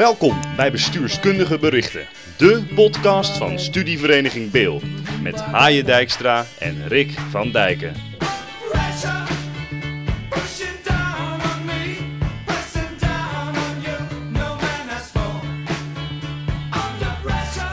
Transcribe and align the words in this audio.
Welkom 0.00 0.34
bij 0.56 0.70
Bestuurskundige 0.70 1.58
Berichten, 1.58 2.06
de 2.38 2.72
podcast 2.74 3.36
van 3.36 3.58
Studievereniging 3.58 4.50
Beel. 4.50 4.80
Met 5.22 5.40
Haaien 5.40 5.84
Dijkstra 5.84 6.44
en 6.58 6.88
Rick 6.88 7.10
van 7.10 7.50
Dijken. 7.50 7.94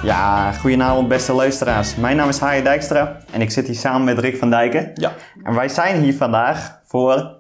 Ja, 0.04 0.52
goedenavond 0.52 1.07
beste 1.07 1.34
luisteraars. 1.34 1.96
Mijn 1.96 2.16
naam 2.16 2.30
is 2.30 2.39
Haaien 2.39 2.64
Dijkstra 2.64 3.18
en 3.32 3.41
ik 3.41 3.52
zit 3.52 3.68
hier 3.68 3.75
samen 3.75 4.03
met 4.03 4.20
Rick 4.20 4.38
van 4.38 4.50
Dijken. 4.50 4.91
Ja, 4.94 5.14
En 5.44 5.55
wij 5.55 5.70
zijn 5.70 6.03
hier 6.03 6.14
vandaag 6.14 6.81
voor 6.86 7.37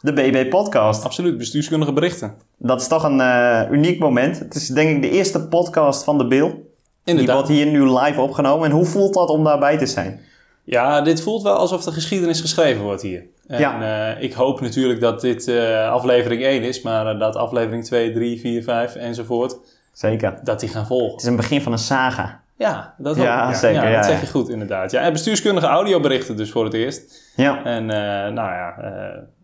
de 0.00 0.12
BB 0.12 0.48
Podcast. 0.50 1.04
absoluut. 1.04 1.38
Bestuurskundige 1.38 1.92
berichten. 1.92 2.34
Dat 2.56 2.80
is 2.80 2.88
toch 2.88 3.02
een 3.04 3.20
eh, 3.20 3.60
uniek 3.70 3.98
moment. 4.00 4.38
Het 4.38 4.54
is 4.54 4.66
denk 4.68 4.90
ik 4.96 5.02
de 5.02 5.10
eerste 5.10 5.48
podcast 5.48 6.04
van 6.04 6.18
de 6.18 6.26
Bil. 6.26 6.48
Die 6.48 6.64
Inderdaad. 7.04 7.34
wordt 7.34 7.50
hier 7.50 7.66
nu 7.66 7.82
live 7.98 8.20
opgenomen. 8.20 8.68
En 8.68 8.74
hoe 8.74 8.84
voelt 8.84 9.14
dat 9.14 9.28
om 9.28 9.44
daarbij 9.44 9.78
te 9.78 9.86
zijn? 9.86 10.20
Ja, 10.64 11.00
dit 11.00 11.22
voelt 11.22 11.42
wel 11.42 11.54
alsof 11.56 11.84
de 11.84 11.92
geschiedenis 11.92 12.40
geschreven 12.40 12.82
wordt 12.82 13.02
hier. 13.02 13.22
En 13.46 13.58
Ja. 13.60 14.12
eh, 14.14 14.22
ik 14.22 14.32
hoop 14.32 14.60
natuurlijk 14.60 15.00
dat 15.00 15.20
dit 15.20 15.48
eh, 15.48 15.90
aflevering 15.90 16.42
1 16.42 16.62
is, 16.62 16.82
maar 16.82 17.18
dat 17.18 17.36
aflevering 17.36 17.84
2, 17.84 18.12
3, 18.12 18.40
4, 18.40 18.62
5 18.62 18.94
enzovoort, 18.94 19.56
Zeker. 19.92 20.38
dat 20.44 20.60
die 20.60 20.68
gaan 20.68 20.78
Het 20.78 20.88
volgen. 20.88 21.16
is 21.18 21.24
een 21.24 21.36
begin 21.36 21.62
van 21.62 21.72
een 21.72 21.78
saga. 21.78 22.40
Ja, 22.56 22.94
dat 22.98 23.16
hoop 23.16 23.24
Ja, 23.24 23.48
ik. 23.48 23.54
zeker, 23.54 23.82
Ja, 23.82 23.88
ja, 23.88 23.96
dat 23.96 24.04
zeg 24.04 24.14
ja. 24.14 24.20
je 24.20 24.26
goed 24.26 24.48
inderdaad. 24.48 24.90
Ja, 24.90 25.00
en 25.00 25.12
bestuurskundige 25.12 25.66
audioberichten 25.66 26.36
dus 26.36 26.50
voor 26.50 26.64
het 26.64 26.74
eerst. 26.74 27.22
Ja. 27.36 27.64
En 27.64 27.86
nou 28.34 28.34
ja, 28.50 28.74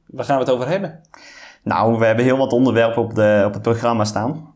waar 0.06 0.24
gaan 0.24 0.38
we 0.38 0.44
het 0.44 0.52
over 0.52 0.68
hebben? 0.68 1.00
Nou, 1.62 1.98
we 1.98 2.04
hebben 2.06 2.24
heel 2.24 2.36
wat 2.36 2.52
onderwerpen 2.52 3.02
op, 3.02 3.14
de, 3.14 3.42
op 3.46 3.52
het 3.52 3.62
programma 3.62 4.04
staan. 4.04 4.54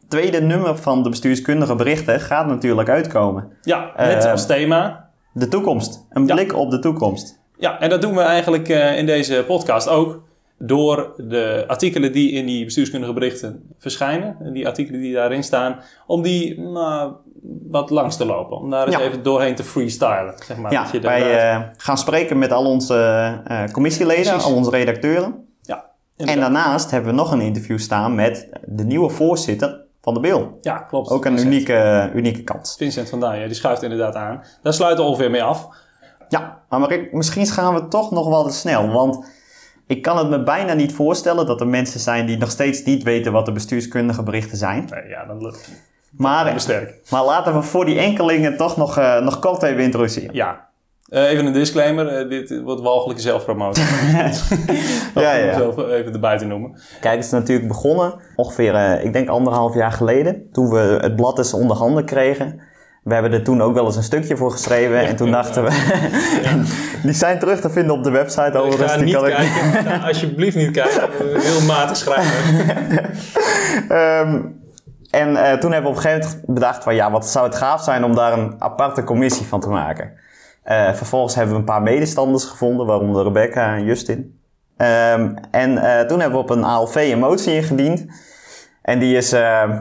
Het 0.00 0.10
tweede 0.10 0.40
nummer 0.40 0.76
van 0.76 1.02
de 1.02 1.08
bestuurskundige 1.08 1.74
berichten 1.74 2.20
gaat 2.20 2.46
natuurlijk 2.46 2.88
uitkomen. 2.88 3.52
Ja, 3.62 3.90
met 3.96 4.24
Eh, 4.24 4.30
als 4.30 4.46
thema 4.46 5.10
De 5.32 5.48
toekomst. 5.48 6.06
Een 6.10 6.26
Ja. 6.26 6.34
blik 6.34 6.54
op 6.56 6.70
de 6.70 6.78
toekomst. 6.78 7.40
Ja, 7.58 7.80
en 7.80 7.90
dat 7.90 8.02
doen 8.02 8.14
we 8.14 8.20
eigenlijk 8.20 8.68
eh, 8.68 8.98
in 8.98 9.06
deze 9.06 9.44
podcast 9.46 9.88
ook. 9.88 10.22
Door 10.58 11.12
de 11.16 11.64
artikelen 11.66 12.12
die 12.12 12.30
in 12.30 12.46
die 12.46 12.64
bestuurskundige 12.64 13.12
berichten 13.12 13.62
verschijnen, 13.78 14.36
en 14.40 14.52
die 14.52 14.66
artikelen 14.66 15.00
die 15.00 15.12
daarin 15.14 15.42
staan, 15.42 15.80
om 16.06 16.22
die 16.22 16.60
nou, 16.60 17.12
wat 17.70 17.90
langs 17.90 18.16
te 18.16 18.24
lopen. 18.26 18.56
Om 18.56 18.70
daar 18.70 18.86
eens 18.86 18.96
Ja. 18.96 19.02
even 19.02 19.22
doorheen 19.22 19.54
te 19.54 19.64
freestylen. 19.64 20.34
Zeg 20.44 20.56
maar, 20.56 20.72
Ja, 20.72 20.82
dat 20.82 20.92
je 20.92 21.00
wij 21.00 21.50
eh, 21.50 21.60
gaan 21.76 21.98
spreken 21.98 22.38
met 22.38 22.52
al 22.52 22.64
onze 22.66 22.94
eh, 23.44 23.64
commissieleden, 23.72 24.22
Precies. 24.24 24.44
al 24.44 24.54
onze 24.54 24.70
redacteuren. 24.70 25.46
ja, 25.62 25.84
En 26.16 26.40
daarnaast 26.40 26.90
hebben 26.90 27.10
we 27.10 27.16
nog 27.16 27.32
een 27.32 27.40
interview 27.40 27.78
staan 27.78 28.14
met 28.14 28.48
de 28.66 28.84
nieuwe 28.84 29.10
voorzitter 29.10 29.82
van 30.02 30.14
de 30.14 30.20
BIL. 30.20 30.58
ja, 30.60 30.78
klopt. 30.78 31.10
Ook 31.10 31.24
een 31.24 31.30
Vincent. 31.38 31.52
unieke, 31.52 32.10
unieke 32.14 32.42
kans. 32.42 32.74
Vincent 32.76 33.08
van 33.08 33.20
Daaien, 33.20 33.46
die 33.46 33.56
schuift 33.56 33.82
inderdaad 33.82 34.14
aan. 34.14 34.42
Daar 34.62 34.72
sluiten 34.74 35.04
we 35.04 35.10
ongeveer 35.10 35.30
mee 35.30 35.42
af. 35.42 35.68
Ja, 36.28 36.60
maar 36.68 37.08
misschien 37.10 37.46
gaan 37.46 37.74
we 37.74 37.88
toch 37.88 38.10
nog 38.10 38.28
wel 38.28 38.44
te 38.44 38.52
snel. 38.54 38.88
Want 38.88 39.26
ik 39.86 40.02
kan 40.02 40.18
het 40.18 40.28
me 40.28 40.42
bijna 40.42 40.72
niet 40.72 40.92
voorstellen 40.92 41.46
dat 41.46 41.60
er 41.60 41.66
mensen 41.68 42.00
zijn 42.00 42.26
die 42.26 42.36
nog 42.36 42.50
steeds 42.50 42.82
niet 42.84 43.02
weten 43.02 43.32
wat 43.32 43.46
de 43.46 43.52
bestuurskundige 43.52 44.22
berichten 44.22 44.56
zijn. 44.58 44.88
Nee, 44.90 45.08
ja, 45.08 45.24
dan 45.26 45.42
lukt 45.42 45.70
Maar, 46.16 46.54
maar 47.10 47.24
laten 47.24 47.54
we 47.54 47.62
voor 47.62 47.84
die 47.84 47.98
enkelingen 47.98 48.56
toch 48.56 48.76
nog, 48.76 48.98
eh, 48.98 49.20
nog 49.20 49.38
kort 49.38 49.62
even 49.62 49.82
introduceren. 49.82 50.34
Ja. 50.34 50.66
Eh, 51.08 51.30
even 51.30 51.46
een 51.46 51.52
disclaimer, 51.52 52.06
eh, 52.08 52.28
dit 52.28 52.60
wordt 52.62 52.80
walgelijke 52.82 53.22
zelfpromotie. 53.22 53.84
Ja, 55.14 55.30
Om 55.32 55.38
ja. 55.38 55.46
mezelf 55.46 55.78
even 55.78 56.12
erbij 56.12 56.38
te 56.38 56.44
noemen. 56.44 56.80
Kijk, 57.00 57.14
het 57.16 57.24
is 57.24 57.30
natuurlijk 57.30 57.68
begonnen 57.68 58.14
ongeveer, 58.36 59.00
ik 59.04 59.12
denk 59.12 59.28
anderhalf 59.28 59.74
jaar 59.74 59.92
geleden, 59.92 60.48
toen 60.52 60.70
we 60.70 60.98
het 61.00 61.16
blad 61.16 61.38
eens 61.38 61.52
onder 61.54 61.76
handen 61.76 62.04
kregen. 62.04 62.60
We 63.02 63.12
hebben 63.14 63.32
er 63.32 63.42
toen 63.42 63.62
ook 63.62 63.74
wel 63.74 63.84
eens 63.84 63.96
een 63.96 64.02
stukje 64.02 64.36
voor 64.36 64.50
geschreven 64.50 64.98
en 65.06 65.16
toen 65.16 65.30
dachten 65.30 65.64
we, 65.64 65.70
die 67.02 67.12
zijn 67.12 67.38
terug 67.38 67.60
te 67.60 67.70
vinden 67.70 67.94
op 67.96 68.04
de 68.04 68.10
website 68.10 68.48
Ik 68.48 68.54
overigens. 68.56 68.90
ga 68.92 68.96
die 68.96 69.04
niet 69.06 69.14
kan 69.14 69.26
ik- 69.26 69.34
kijken. 69.34 69.90
Ga 70.00 70.06
alsjeblieft 70.08 70.56
niet 70.56 70.70
kijken. 70.70 71.08
Heel 71.48 71.66
matig 71.66 71.96
schrijven. 71.96 72.64
Ehm, 73.88 74.40
en 75.14 75.36
eh, 75.36 75.58
toen 75.58 75.72
hebben 75.72 75.92
we 75.92 75.98
op 75.98 76.04
een 76.04 76.10
gegeven 76.10 76.30
moment 76.30 76.54
bedacht 76.54 76.82
van 76.82 76.94
ja, 76.94 77.10
wat 77.10 77.26
zou 77.26 77.46
het 77.46 77.54
gaaf 77.54 77.82
zijn 77.82 78.04
om 78.04 78.14
daar 78.14 78.32
een 78.32 78.54
aparte 78.58 79.04
commissie 79.04 79.46
van 79.46 79.60
te 79.60 79.68
maken. 79.68 80.12
Eh, 80.62 80.92
vervolgens 80.92 81.34
hebben 81.34 81.54
we 81.54 81.60
een 81.60 81.66
paar 81.66 81.82
medestanders 81.82 82.44
gevonden, 82.44 82.86
waaronder 82.86 83.24
Rebecca 83.24 83.74
en 83.74 83.84
Justin. 83.84 84.40
Ehm, 84.76 85.34
en 85.50 85.78
eh, 85.78 86.06
toen 86.06 86.20
hebben 86.20 86.38
we 86.38 86.44
op 86.44 86.50
een 86.50 86.64
ALV 86.64 86.94
een 87.12 87.18
motie 87.18 87.54
ingediend. 87.54 88.06
En 88.82 88.98
die 88.98 89.16
is, 89.16 89.30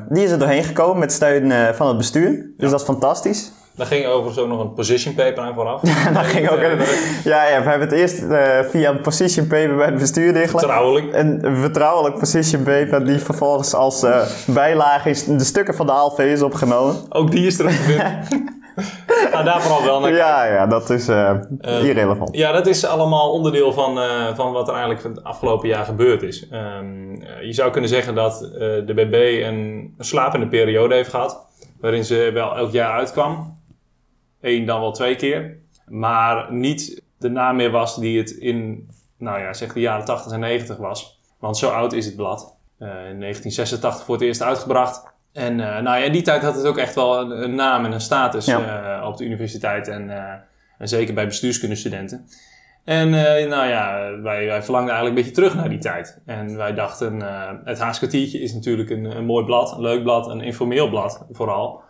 die 0.10 0.24
is 0.24 0.32
er 0.32 0.40
doorheen 0.40 0.64
gekomen 0.64 1.00
met 1.00 1.12
steun 1.12 1.76
van 1.76 1.88
het 1.88 1.98
bestuur. 1.98 2.52
Dus 2.58 2.72
dat 2.72 2.80
is 2.80 2.86
fantastisch. 2.86 3.52
Daar 3.76 3.88
ging 3.88 4.06
overigens 4.06 4.38
ook 4.38 4.48
nog 4.48 4.60
een 4.60 4.74
position 4.74 5.14
paper 5.16 5.44
aan 5.44 5.54
vooraf. 5.54 5.82
En 6.08 6.14
dan 6.14 6.24
ging 6.24 6.50
ook 6.50 6.60
een, 6.60 6.78
ja, 7.24 7.48
ja, 7.48 7.64
we 7.64 7.70
hebben 7.70 7.88
het 7.88 7.98
eerst 7.98 8.24
eh, 8.24 8.60
via 8.70 8.90
een 8.90 9.02
position 9.02 9.48
paper 9.48 9.76
bij 9.76 9.86
het 9.86 9.98
bestuur 9.98 10.34
dichtgelegd. 10.34 10.60
Vertrouwelijk. 10.66 11.14
Een 11.14 11.56
vertrouwelijk 11.56 12.20
position 12.20 12.64
paper 12.64 13.06
die 13.06 13.18
vervolgens 13.18 13.74
als 13.74 14.04
eh, 14.04 14.22
bijlage 14.48 15.10
is, 15.10 15.26
de 15.26 15.44
stukken 15.44 15.76
van 15.76 15.86
de 15.86 15.92
ALV 15.92 16.18
is 16.20 16.42
opgenomen. 16.42 16.96
Ook 17.10 17.32
die 17.32 17.46
is 17.48 17.58
terug 17.58 17.76
te 17.76 17.82
vinden. 17.82 18.52
Ga 19.32 19.44
daar 19.44 19.62
vooral 19.62 19.84
wel 19.84 20.00
naar 20.00 20.10
kijken. 20.12 20.28
Ja, 20.28 20.44
ja, 20.46 20.68
dat 20.68 20.90
is 20.90 21.08
eh, 21.08 21.30
Eh, 21.62 21.84
irrelevant. 21.84 22.36
Ja, 22.36 22.52
dat 22.52 22.68
is 22.68 22.86
allemaal 22.86 23.32
onderdeel 23.32 23.74
van, 23.74 24.00
eh, 24.00 24.36
van 24.36 24.52
wat 24.52 24.68
er 24.68 24.74
eigenlijk 24.74 25.04
het 25.04 25.24
afgelopen 25.24 25.68
jaar 25.70 25.86
gebeurd 25.86 26.22
is. 26.24 26.48
Ehm, 26.50 27.14
eh, 27.14 27.46
je 27.46 27.54
zou 27.54 27.72
kunnen 27.72 27.90
zeggen 27.90 28.16
dat 28.16 28.42
eh, 28.44 28.60
de 28.60 28.94
BB 28.96 29.44
een, 29.44 29.94
een 29.98 30.06
slapende 30.06 30.48
periode 30.48 30.96
heeft 30.96 31.10
gehad. 31.10 31.46
Waarin 31.82 32.06
ze 32.06 32.32
wel 32.34 32.58
elk 32.58 32.72
jaar 32.72 32.92
uitkwam. 32.92 33.53
Eén 34.44 34.66
dan 34.66 34.80
wel 34.80 34.92
twee 34.92 35.16
keer. 35.16 35.58
Maar 35.88 36.54
niet 36.54 37.04
de 37.18 37.30
naam 37.30 37.56
meer 37.56 37.72
was 37.72 38.00
die 38.00 38.18
het 38.18 38.30
in, 38.30 38.90
nou 39.18 39.40
ja, 39.40 39.54
zeg 39.54 39.74
de 39.74 39.80
jaren 39.80 40.06
80 40.06 40.32
en 40.32 40.40
90 40.40 40.78
was. 40.78 41.20
Want 41.40 41.58
zo 41.58 41.70
oud 41.70 41.94
is 41.94 42.06
het 42.06 42.16
blad. 42.16 42.56
Eh, 42.78 42.88
in 42.88 43.20
1986 43.20 44.06
voor 44.06 44.16
het 44.16 44.24
eerst 44.24 44.42
uitgebracht. 44.42 45.14
En 45.34 45.60
eh, 45.60 45.82
nou 45.82 45.98
ja, 45.98 46.06
in 46.06 46.12
die 46.12 46.22
tijd 46.22 46.42
had 46.42 46.56
het 46.56 46.66
ook 46.66 46.78
echt 46.78 46.96
wel 46.96 47.20
een, 47.20 47.44
een 47.44 47.56
naam 47.56 47.86
en 47.86 47.92
een 47.92 48.02
status 48.02 48.46
Ja. 48.46 49.00
eh, 49.00 49.08
op 49.08 49.18
de 49.18 49.26
universiteit. 49.26 49.88
En, 49.88 50.10
en 50.78 50.88
zeker 50.88 51.14
bij 51.14 51.26
bestuurskundestudenten. 51.26 52.28
En 52.84 53.10
nou 53.50 53.68
ja, 53.68 53.96
wij, 54.22 54.46
wij 54.46 54.64
verlangden 54.64 54.94
eigenlijk 54.94 55.08
een 55.08 55.14
beetje 55.16 55.32
terug 55.32 55.56
naar 55.56 55.70
die 55.70 55.80
tijd. 55.80 56.22
En 56.26 56.58
wij 56.58 56.74
dachten, 56.74 57.22
het 57.64 57.80
Haaskwartiertje 57.80 58.40
is 58.40 58.54
natuurlijk 58.54 58.90
een, 58.90 59.06
een 59.06 59.26
mooi 59.26 59.46
blad, 59.46 59.72
een 59.72 59.82
leuk 59.82 60.04
blad, 60.04 60.28
een 60.28 60.42
informeel 60.42 60.90
blad 60.90 61.26
vooral. 61.32 61.82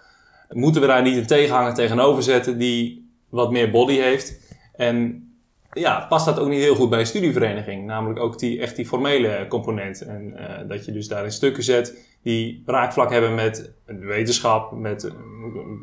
Moeten 0.54 0.82
we 0.82 0.88
daar 0.88 1.02
niet 1.02 1.18
een 1.18 1.26
tegenhanger 1.26 1.74
tegenover 1.74 2.24
zetten 2.24 2.58
die 2.58 3.12
wat 3.30 3.52
meer 3.52 3.72
body 3.72 3.96
heeft? 3.96 4.42
En 4.76 5.28
ja, 5.74 6.06
past 6.10 6.26
dat 6.26 6.40
ook 6.40 6.48
niet 6.48 6.62
heel 6.62 6.76
goed 6.76 6.90
bij 6.90 7.00
een 7.00 7.06
studievereniging? 7.06 7.86
Namelijk 7.86 8.20
ook 8.20 8.40
die, 8.40 8.60
echt 8.60 8.76
die 8.76 8.86
formele 8.86 9.46
component. 9.50 10.02
En 10.02 10.38
eh, 10.38 10.68
dat 10.68 10.86
je 10.86 10.92
dus 10.92 11.08
daarin 11.08 11.32
stukken 11.32 11.64
zet 11.64 12.08
die 12.22 12.64
raakvlak 12.66 13.12
hebben 13.12 13.36
met 13.36 13.74
wetenschap, 13.86 14.72
met 14.72 15.04
eh, 15.04 15.12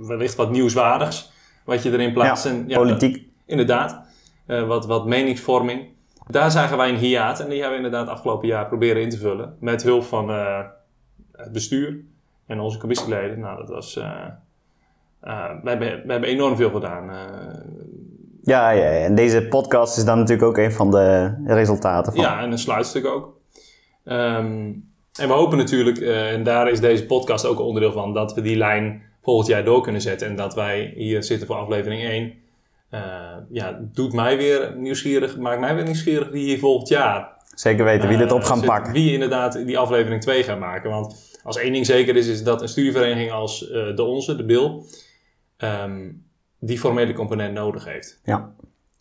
wellicht 0.00 0.34
wat 0.34 0.50
nieuwswaardigs. 0.50 1.32
Wat 1.64 1.82
je 1.82 1.92
erin 1.92 2.12
plaatst. 2.12 2.44
Ja, 2.44 2.50
en, 2.50 2.64
ja, 2.66 2.76
politiek. 2.76 3.28
Inderdaad, 3.46 4.06
eh, 4.46 4.66
wat, 4.66 4.86
wat 4.86 5.06
meningsvorming. 5.06 5.88
Daar 6.26 6.50
zagen 6.50 6.76
wij 6.76 6.88
een 6.88 6.96
hiaat 6.96 7.40
en 7.40 7.48
die 7.48 7.60
hebben 7.60 7.78
we 7.78 7.84
inderdaad 7.84 8.08
afgelopen 8.08 8.48
jaar 8.48 8.66
proberen 8.66 9.02
in 9.02 9.10
te 9.10 9.18
vullen. 9.18 9.56
Met 9.60 9.82
hulp 9.82 10.04
van 10.04 10.28
het 11.32 11.52
bestuur 11.52 12.00
en 12.46 12.60
onze 12.60 12.78
commissieleden. 12.78 13.40
Nou, 13.40 13.56
dat 13.56 13.68
was... 13.68 14.00
eh, 15.20 15.50
we, 15.62 15.68
hebben, 15.68 16.02
we 16.06 16.12
hebben 16.12 16.28
enorm 16.30 16.56
veel 16.56 16.70
gedaan. 16.70 17.10
eh. 17.10 17.16
Ja, 18.42 18.70
ja, 18.70 18.90
en 18.90 19.14
deze 19.14 19.46
podcast 19.48 19.96
is 19.96 20.04
dan 20.04 20.18
natuurlijk 20.18 20.48
ook 20.48 20.58
een 20.58 20.72
van 20.72 20.90
de 20.90 21.34
resultaten 21.46 22.12
van. 22.12 22.22
ja, 22.22 22.40
en 22.42 22.52
een 22.52 22.58
sluitstuk 22.58 23.06
ook. 23.06 23.38
Ehm, 24.04 24.72
en 25.20 25.28
we 25.28 25.32
hopen 25.32 25.58
natuurlijk, 25.58 25.98
eh, 25.98 26.32
en 26.32 26.42
daar 26.42 26.70
is 26.70 26.80
deze 26.80 27.06
podcast 27.06 27.46
ook 27.46 27.58
een 27.58 27.64
onderdeel 27.64 27.92
van, 27.92 28.12
dat 28.14 28.34
we 28.34 28.40
die 28.40 28.56
lijn 28.56 29.02
volgend 29.22 29.48
jaar 29.48 29.64
door 29.64 29.82
kunnen 29.82 30.00
zetten. 30.00 30.28
En 30.28 30.36
dat 30.36 30.54
wij 30.54 30.92
hier 30.96 31.22
zitten 31.22 31.46
voor 31.46 31.56
aflevering 31.56 32.02
1. 32.02 32.32
Eh, 32.90 33.00
ja, 33.50 33.78
doet 33.92 34.12
mij 34.12 34.36
weer 34.36 34.74
nieuwsgierig, 34.76 35.38
maakt 35.38 35.60
mij 35.60 35.74
weer 35.74 35.84
nieuwsgierig 35.84 36.28
wie 36.30 36.44
hier 36.44 36.58
volgend 36.58 36.88
jaar 36.88 37.28
Zeker 37.54 37.84
weten 37.84 38.08
wie 38.08 38.18
dit 38.18 38.32
op 38.32 38.42
gaan 38.42 38.58
zit- 38.58 38.66
pakken. 38.66 38.92
Wie 38.92 39.12
inderdaad 39.12 39.66
die 39.66 39.78
aflevering 39.78 40.20
2 40.22 40.42
gaat 40.42 40.58
maken. 40.58 40.90
Want 40.90 41.38
als 41.42 41.56
één 41.56 41.72
ding 41.72 41.86
zeker 41.86 42.16
is, 42.16 42.26
is 42.26 42.42
dat 42.44 42.62
een 42.62 42.68
studievereniging 42.68 43.30
als 43.32 43.58
de 43.94 44.02
onze, 44.04 44.36
de 44.36 44.44
BIL, 44.44 44.84
ehm, 45.60 46.10
die 46.58 46.78
formele 46.78 47.12
component 47.12 47.54
nodig 47.54 47.84
heeft. 47.84 48.20
Ja. 48.24 48.52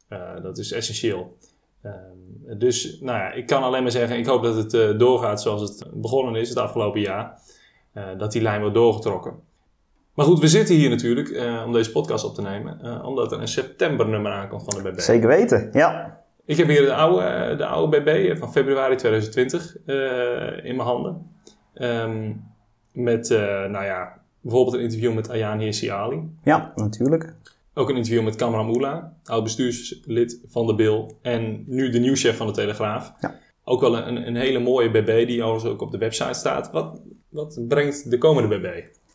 Eh, 0.08 0.42
dat 0.42 0.58
is 0.58 0.72
essentieel. 0.72 1.38
Ehm, 1.82 2.58
dus 2.58 3.00
nou 3.02 3.18
ja, 3.18 3.32
ik 3.32 3.46
kan 3.46 3.64
alleen 3.64 3.82
maar 3.82 3.92
zeggen, 3.92 4.18
ik 4.18 4.26
hoop 4.26 4.44
dat 4.44 4.56
het 4.56 4.74
eh, 4.74 4.98
doorgaat 4.98 5.42
zoals 5.42 5.62
het 5.62 5.86
begonnen 5.94 6.36
is 6.36 6.50
het 6.50 6.58
afgelopen 6.58 7.02
jaar. 7.02 7.40
Eh, 7.94 8.04
dat 8.18 8.32
die 8.32 8.42
lijn 8.42 8.60
wordt 8.60 8.76
doorgetrokken. 8.76 9.40
Maar 10.14 10.26
goed, 10.26 10.40
we 10.40 10.48
zitten 10.48 10.76
hier 10.76 10.90
natuurlijk 10.90 11.64
om 11.66 11.74
deze 11.74 11.92
podcast 11.92 12.26
op 12.26 12.36
te 12.36 12.42
nemen, 12.42 13.04
omdat 13.06 13.32
er 13.32 13.42
een 13.42 13.48
septembernummer 13.48 14.32
aankomt 14.32 14.64
van 14.64 14.84
de 14.84 14.90
BB. 14.90 15.00
Zeker 15.00 15.28
weten, 15.28 15.70
ja. 15.74 16.20
Ik 16.46 16.58
heb 16.58 16.68
hier 16.68 16.82
de 16.82 16.94
oude, 16.94 17.56
de 17.56 17.66
oude 17.66 18.02
BB 18.02 18.38
van 18.38 18.52
februari 18.52 18.96
2020 18.96 19.78
eh, 19.86 20.66
in 20.66 20.76
mijn 20.76 20.88
handen. 20.88 21.32
Ehm, 21.74 22.34
Met, 22.92 23.30
nou 23.70 23.86
ja, 23.86 24.22
bijvoorbeeld 24.42 24.76
een 24.76 24.82
interview 24.82 25.14
met 25.14 25.30
Ayaan 25.30 25.60
Hirsi 25.60 25.90
Ali. 25.90 26.22
Ja, 26.44 26.72
natuurlijk. 26.76 27.34
Ook 27.74 27.90
een 27.90 27.96
interview 27.96 28.24
met 28.24 28.36
Kamran 28.36 28.70
Oela, 28.70 29.14
oud 29.26 29.44
bestuurslid 29.44 30.40
van 30.48 30.68
de 30.68 30.76
BIL 30.76 31.18
en 31.22 31.64
nu 31.68 31.90
de 31.90 32.00
nieuwschef 32.00 32.38
van 32.38 32.48
de 32.48 32.54
Telegraaf. 32.54 33.14
Ja. 33.20 33.36
Ook 33.64 33.82
wel 33.82 33.98
een, 33.98 34.28
een 34.28 34.36
hele 34.36 34.60
mooie 34.60 34.92
BB 34.92 35.28
die 35.28 35.44
overigens 35.44 35.72
ook 35.74 35.82
op 35.82 35.92
de 35.92 35.98
website 35.98 36.34
staat. 36.34 36.72
Wat, 36.72 37.02
wat 37.30 37.60
brengt 37.68 38.10
de 38.12 38.18
komende 38.18 38.58
BB? 38.60 38.68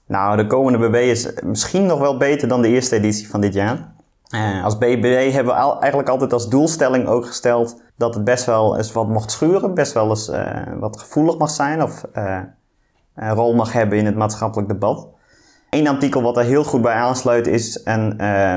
Nou, 0.07 0.37
de 0.37 0.47
komende 0.47 0.89
BB 0.89 0.95
is 0.95 1.33
misschien 1.45 1.87
nog 1.87 1.99
wel 1.99 2.17
beter 2.17 2.49
dan 2.49 2.63
de 2.63 2.69
eerste 2.69 2.97
editie 2.97 3.29
van 3.29 3.41
dit 3.41 3.55
jaar. 3.55 3.93
Eh, 4.29 4.65
als 4.65 4.79
BB 4.79 5.31
hebben 5.33 5.55
we 5.55 5.61
al- 5.61 5.81
eigenlijk 5.81 6.09
altijd 6.11 6.33
als 6.33 6.49
doelstelling 6.49 7.07
ook 7.07 7.27
gesteld 7.27 7.83
dat 7.97 8.15
het 8.15 8.25
best 8.25 8.45
wel 8.45 8.77
eens 8.77 8.93
wat 8.93 9.09
mocht 9.09 9.31
schuren, 9.31 9.75
best 9.75 9.93
wel 9.93 10.09
eens 10.09 10.29
eh, 10.29 10.63
wat 10.79 10.99
gevoelig 11.01 11.39
mag 11.39 11.51
zijn 11.51 11.83
of 11.83 12.05
eh, 12.13 12.41
een 13.15 13.35
rol 13.35 13.55
mag 13.55 13.73
hebben 13.73 13.99
in 13.99 14.07
het 14.07 14.17
maatschappelijk 14.17 14.69
debat. 14.69 15.09
Eén 15.75 15.89
artikel 15.89 16.23
wat 16.23 16.37
er 16.37 16.45
heel 16.45 16.65
goed 16.65 16.83
bij 16.83 16.95
aansluit 16.95 17.47
is 17.47 17.81
een, 17.85 18.19
eh, 18.19 18.53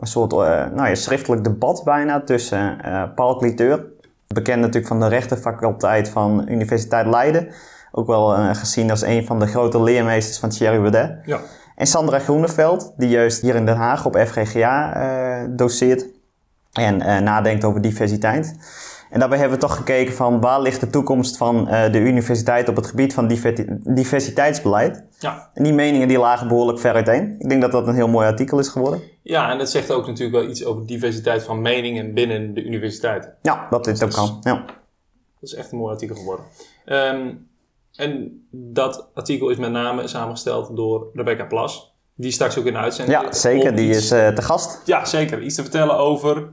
een 0.00 0.06
soort 0.06 0.32
eh, 0.32 0.38
nou 0.74 0.88
ja, 0.88 0.94
schriftelijk 0.94 1.44
debat 1.44 1.82
bijna 1.84 2.20
tussen 2.20 2.82
eh, 2.82 3.02
Paul 3.14 3.36
Cliteur, 3.36 3.84
bekend 4.26 4.60
natuurlijk 4.60 4.86
van 4.86 5.00
de 5.00 5.08
rechtenfaculteit 5.08 6.08
van 6.08 6.48
Universiteit 6.48 7.06
Leiden, 7.06 7.48
ook 7.92 8.06
wel 8.06 8.34
eh, 8.34 8.54
gezien 8.54 8.90
als 8.90 9.02
een 9.02 9.26
van 9.26 9.38
de 9.38 9.46
grote 9.46 9.82
leermeesters 9.82 10.38
van 10.38 10.48
Thierry 10.48 10.80
Baudet. 10.80 11.18
Ja. 11.24 11.40
En 11.76 11.86
Sandra 11.86 12.18
Groeneveld, 12.18 12.92
die 12.96 13.08
juist 13.08 13.42
hier 13.42 13.54
in 13.54 13.66
Den 13.66 13.76
Haag 13.76 14.06
op 14.06 14.16
FGGA 14.16 15.46
doseert 15.50 16.06
en 16.72 17.24
nadenkt 17.24 17.64
over 17.64 17.80
diversiteit. 17.80 18.56
En 19.10 19.18
daarbij 19.18 19.38
hebben 19.38 19.58
we 19.58 19.64
toch 19.66 19.76
gekeken 19.76 20.14
van 20.14 20.40
waar 20.40 20.60
ligt 20.60 20.80
de 20.80 20.90
toekomst 20.90 21.36
van 21.36 21.68
eh, 21.68 21.92
de 21.92 21.98
universiteit 21.98 22.68
op 22.68 22.76
het 22.76 22.86
gebied 22.86 23.14
van 23.14 23.26
diver- 23.26 23.78
diversiteitsbeleid. 23.94 25.04
Ja. 25.18 25.50
En 25.54 25.62
die 25.62 25.72
meningen 25.72 26.08
die 26.08 26.18
lagen 26.18 26.48
behoorlijk 26.48 26.78
ver 26.78 26.94
uiteen. 26.94 27.34
Ik 27.38 27.48
denk 27.48 27.60
dat 27.62 27.72
dat 27.72 27.86
een 27.88 27.94
heel 27.94 28.08
mooi 28.08 28.26
artikel 28.26 28.58
is 28.58 28.68
geworden. 28.68 29.00
ja, 29.22 29.50
en 29.50 29.58
dat 29.58 29.70
zegt 29.70 29.90
ook 29.90 30.06
natuurlijk 30.06 30.36
wel 30.42 30.48
iets 30.50 30.64
over 30.64 30.86
diversiteit 30.86 31.42
van 31.42 31.60
meningen 31.62 32.14
binnen 32.14 32.54
de 32.54 32.64
universiteit. 32.64 33.30
Ja, 33.42 33.66
dat 33.70 33.84
dit 33.84 34.04
ook 34.04 34.10
kan. 34.10 34.38
Ja. 34.42 34.64
Dat 35.40 35.50
is 35.50 35.54
echt 35.54 35.72
een 35.72 35.78
mooi 35.78 35.92
artikel 35.92 36.16
geworden. 36.16 36.44
Ehm, 36.84 37.30
en 37.96 38.42
dat 38.50 39.08
artikel 39.14 39.48
is 39.48 39.56
met 39.56 39.70
name 39.70 40.06
samengesteld 40.08 40.76
door 40.76 41.06
Rebecca 41.14 41.44
Plas. 41.44 41.92
Die 42.14 42.30
straks 42.30 42.58
ook 42.58 42.64
in 42.64 42.72
de 42.72 42.78
uitzending 42.78 43.20
ja, 43.20 43.32
zeker. 43.32 43.74
Die 43.76 43.88
iets- 43.88 43.98
is 43.98 44.10
eh, 44.10 44.28
te 44.28 44.42
gast. 44.42 44.80
Ja, 44.84 45.04
zeker. 45.04 45.42
Iets 45.42 45.54
te 45.54 45.62
vertellen 45.62 45.96
over... 45.98 46.48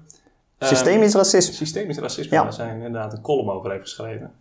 ehm, 0.64 0.76
Systemisch 0.76 1.14
racisme. 1.14 1.54
Systemisch 1.54 1.98
racisme. 1.98 2.36
Ja. 2.36 2.44
Daar 2.44 2.54
zijn 2.54 2.76
inderdaad 2.76 3.14
een 3.14 3.22
column 3.22 3.50
over 3.50 3.72
heeft 3.72 3.84
geschreven. 3.84 4.32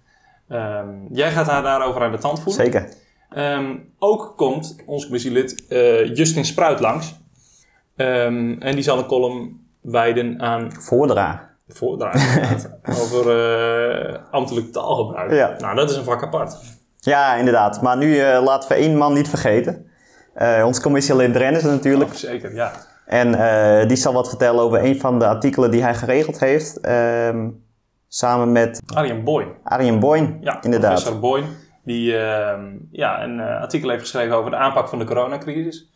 Ehm, 0.49 0.89
jij 1.11 1.31
gaat 1.31 1.47
haar 1.47 1.63
daarover 1.63 2.03
aan 2.03 2.13
de 2.13 2.19
tand 2.19 2.41
voelen. 2.41 2.65
Zeker. 2.65 2.89
Ehm, 3.31 3.77
ook 3.99 4.33
komt 4.37 4.77
ons 4.87 5.05
commissielid 5.05 5.67
eh, 5.69 6.15
Justin 6.15 6.45
Spruit 6.45 6.81
langs. 6.81 7.21
En 7.97 8.59
die 8.75 8.83
zal 8.83 8.99
een 8.99 9.07
column 9.07 9.67
wijden 9.81 10.41
aan 10.41 10.73
voordragen 10.73 11.51
inderdaad, 11.81 12.71
over 13.03 13.31
eh, 13.31 14.19
ambtelijk 14.31 14.73
taalgebruik. 14.73 15.33
Ja. 15.33 15.57
Nou, 15.59 15.77
dat 15.77 15.91
is 15.91 15.97
een 15.97 16.05
vak 16.05 16.23
apart. 16.23 16.57
Ja, 16.99 17.35
inderdaad. 17.35 17.83
Maar 17.83 17.97
nu 17.97 18.19
eh, 18.19 18.43
laten 18.43 18.69
we 18.69 18.75
één 18.75 18.97
man 18.97 19.13
niet 19.13 19.29
vergeten. 19.29 19.87
Ons 20.65 20.81
commissielid 20.81 21.33
Drennis 21.33 21.63
natuurlijk. 21.63 22.11
Oh, 22.11 22.17
zeker, 22.17 22.55
ja. 22.55 22.73
En 23.07 23.35
eh, 23.35 23.89
die 23.89 23.97
zal 23.97 24.13
wat 24.13 24.29
vertellen 24.29 24.63
over 24.63 24.85
een 24.85 25.01
van 25.01 25.19
de 25.19 25.27
artikelen 25.27 25.71
die 25.71 25.83
hij 25.83 25.95
geregeld 25.95 26.41
heeft. 26.41 26.81
ehm, 26.81 27.49
samen 28.09 28.53
met 28.53 28.83
Arjen 28.95 29.25
Boyn. 29.25 29.49
Arjen 29.63 30.01
Boyn. 30.01 30.39
Ja, 30.41 30.63
inderdaad. 30.63 30.93
professor 30.93 31.21
Boyn. 31.21 31.45
Die 31.85 32.17
ehm, 32.19 32.77
ja, 32.91 33.23
een 33.23 33.41
eh, 33.41 33.61
artikel 33.61 33.89
heeft 33.89 34.01
geschreven 34.03 34.37
over 34.37 34.51
de 34.51 34.57
aanpak 34.57 34.89
van 34.89 34.99
de 34.99 35.05
coronacrisis. 35.05 35.91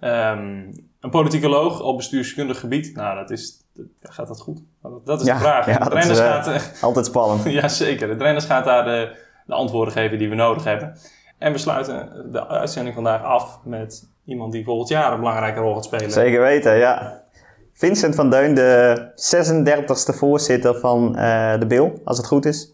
Ehm, 0.00 0.72
een 1.00 1.10
politicoloog 1.10 1.80
op 1.82 1.96
bestuurskundig 1.96 2.60
gebied. 2.60 2.94
Nou, 2.94 3.16
dat 3.16 3.30
is, 3.30 3.64
dat, 3.74 3.86
gaat 4.00 4.28
dat 4.28 4.40
goed? 4.40 4.62
Dat, 5.04 5.20
is 5.20 5.26
Ja, 5.26 5.34
de 5.34 5.40
vraag. 5.40 5.66
ja, 5.66 5.78
de 5.78 5.96
is, 5.96 6.18
eh, 6.18 6.26
gaat... 6.26 6.72
Altijd 6.82 7.06
spannend. 7.06 7.44
ja, 7.60 7.68
zeker. 7.68 8.08
De 8.08 8.16
Drenners 8.16 8.44
gaat 8.44 8.64
daar 8.64 8.84
de, 8.84 9.16
de 9.46 9.54
antwoorden 9.54 9.92
geven 9.94 10.18
die 10.18 10.28
we 10.28 10.34
nodig 10.34 10.64
hebben. 10.64 10.98
En 11.38 11.52
we 11.52 11.58
sluiten 11.58 12.26
de 12.32 12.48
uitzending 12.48 12.94
vandaag 12.94 13.22
af 13.22 13.60
met 13.64 14.10
iemand 14.24 14.52
die 14.52 14.64
volgend 14.64 14.88
jaar 14.88 15.12
een 15.12 15.18
belangrijke 15.18 15.60
rol 15.60 15.74
gaat 15.74 15.84
spelen. 15.84 16.10
Zeker 16.10 16.40
weten, 16.40 16.76
ja. 16.76 17.22
Vincent 17.72 18.14
van 18.14 18.30
Deun, 18.30 18.54
de 18.54 19.10
36e 20.14 20.16
voorzitter 20.16 20.74
van 20.74 21.16
eh, 21.16 21.58
de 21.58 21.66
BIL, 21.66 22.00
als 22.04 22.16
het 22.16 22.26
goed 22.26 22.44
is. 22.44 22.72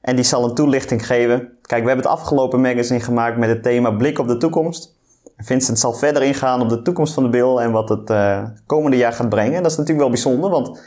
En 0.00 0.16
die 0.16 0.24
zal 0.24 0.44
een 0.44 0.54
toelichting 0.54 1.06
geven. 1.06 1.38
Kijk, 1.62 1.82
we 1.82 1.88
hebben 1.88 2.10
het 2.10 2.18
afgelopen 2.18 2.60
magazine 2.60 3.00
gemaakt 3.00 3.36
met 3.36 3.48
het 3.48 3.62
thema 3.62 3.90
Blik 3.90 4.18
op 4.18 4.28
de 4.28 4.36
toekomst. 4.36 4.94
Vincent 5.36 5.78
zal 5.78 5.92
verder 5.92 6.22
ingaan 6.22 6.60
op 6.60 6.68
de 6.68 6.82
toekomst 6.82 7.14
van 7.14 7.22
de 7.22 7.28
BIL 7.28 7.60
en 7.60 7.72
wat 7.72 7.88
het 7.88 8.10
eh, 8.10 8.44
komende 8.66 8.96
jaar 8.96 9.12
gaat 9.12 9.28
brengen. 9.28 9.54
En 9.54 9.62
dat 9.62 9.70
is 9.70 9.76
natuurlijk 9.76 10.06
wel 10.06 10.14
bijzonder, 10.14 10.50
want 10.50 10.80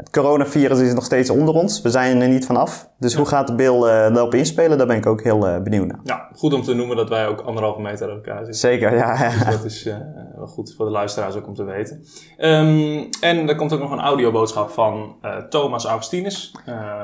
het 0.00 0.10
coronavirus 0.10 0.78
is 0.80 0.92
nog 0.94 1.04
steeds 1.04 1.30
onder 1.30 1.54
ons. 1.54 1.82
We 1.82 1.90
zijn 1.90 2.20
er 2.20 2.28
niet 2.28 2.46
vanaf. 2.46 2.88
Dus 2.98 3.14
hoe 3.14 3.26
gaat 3.26 3.46
de 3.46 3.54
BIL 3.54 3.80
daarop 3.80 4.34
inspelen? 4.34 4.78
Daar 4.78 4.86
ben 4.86 4.96
ik 4.96 5.06
ook 5.06 5.22
heel 5.22 5.46
eh, 5.46 5.62
benieuwd 5.62 5.86
naar. 5.86 6.00
Ja, 6.04 6.28
goed 6.34 6.52
om 6.52 6.62
te 6.62 6.74
noemen 6.74 6.96
dat 6.96 7.08
wij 7.08 7.26
ook 7.26 7.40
anderhalve 7.40 7.80
meter 7.80 8.08
uit 8.08 8.16
elkaar 8.16 8.36
zitten. 8.36 8.54
Zeker, 8.54 8.96
ja. 8.96 9.28
Dus 9.30 9.44
dat 9.44 9.64
is 9.64 9.86
eh, 9.86 9.96
wel 10.36 10.46
goed 10.46 10.74
voor 10.76 10.84
de 10.84 10.90
luisteraars 10.90 11.34
ook 11.34 11.46
om 11.46 11.54
te 11.54 11.64
weten. 11.64 12.04
Ehm, 12.36 13.04
en 13.20 13.48
er 13.48 13.56
komt 13.56 13.72
ook 13.72 13.80
nog 13.80 13.90
een 13.90 14.00
audioboodschap 14.00 14.70
van 14.70 15.16
Thomas 15.48 15.84
Augustinus. 15.84 16.54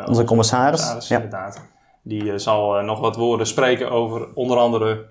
Onze 0.07 0.25
commissaris. 0.25 0.81
commissaris, 0.81 1.09
Ja. 1.09 1.17
inderdaad. 1.17 1.63
Die 2.03 2.39
zal 2.39 2.83
nog 2.83 3.01
wat 3.01 3.17
woorden 3.17 3.47
spreken 3.47 3.91
over 3.91 4.29
onder 4.35 4.57
andere 4.57 5.07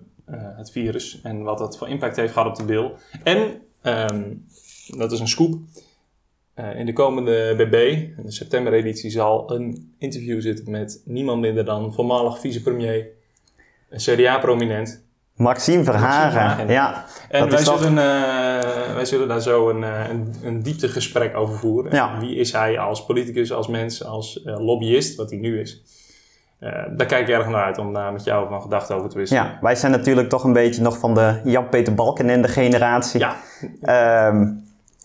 het 0.55 0.71
virus 0.71 1.19
en 1.23 1.43
wat 1.43 1.57
dat 1.57 1.77
voor 1.77 1.87
impact 1.89 2.15
heeft 2.15 2.33
gehad 2.33 2.47
op 2.47 2.55
de 2.55 2.63
bil. 2.63 2.91
En, 3.23 3.61
ehm, 3.81 4.23
dat 4.87 5.11
is 5.11 5.19
een 5.19 5.27
scoop, 5.27 5.53
eh, 6.55 6.79
in 6.79 6.85
de 6.85 6.93
komende 6.93 7.53
BB, 7.57 7.73
in 8.17 8.23
de 8.23 8.31
september-editie, 8.31 9.09
zal 9.09 9.51
een 9.51 9.93
interview 9.97 10.41
zitten 10.41 10.71
met 10.71 11.01
niemand 11.05 11.41
minder 11.41 11.65
dan 11.65 11.93
voormalig 11.93 12.39
vicepremier, 12.39 13.07
een 13.89 13.99
CDA-prominent, 13.99 15.03
Maxime 15.35 15.83
Verhagen. 15.83 16.67
Ja, 16.67 17.05
en 17.29 17.49
wij 17.49 17.63
zullen, 17.63 17.97
eh, 17.97 18.93
wij 18.93 19.05
zullen 19.05 19.27
daar 19.27 19.41
zo 19.41 19.69
een, 19.69 19.83
eh, 19.83 20.09
een, 20.09 20.35
een 20.43 20.63
dieptegesprek 20.63 21.35
over 21.35 21.57
voeren. 21.57 21.95
Ja. 21.95 22.19
Wie 22.19 22.35
is 22.35 22.51
hij 22.51 22.79
als 22.79 23.05
politicus, 23.05 23.51
als 23.51 23.67
mens, 23.67 24.03
als 24.03 24.41
lobbyist, 24.43 25.15
wat 25.15 25.29
hij 25.29 25.39
nu 25.39 25.59
is. 25.59 25.83
Daar 26.95 27.05
kijk 27.05 27.27
ik 27.27 27.33
erg 27.33 27.47
naar 27.47 27.63
uit 27.63 27.77
om 27.77 27.93
daar 27.93 28.11
met 28.11 28.23
jou 28.23 28.47
van 28.49 28.61
gedachten 28.61 28.95
over 28.95 29.09
te 29.09 29.17
wisselen. 29.17 29.43
Ja, 29.43 29.57
wij 29.61 29.75
zijn 29.75 29.91
natuurlijk 29.91 30.29
toch 30.29 30.43
een 30.43 30.53
beetje 30.53 30.81
nog 30.81 30.97
van 30.97 31.13
de 31.13 31.41
Jan-Peter 31.43 31.93
Balkenende 31.93 32.47
generatie. 32.47 33.19
Ja, 33.19 33.35
Ehm, 33.81 34.47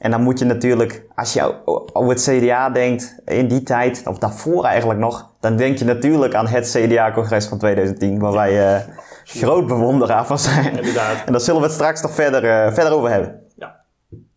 en 0.00 0.10
dan 0.10 0.22
moet 0.22 0.38
je 0.38 0.44
natuurlijk, 0.44 1.02
als 1.14 1.32
je 1.32 1.66
over 1.92 2.10
het 2.12 2.22
CDA 2.22 2.70
denkt 2.70 3.14
in 3.24 3.48
die 3.48 3.62
tijd, 3.62 4.02
of 4.04 4.18
daarvoor 4.18 4.64
eigenlijk 4.64 5.00
nog, 5.00 5.34
dan 5.40 5.56
denk 5.56 5.78
je 5.78 5.84
natuurlijk 5.84 6.34
aan 6.34 6.46
het 6.46 6.70
CDA-congres 6.70 7.46
van 7.46 7.58
2010, 7.58 8.18
waar 8.18 8.32
wij 8.32 8.74
eh, 8.74 8.80
groot 9.24 9.66
bewonderaar 9.66 10.26
van 10.26 10.38
zijn. 10.38 10.76
inderdaad. 10.76 11.24
En 11.26 11.32
daar 11.32 11.40
zullen 11.40 11.60
we 11.60 11.66
het 11.66 11.74
straks 11.76 12.02
nog 12.02 12.10
verder, 12.10 12.44
eh, 12.44 12.72
verder 12.72 12.92
over 12.92 13.10
hebben. 13.10 13.40
Ja, 13.56 13.84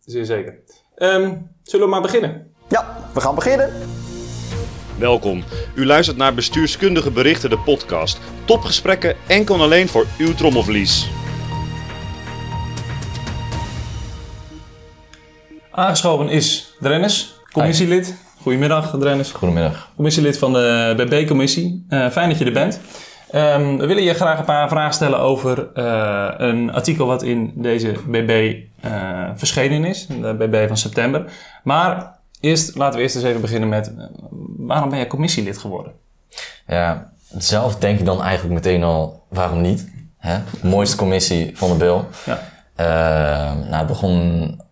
zeer 0.00 0.24
zeker. 0.24 0.58
Ehm, 0.94 1.36
zullen 1.62 1.86
we 1.86 1.92
maar 1.92 2.02
beginnen? 2.02 2.52
Ja, 2.68 2.96
we 3.14 3.20
gaan 3.20 3.34
beginnen. 3.34 3.72
Welkom. 4.98 5.44
U 5.74 5.86
luistert 5.86 6.16
naar 6.16 6.34
Bestuurskundige 6.34 7.10
Berichten, 7.10 7.50
de 7.50 7.58
podcast. 7.58 8.20
Topgesprekken 8.44 9.16
enkel 9.26 9.54
en 9.54 9.60
alleen 9.60 9.88
voor 9.88 10.06
uw 10.18 10.34
trommelvlies. 10.34 11.23
Aangeschoven 15.76 16.28
is 16.28 16.74
Drennis, 16.80 17.34
commissielid. 17.52 18.14
Goedemiddag 18.40 18.96
Drennis. 18.98 19.32
Goedemiddag. 19.32 19.90
Commissielid 19.96 20.38
van 20.38 20.52
de 20.52 20.94
BB-commissie. 20.96 21.84
Eh, 21.88 22.10
fijn 22.10 22.28
dat 22.28 22.38
je 22.38 22.44
er 22.44 22.52
bent. 22.52 22.80
Ehm, 23.30 23.76
we 23.76 23.86
willen 23.86 24.02
je 24.02 24.14
graag 24.14 24.38
een 24.38 24.44
paar 24.44 24.68
vragen 24.68 24.94
stellen 24.94 25.18
over 25.18 25.72
eh, 25.72 26.30
een 26.36 26.72
artikel 26.72 27.06
wat 27.06 27.22
in 27.22 27.52
deze 27.54 27.92
BB 28.06 28.56
eh, 28.80 29.30
verschenen 29.34 29.84
is. 29.84 30.06
De 30.06 30.34
BB 30.38 30.66
van 30.66 30.76
september. 30.76 31.24
Maar 31.62 32.18
eerst, 32.40 32.76
laten 32.76 32.96
we 32.96 33.02
eerst 33.02 33.16
eens 33.16 33.24
even 33.24 33.40
beginnen 33.40 33.68
met... 33.68 33.92
waarom 34.56 34.90
ben 34.90 34.98
je 34.98 35.06
commissielid 35.06 35.58
geworden? 35.58 35.92
Ja, 36.66 37.10
zelf 37.38 37.76
denk 37.76 37.98
ik 37.98 38.04
dan 38.04 38.22
eigenlijk 38.22 38.54
meteen 38.54 38.82
al, 38.82 39.22
waarom 39.28 39.60
niet? 39.60 39.92
Hè? 40.18 40.38
Mooiste 40.62 40.96
commissie 40.96 41.50
van 41.54 41.68
de 41.68 41.76
Bill. 41.76 42.00
Ja. 42.24 42.40
Eh, 42.74 42.86
nou, 43.54 43.74
het 43.74 43.86
begon 43.86 44.62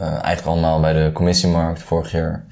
eh, 0.00 0.06
eigenlijk 0.06 0.46
allemaal 0.46 0.80
bij 0.80 0.92
de 0.92 1.10
commissiemarkt 1.12 1.82
vorig 1.82 2.10
jaar. 2.12 2.44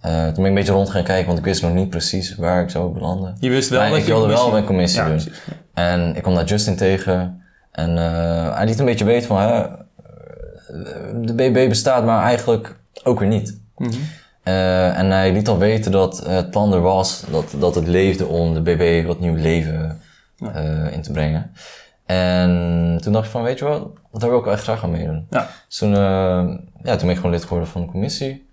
Eh, 0.00 0.24
toen 0.24 0.34
ben 0.34 0.42
ik 0.44 0.48
een 0.48 0.54
beetje 0.54 0.72
rond 0.72 0.90
gaan 0.90 1.02
kijken, 1.04 1.26
want 1.26 1.38
ik 1.38 1.44
wist 1.44 1.62
nog 1.62 1.72
niet 1.72 1.90
precies 1.90 2.34
waar 2.36 2.62
ik 2.62 2.70
zou 2.70 2.92
belanden. 2.92 3.36
Je 3.40 3.50
wist 3.50 3.68
wel 3.68 3.80
Maar 3.80 3.88
dat 3.88 3.98
ik 3.98 4.04
je 4.04 4.12
wilde 4.12 4.26
wel 4.26 4.36
commissie- 4.36 4.52
mijn 4.52 4.66
commissie 4.66 5.00
Ja, 5.00 5.06
doen. 5.06 5.16
precies. 5.16 5.40
En 5.74 6.16
ik 6.16 6.22
kwam 6.22 6.34
daar 6.34 6.44
Justin 6.44 6.76
tegen. 6.76 7.42
En 7.72 7.98
eh, 7.98 8.54
hij 8.56 8.66
liet 8.66 8.78
een 8.78 8.84
beetje 8.84 9.04
weten 9.04 9.26
van, 9.28 9.40
hè, 9.40 9.62
de 11.24 11.34
BB 11.34 11.68
bestaat, 11.68 12.04
maar 12.04 12.22
eigenlijk 12.24 12.76
ook 13.04 13.18
weer 13.18 13.28
niet. 13.28 13.60
Mhm. 13.76 13.90
En 14.42 15.10
hij 15.10 15.32
liet 15.32 15.48
al 15.48 15.58
weten 15.58 15.92
dat 15.92 16.24
het 16.26 16.50
plan 16.50 16.72
er 16.72 16.80
was, 16.80 17.24
dat, 17.30 17.54
dat 17.58 17.74
het 17.74 17.86
leefde 17.86 18.26
om 18.26 18.54
de 18.54 18.60
BB 18.62 19.06
wat 19.06 19.20
nieuw 19.20 19.34
leven 19.34 20.00
in 20.90 21.02
te 21.02 21.12
brengen. 21.12 21.50
En 22.10 22.98
toen 23.02 23.12
dacht 23.12 23.24
ik 23.24 23.30
van, 23.30 23.42
weet 23.42 23.58
je 23.58 23.64
wat, 23.64 23.86
daar 24.12 24.28
wil 24.28 24.38
ik 24.38 24.44
wel 24.44 24.52
echt 24.52 24.62
graag 24.62 24.84
aan 24.84 24.90
meedoen. 24.90 25.26
Ja. 25.30 25.48
Dus 25.68 25.78
toen, 25.78 25.94
eh, 25.94 26.44
ja, 26.82 26.96
toen 26.96 27.06
ben 27.06 27.10
ik 27.10 27.16
gewoon 27.16 27.30
lid 27.30 27.42
geworden 27.42 27.68
van 27.68 27.80
de 27.80 27.88
commissie. 27.88 28.48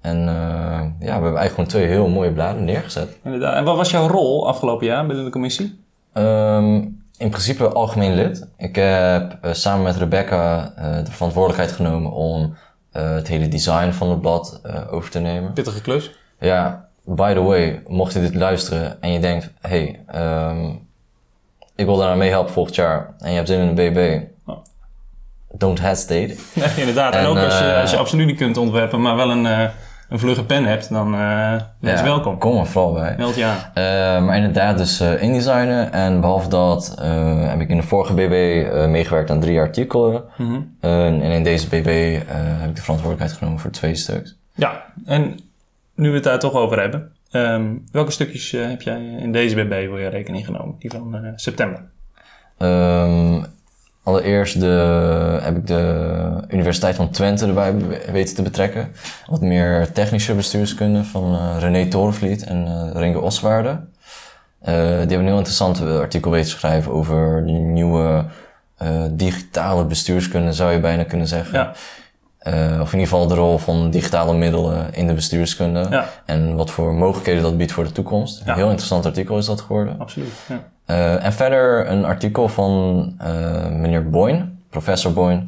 En 0.00 0.18
eh, 0.18 0.80
ja, 0.80 0.90
we 0.98 1.10
hebben 1.10 1.22
eigenlijk 1.22 1.54
gewoon 1.54 1.66
twee 1.66 1.86
heel 1.86 2.08
mooie 2.08 2.32
bladen 2.32 2.64
neergezet. 2.64 3.18
Inderdaad. 3.24 3.54
En 3.54 3.64
wat 3.64 3.76
was 3.76 3.90
jouw 3.90 4.08
rol 4.08 4.48
afgelopen 4.48 4.86
jaar 4.86 5.06
binnen 5.06 5.24
de 5.24 5.30
commissie? 5.30 5.80
Ehm, 6.12 6.74
in 7.16 7.30
principe 7.30 7.68
algemeen 7.68 8.14
lid. 8.14 8.48
Ik 8.56 8.76
heb 8.76 9.38
eh, 9.40 9.52
samen 9.52 9.82
met 9.82 9.96
Rebecca 9.96 10.72
de 11.04 11.12
verantwoordelijkheid 11.12 11.72
genomen 11.72 12.12
om 12.12 12.54
het 12.92 13.28
hele 13.28 13.48
design 13.48 13.90
van 13.90 14.10
het 14.10 14.20
blad 14.20 14.60
over 14.90 15.10
te 15.10 15.18
nemen. 15.18 15.52
Pittige 15.52 15.80
klus. 15.80 16.10
Ja, 16.38 16.88
by 17.04 17.32
the 17.32 17.42
way, 17.42 17.82
mocht 17.86 18.12
je 18.12 18.20
dit 18.20 18.34
luisteren 18.34 19.02
en 19.02 19.12
je 19.12 19.20
denkt, 19.20 19.50
hey, 19.60 20.00
ehm, 20.06 20.70
ik 21.76 21.86
wil 21.86 21.96
daar 21.96 22.16
mee 22.16 22.30
helpen 22.30 22.52
volgend 22.52 22.76
jaar 22.76 23.14
en 23.18 23.30
je 23.30 23.36
hebt 23.36 23.48
zin 23.48 23.60
in 23.60 23.68
een 23.68 23.74
BB, 23.74 24.20
don't 25.52 25.80
hesitate. 25.80 26.36
Nee, 26.54 26.68
inderdaad. 26.76 27.14
En, 27.14 27.20
En, 27.20 27.26
ook 27.26 27.38
als 27.38 27.58
je, 27.58 27.64
eh, 27.64 27.80
als 27.80 27.90
je 27.90 27.96
absoluut 27.96 28.26
niet 28.26 28.36
kunt 28.36 28.56
ontwerpen, 28.56 29.00
maar 29.00 29.16
wel 29.16 29.30
een, 29.30 29.46
eh, 29.46 29.68
een 30.08 30.18
vlugge 30.18 30.44
pen 30.44 30.64
hebt, 30.64 30.88
dan 30.88 31.10
wees 31.78 31.98
Ja, 31.98 32.04
welkom. 32.04 32.38
Kom 32.38 32.58
er 32.58 32.66
vooral 32.66 32.92
bij. 32.92 33.14
Meld 33.18 33.34
je 33.34 33.44
aan. 33.44 34.24
Maar 34.24 34.36
inderdaad, 34.36 34.78
dus 34.78 35.00
indesignen. 35.00 35.92
En 35.92 36.20
behalve 36.20 36.48
dat 36.48 36.94
heb 37.46 37.60
ik 37.60 37.68
in 37.68 37.76
de 37.76 37.82
vorige 37.82 38.14
BB 38.14 38.66
meegewerkt 38.88 39.30
aan 39.30 39.40
drie 39.40 39.58
artikelen. 39.58 40.24
Mhm. 40.36 40.60
En 40.80 41.22
in 41.22 41.42
deze 41.42 41.68
BB 41.68 42.18
heb 42.26 42.68
ik 42.68 42.76
de 42.76 42.82
verantwoordelijkheid 42.82 43.32
genomen 43.32 43.58
voor 43.58 43.70
twee 43.70 43.94
stuks. 43.94 44.36
Ja, 44.54 44.82
en 45.06 45.38
nu 45.94 46.08
we 46.08 46.14
het 46.14 46.24
daar 46.24 46.38
toch 46.38 46.54
over 46.54 46.80
hebben. 46.80 47.11
Ehm, 47.32 47.76
welke 47.92 48.10
stukjes 48.10 48.52
eh, 48.52 48.68
heb 48.68 48.82
jij 48.82 49.16
in 49.18 49.32
deze 49.32 49.54
BB 49.54 49.88
voor 49.88 50.00
je 50.00 50.08
rekening 50.08 50.44
genomen? 50.44 50.74
Die 50.78 50.90
van 50.90 51.14
eh, 51.14 51.32
september. 51.36 51.84
Ehm, 52.58 53.42
allereerst 54.02 54.60
de, 54.60 55.38
heb 55.42 55.56
ik 55.56 55.66
de 55.66 56.44
Universiteit 56.48 56.96
van 56.96 57.10
Twente 57.10 57.46
erbij 57.46 57.74
weten 58.12 58.34
te 58.34 58.42
betrekken. 58.42 58.92
Wat 59.26 59.40
meer 59.40 59.92
technische 59.92 60.34
bestuurskunde 60.34 61.04
van 61.04 61.34
eh, 61.34 61.56
René 61.58 61.86
Torenvliet 61.86 62.44
en 62.44 62.92
Renke 62.92 63.20
Oswaarde. 63.20 63.80
Die 64.64 64.74
hebben 64.74 65.18
een 65.18 65.26
heel 65.26 65.36
interessant 65.36 65.80
artikel 65.80 66.30
weten 66.30 66.50
te 66.50 66.56
schrijven 66.56 66.92
over 66.92 67.46
de 67.46 67.52
nieuwe 67.52 68.24
digitale 69.10 69.84
bestuurskunde, 69.84 70.52
zou 70.52 70.72
je 70.72 70.80
bijna 70.80 71.04
kunnen 71.04 71.26
zeggen. 71.26 71.58
Ja. 71.58 71.72
Eh, 72.42 72.52
of 72.80 72.92
in 72.92 72.98
ieder 72.98 73.12
geval 73.14 73.26
de 73.26 73.34
rol 73.34 73.58
van 73.58 73.90
digitale 73.90 74.34
middelen 74.34 74.94
in 74.94 75.06
de 75.06 75.12
bestuurskunde. 75.14 75.86
Ja. 75.90 76.08
En 76.24 76.56
wat 76.56 76.70
voor 76.70 76.94
mogelijkheden 76.94 77.42
dat 77.42 77.56
biedt 77.56 77.72
voor 77.72 77.84
de 77.84 77.92
toekomst. 77.92 78.42
Ja. 78.44 78.50
Een 78.50 78.56
heel 78.56 78.68
interessant 78.68 79.06
artikel 79.06 79.38
is 79.38 79.46
dat 79.46 79.60
geworden. 79.60 79.98
Absoluut. 79.98 80.28
Ja. 80.48 80.60
Eh, 80.84 81.24
en 81.24 81.32
verder 81.32 81.90
een 81.90 82.04
artikel 82.04 82.48
van 82.48 83.14
eh, 83.18 83.68
meneer 83.68 84.10
Boyne, 84.10 84.48
professor 84.70 85.12
Boyne, 85.12 85.42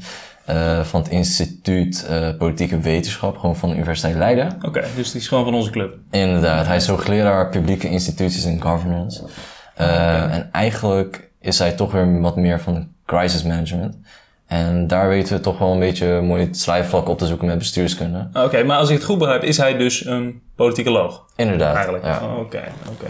van 0.83 1.01
het 1.01 1.11
instituut 1.11 2.09
Politieke 2.39 2.79
Wetenschap, 2.79 3.39
gewoon 3.39 3.57
van 3.57 3.69
de 3.69 3.75
Universiteit 3.75 4.15
Leiden. 4.15 4.57
Oké, 4.63 4.85
dus 4.97 5.11
die 5.13 5.21
is 5.21 5.29
gewoon 5.29 5.45
van 5.45 5.55
onze 5.55 5.71
club. 5.71 5.95
Inderdaad, 6.11 6.67
hij 6.67 6.77
is 6.77 6.87
hoogleraar 6.87 7.49
publieke 7.49 7.89
instituties 7.89 8.45
en 8.45 8.61
governance. 8.63 9.23
Eh, 9.75 10.35
En 10.35 10.49
eigenlijk 10.53 11.31
is 11.41 11.59
hij 11.59 11.73
toch 11.73 11.93
weer 11.93 12.21
wat 12.21 12.37
meer 12.37 12.61
van 12.61 12.89
crisis 13.07 13.43
management. 13.43 13.97
En 14.55 14.87
daar 14.87 15.09
weten 15.09 15.37
we 15.37 15.41
toch 15.43 15.59
wel 15.59 15.73
een 15.73 15.79
beetje 15.79 16.21
mooi 16.21 16.43
het 16.45 16.59
slijfvlak 16.59 17.09
op 17.09 17.19
te 17.19 17.27
zoeken 17.27 17.47
met 17.47 17.59
bestuurskunde. 17.59 18.29
Oké, 18.35 18.63
maar 18.63 18.79
als 18.79 18.89
ik 18.89 18.97
het 18.97 19.05
goed 19.05 19.19
begrijp, 19.19 19.43
is 19.43 19.57
hij 19.57 19.77
dus 19.77 20.05
een 20.05 20.41
politicoloog? 20.57 21.25
Inderdaad. 21.37 21.75
Eigenlijk. 21.75 22.05
Ja. 22.05 22.21
Oh, 22.23 22.39
Oké, 22.39 22.63
oké. 22.91 23.07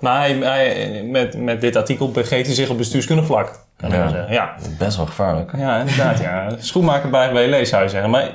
Maar 0.00 0.18
hij, 0.20 0.32
hij, 0.36 1.02
met, 1.10 1.36
met 1.38 1.60
dit 1.60 1.76
artikel 1.76 2.10
begeeft 2.10 2.46
hij 2.46 2.54
zich 2.54 2.68
op 2.68 2.76
bestuurskundig 2.76 3.26
vlak. 3.26 3.58
Kan 3.76 3.90
Ja. 3.90 4.08
zeggen. 4.08 4.32
Ja. 4.32 4.54
Best 4.78 4.96
wel 4.96 5.06
gevaarlijk. 5.06 5.52
ja, 5.56 5.78
inderdaad. 5.78 6.18
Ja. 6.18 6.48
Schoenmaker 6.58 7.10
bij 7.10 7.32
WLE 7.32 7.64
zou 7.64 7.82
je 7.82 7.88
zeggen. 7.88 8.10
Maar 8.10 8.30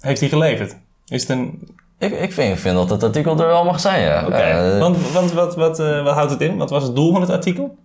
heeft 0.00 0.20
hij 0.20 0.28
geleverd? 0.28 0.76
Is 1.06 1.20
het 1.20 1.30
een... 1.30 1.68
Ik, 1.98 2.12
ik, 2.20 2.32
vind, 2.32 2.58
vind 2.60 2.74
dat 2.76 2.90
het 2.90 3.02
artikel 3.02 3.40
er 3.40 3.46
wel 3.46 3.64
mag 3.64 3.80
zijn, 3.80 4.02
ja. 4.02 4.26
Oké, 4.26 4.34
Eh, 4.36 4.78
want, 4.78 5.12
want 5.12 5.32
wat, 5.32 5.56
wat, 5.56 5.80
eh, 5.80 6.02
wat 6.04 6.14
houdt 6.14 6.30
het 6.30 6.40
in? 6.40 6.56
Wat 6.56 6.70
was 6.70 6.82
het 6.82 6.94
doel 6.96 7.12
van 7.12 7.20
het 7.20 7.30
artikel? 7.30 7.76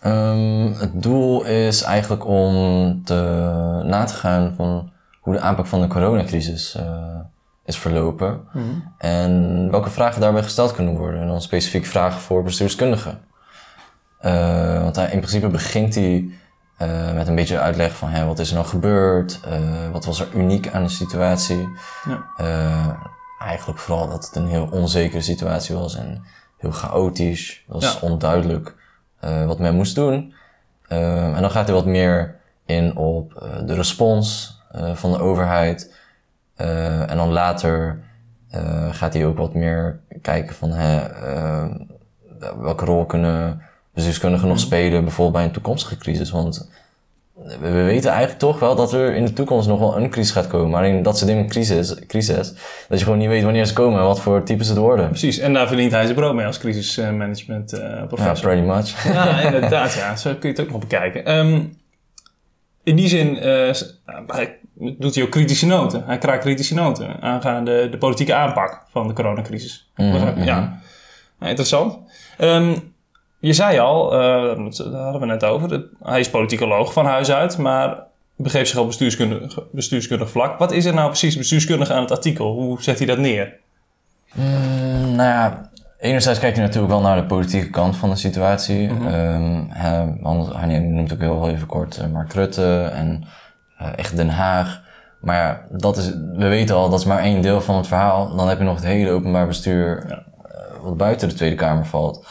Ehm, 0.00 0.72
het 0.78 1.02
doel 1.02 1.44
is 1.44 1.82
eigenlijk 1.82 2.26
om 2.26 2.54
te, 3.04 3.14
na 3.84 4.04
te 4.04 4.14
gaan 4.14 4.54
van 4.56 4.90
hoe 5.20 5.34
de 5.34 5.40
aanpak 5.40 5.66
van 5.66 5.80
de 5.80 5.86
coronacrisis 5.86 6.74
eh, 6.74 7.18
is 7.64 7.78
verlopen. 7.78 8.40
En 8.98 9.70
welke 9.70 9.90
vragen 9.90 10.20
daarbij 10.20 10.42
gesteld 10.42 10.72
kunnen 10.72 10.96
worden. 10.96 11.20
En 11.20 11.26
dan 11.26 11.42
specifiek 11.42 11.84
vragen 11.86 12.20
voor 12.20 12.42
bestuurskundigen. 12.42 13.18
Eh, 14.20 14.82
want 14.82 14.96
hij, 14.96 15.04
in 15.10 15.18
principe 15.18 15.48
begint 15.48 15.94
hij 15.94 16.28
eh, 16.76 17.12
met 17.14 17.28
een 17.28 17.34
beetje 17.34 17.58
uitleg 17.60 17.96
van 17.96 18.08
hè, 18.08 18.24
wat 18.26 18.38
is 18.38 18.48
er 18.48 18.54
nou 18.54 18.66
gebeurd, 18.66 19.40
wat 19.92 20.04
was 20.04 20.20
er 20.20 20.28
uniek 20.34 20.68
aan 20.72 20.82
de 20.82 20.88
situatie. 20.88 21.68
Ja. 22.08 22.98
Eigenlijk 23.38 23.78
vooral 23.78 24.08
dat 24.08 24.26
het 24.26 24.36
een 24.36 24.46
heel 24.48 24.68
onzekere 24.70 25.20
situatie 25.22 25.74
was 25.74 25.96
en 25.96 26.24
heel 26.56 26.70
chaotisch. 26.70 27.64
Was 27.66 27.84
Ja. 28.00 28.08
onduidelijk 28.08 28.74
eh, 29.26 29.46
wat 29.46 29.58
men 29.58 29.74
moest 29.74 29.94
doen. 29.94 30.34
Eh, 30.88 31.34
en 31.34 31.40
dan 31.40 31.50
gaat 31.50 31.66
hij 31.66 31.74
wat 31.74 31.86
meer 31.86 32.36
in 32.66 32.96
op 32.96 33.34
eh, 33.34 33.66
de 33.66 33.74
respons 33.74 34.58
eh, 34.70 34.94
van 34.94 35.12
de 35.12 35.18
overheid. 35.18 35.94
En 36.56 37.16
dan 37.16 37.32
later 37.32 37.98
gaat 38.90 39.12
hij 39.12 39.26
ook 39.26 39.36
wat 39.38 39.54
meer 39.54 40.00
kijken 40.22 40.54
van 40.54 40.70
hè, 40.70 40.98
eh, 40.98 41.66
welke 42.60 42.84
rol 42.84 43.06
kunnen 43.06 43.62
bestuurskundigen 43.94 44.48
nog 44.48 44.60
spelen, 44.60 45.04
bijvoorbeeld 45.04 45.36
bij 45.36 45.44
een 45.44 45.52
toekomstige 45.52 45.96
crisis. 45.96 46.30
Want 46.30 46.70
we, 47.36 47.58
we 47.58 47.82
weten 47.82 48.10
eigenlijk 48.10 48.38
toch 48.38 48.58
wel 48.58 48.74
dat 48.74 48.92
er 48.92 49.14
in 49.14 49.24
de 49.24 49.32
toekomst 49.32 49.68
nog 49.68 49.78
wel 49.78 49.96
een 49.96 50.10
crisis 50.10 50.32
gaat 50.32 50.46
komen. 50.46 50.70
Maar 50.70 50.86
in 50.86 51.02
dat 51.02 51.16
soort 51.18 51.30
dingen, 51.30 51.48
crisis, 51.48 52.06
crisis, 52.06 52.54
dat 52.88 52.98
je 52.98 53.04
gewoon 53.04 53.18
niet 53.18 53.28
weet 53.28 53.42
wanneer 53.42 53.66
ze 53.66 53.72
komen 53.72 53.98
en 54.00 54.06
wat 54.06 54.20
voor 54.20 54.42
types 54.42 54.68
het 54.68 54.76
worden. 54.78 55.08
Precies, 55.08 55.38
en 55.38 55.52
daar 55.52 55.66
verdient 55.66 55.92
hij 55.92 56.02
zijn 56.02 56.14
brood 56.14 56.34
mee 56.34 56.46
als 56.46 56.58
crisismanagement 56.58 57.72
eh 57.72 58.02
Ja, 58.16 58.32
pretty 58.32 58.62
much. 58.62 59.12
Ja, 59.12 59.40
inderdaad, 59.50 59.94
ja. 59.94 60.16
Zo 60.16 60.34
kun 60.34 60.48
je 60.48 60.56
het 60.56 60.60
ook 60.60 60.70
nog 60.70 60.80
bekijken. 60.80 61.24
Ehm, 61.24 61.60
in 62.82 62.96
die 62.96 63.08
zin 63.08 63.38
eh, 63.38 63.74
hij, 64.26 64.58
doet 64.74 65.14
hij 65.14 65.24
ook 65.24 65.30
kritische 65.30 65.66
noten. 65.66 66.02
Hij 66.06 66.18
kraakt 66.18 66.42
kritische 66.42 66.74
noten 66.74 67.20
aangaande 67.20 67.88
de 67.88 67.98
politieke 67.98 68.34
aanpak 68.34 68.82
van 68.90 69.08
de 69.08 69.14
coronacrisis. 69.14 69.90
Mhm, 69.96 70.42
Ja, 70.44 70.80
Nou, 71.38 71.50
interessant. 71.50 71.98
Ehm, 72.38 72.76
je 73.38 73.52
zei 73.52 73.78
al, 73.78 74.12
eh, 74.12 74.18
daar 74.92 75.02
hadden 75.02 75.20
we 75.20 75.26
net 75.26 75.44
over, 75.44 75.84
hij 76.02 76.20
is 76.20 76.30
politicoloog 76.30 76.92
van 76.92 77.06
huis 77.06 77.30
uit, 77.30 77.58
maar 77.58 77.98
begeeft 78.36 78.70
zich 78.70 78.78
op 78.78 78.86
bestuurskundig, 78.86 79.58
bestuurskundig 79.72 80.30
vlak. 80.30 80.58
Wat 80.58 80.72
is 80.72 80.84
er 80.84 80.94
nou 80.94 81.06
precies 81.08 81.36
bestuurskundig 81.36 81.90
aan 81.90 82.02
het 82.02 82.10
artikel? 82.10 82.52
Hoe 82.52 82.82
zet 82.82 82.98
hij 82.98 83.06
dat 83.06 83.18
neer? 83.18 83.54
Mm, 84.34 85.14
nou 85.14 85.28
ja, 85.28 85.70
enerzijds 85.98 86.38
kijkt 86.38 86.56
hij 86.56 86.66
natuurlijk 86.66 86.92
wel 86.92 87.02
naar 87.02 87.16
de 87.16 87.26
politieke 87.26 87.70
kant 87.70 87.96
van 87.96 88.10
de 88.10 88.16
situatie. 88.16 88.88
Ehm, 88.88 89.64
hij, 89.68 90.78
noemt 90.78 91.12
ook 91.12 91.20
heel 91.20 91.48
even 91.48 91.66
kort 91.66 91.96
eh, 91.96 92.06
Mark 92.06 92.32
Rutte 92.32 92.90
en 92.94 93.24
eh, 93.78 93.88
echt 93.96 94.16
Den 94.16 94.30
Haag. 94.30 94.84
Maar 95.20 95.36
ja, 95.36 95.78
dat 95.78 95.96
is, 95.96 96.10
we 96.32 96.48
weten 96.48 96.76
al, 96.76 96.90
dat 96.90 96.98
is 96.98 97.04
maar 97.04 97.18
één 97.18 97.42
deel 97.42 97.60
van 97.60 97.76
het 97.76 97.86
verhaal. 97.86 98.36
Dan 98.36 98.48
heb 98.48 98.58
je 98.58 98.64
nog 98.64 98.74
het 98.74 98.84
hele 98.84 99.10
openbaar 99.10 99.46
bestuur 99.46 100.04
Ja. 100.08 100.22
wat 100.82 100.96
buiten 100.96 101.28
de 101.28 101.34
Tweede 101.34 101.56
Kamer 101.56 101.86
valt. 101.86 102.26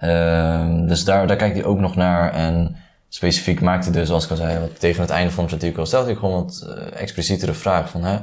Ehm, 0.00 0.86
dus 0.86 1.04
daar, 1.04 1.26
daar 1.26 1.36
kijkt 1.36 1.56
hij 1.56 1.64
ook 1.64 1.78
nog 1.78 1.96
naar. 1.96 2.32
En 2.32 2.76
specifiek 3.08 3.60
maakt 3.60 3.84
hij 3.84 3.92
dus, 3.92 4.06
zoals 4.08 4.24
ik 4.24 4.30
al 4.30 4.36
zei, 4.36 4.58
wat 4.58 4.80
tegen 4.80 5.00
het 5.00 5.10
einde 5.10 5.32
van 5.32 5.44
het 5.44 5.52
artikel 5.52 5.86
stelt 5.86 6.06
hij 6.06 6.14
gewoon 6.14 6.44
wat 6.44 6.66
eh, 6.76 7.00
explicietere 7.02 7.52
vragen 7.54 7.88
van, 7.88 8.04
hè, 8.04 8.16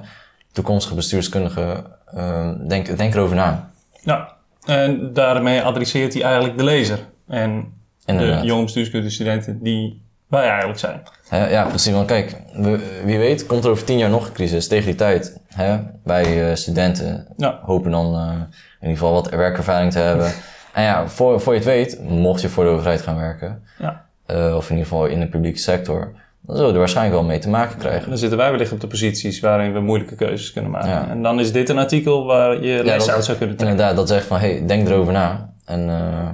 toekomstige 0.52 0.96
bestuurskundigen, 0.96 1.86
ehm, 2.14 2.68
denk, 2.68 2.98
denk 2.98 3.14
erover 3.14 3.36
na. 3.36 3.70
Ja, 4.04 4.34
en 4.66 5.14
daarmee 5.14 5.62
adresseert 5.62 6.14
hij 6.14 6.24
eigenlijk 6.24 6.58
de 6.58 6.64
lezer. 6.64 7.00
En 7.28 7.74
Inderdaad. 8.06 8.42
de 8.42 8.48
jonge 8.48 8.64
bestuurskundestudenten 8.64 9.64
die 9.64 10.02
wij 10.28 10.48
eigenlijk 10.50 10.80
zijn. 10.80 11.02
Hè, 11.30 11.50
ja, 11.50 11.64
precies. 11.66 11.94
Want 11.94 12.08
kijk, 12.08 12.36
we- 12.54 13.02
wie 13.06 13.18
weet 13.18 13.46
komt 13.46 13.64
er 13.64 13.70
over 13.70 13.84
tien 13.86 13.98
jaar 13.98 14.10
nog 14.10 14.28
een 14.28 14.34
crisis. 14.34 14.68
Tegen 14.68 14.86
die 14.86 14.96
tijd, 14.96 15.40
hè, 15.48 15.78
wij 16.04 16.50
eh, 16.50 16.56
studenten 16.56 17.28
Ja. 17.38 17.60
hopen 17.62 17.92
dan 17.92 18.16
eh, 18.16 18.22
in 18.32 18.88
ieder 18.88 18.98
geval 18.98 19.14
wat 19.14 19.30
werkervaring 19.30 19.92
te 19.92 20.00
hebben. 20.00 20.32
En 20.78 20.84
ja, 20.84 21.08
voor, 21.08 21.42
voor 21.42 21.54
je 21.54 21.60
het 21.60 21.68
weet, 21.68 22.02
mocht 22.10 22.42
je 22.42 22.50
voor 22.50 22.64
de 22.64 22.70
overheid 22.70 23.02
gaan 23.02 23.16
werken, 23.16 23.64
Ja. 23.80 24.06
eh, 24.26 24.56
of 24.56 24.70
in 24.70 24.76
ieder 24.76 24.88
geval 24.92 25.06
in 25.06 25.20
de 25.20 25.28
publieke 25.28 25.60
sector, 25.60 26.00
dan 26.42 26.56
zullen 26.56 26.66
we 26.66 26.74
er 26.74 26.80
waarschijnlijk 26.80 27.16
wel 27.16 27.26
mee 27.28 27.40
te 27.40 27.50
maken 27.50 27.78
krijgen. 27.78 28.10
Dan 28.10 28.18
zitten 28.18 28.38
wij 28.38 28.52
wellicht 28.52 28.72
op 28.72 28.80
de 28.80 28.88
posities 28.88 29.40
waarin 29.40 29.74
we 29.74 29.80
moeilijke 29.80 30.16
keuzes 30.16 30.54
kunnen 30.54 30.72
maken. 30.72 30.90
Ja. 30.90 31.08
En 31.10 31.22
dan 31.24 31.40
is 31.40 31.52
dit 31.52 31.70
een 31.70 31.78
artikel 31.78 32.26
waar 32.26 32.64
je 32.64 32.84
les 32.84 33.10
uit 33.10 33.26
zou 33.26 33.38
kunnen 33.38 33.56
trekken. 33.56 33.78
Inderdaad, 33.78 33.96
dat 33.96 34.08
zegt 34.08 34.26
van, 34.26 34.40
hey, 34.40 34.66
denk 34.66 34.88
erover 34.88 35.14
na. 35.14 35.54
En 35.66 35.90
eh, 35.90 36.30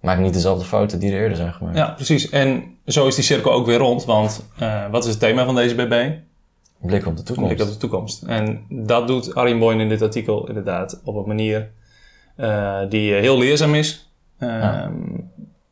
maak 0.00 0.18
niet 0.18 0.34
dezelfde 0.34 0.64
fouten 0.64 0.98
die 0.98 1.12
er 1.12 1.20
eerder 1.20 1.36
zijn 1.36 1.52
gemaakt. 1.52 1.76
Ja, 1.76 1.90
precies. 1.90 2.30
En 2.30 2.62
zo 2.86 3.06
is 3.06 3.14
die 3.14 3.24
cirkel 3.24 3.52
ook 3.52 3.66
weer 3.66 3.78
rond. 3.78 4.04
Want 4.04 4.46
eh, 4.58 4.90
wat 4.90 5.04
is 5.04 5.10
het 5.10 5.20
thema 5.20 5.44
van 5.44 5.54
deze 5.54 5.74
BB? 5.74 6.10
Blik 6.80 7.06
op 7.06 7.16
de 7.16 7.22
toekomst. 7.22 7.54
Blik 7.54 7.66
op 7.66 7.72
de 7.72 7.78
toekomst. 7.78 8.22
En 8.22 8.64
dat 8.68 9.06
doet 9.06 9.34
Arjen 9.34 9.58
Boyne 9.58 9.82
in 9.82 9.88
dit 9.88 10.02
artikel 10.02 10.48
inderdaad 10.48 11.00
op 11.04 11.16
een 11.16 11.26
manier 11.26 11.70
die 12.88 13.14
eh, 13.14 13.20
heel 13.20 13.38
leerzaam 13.38 13.74
is. 13.74 14.12
Ehm, 14.38 14.92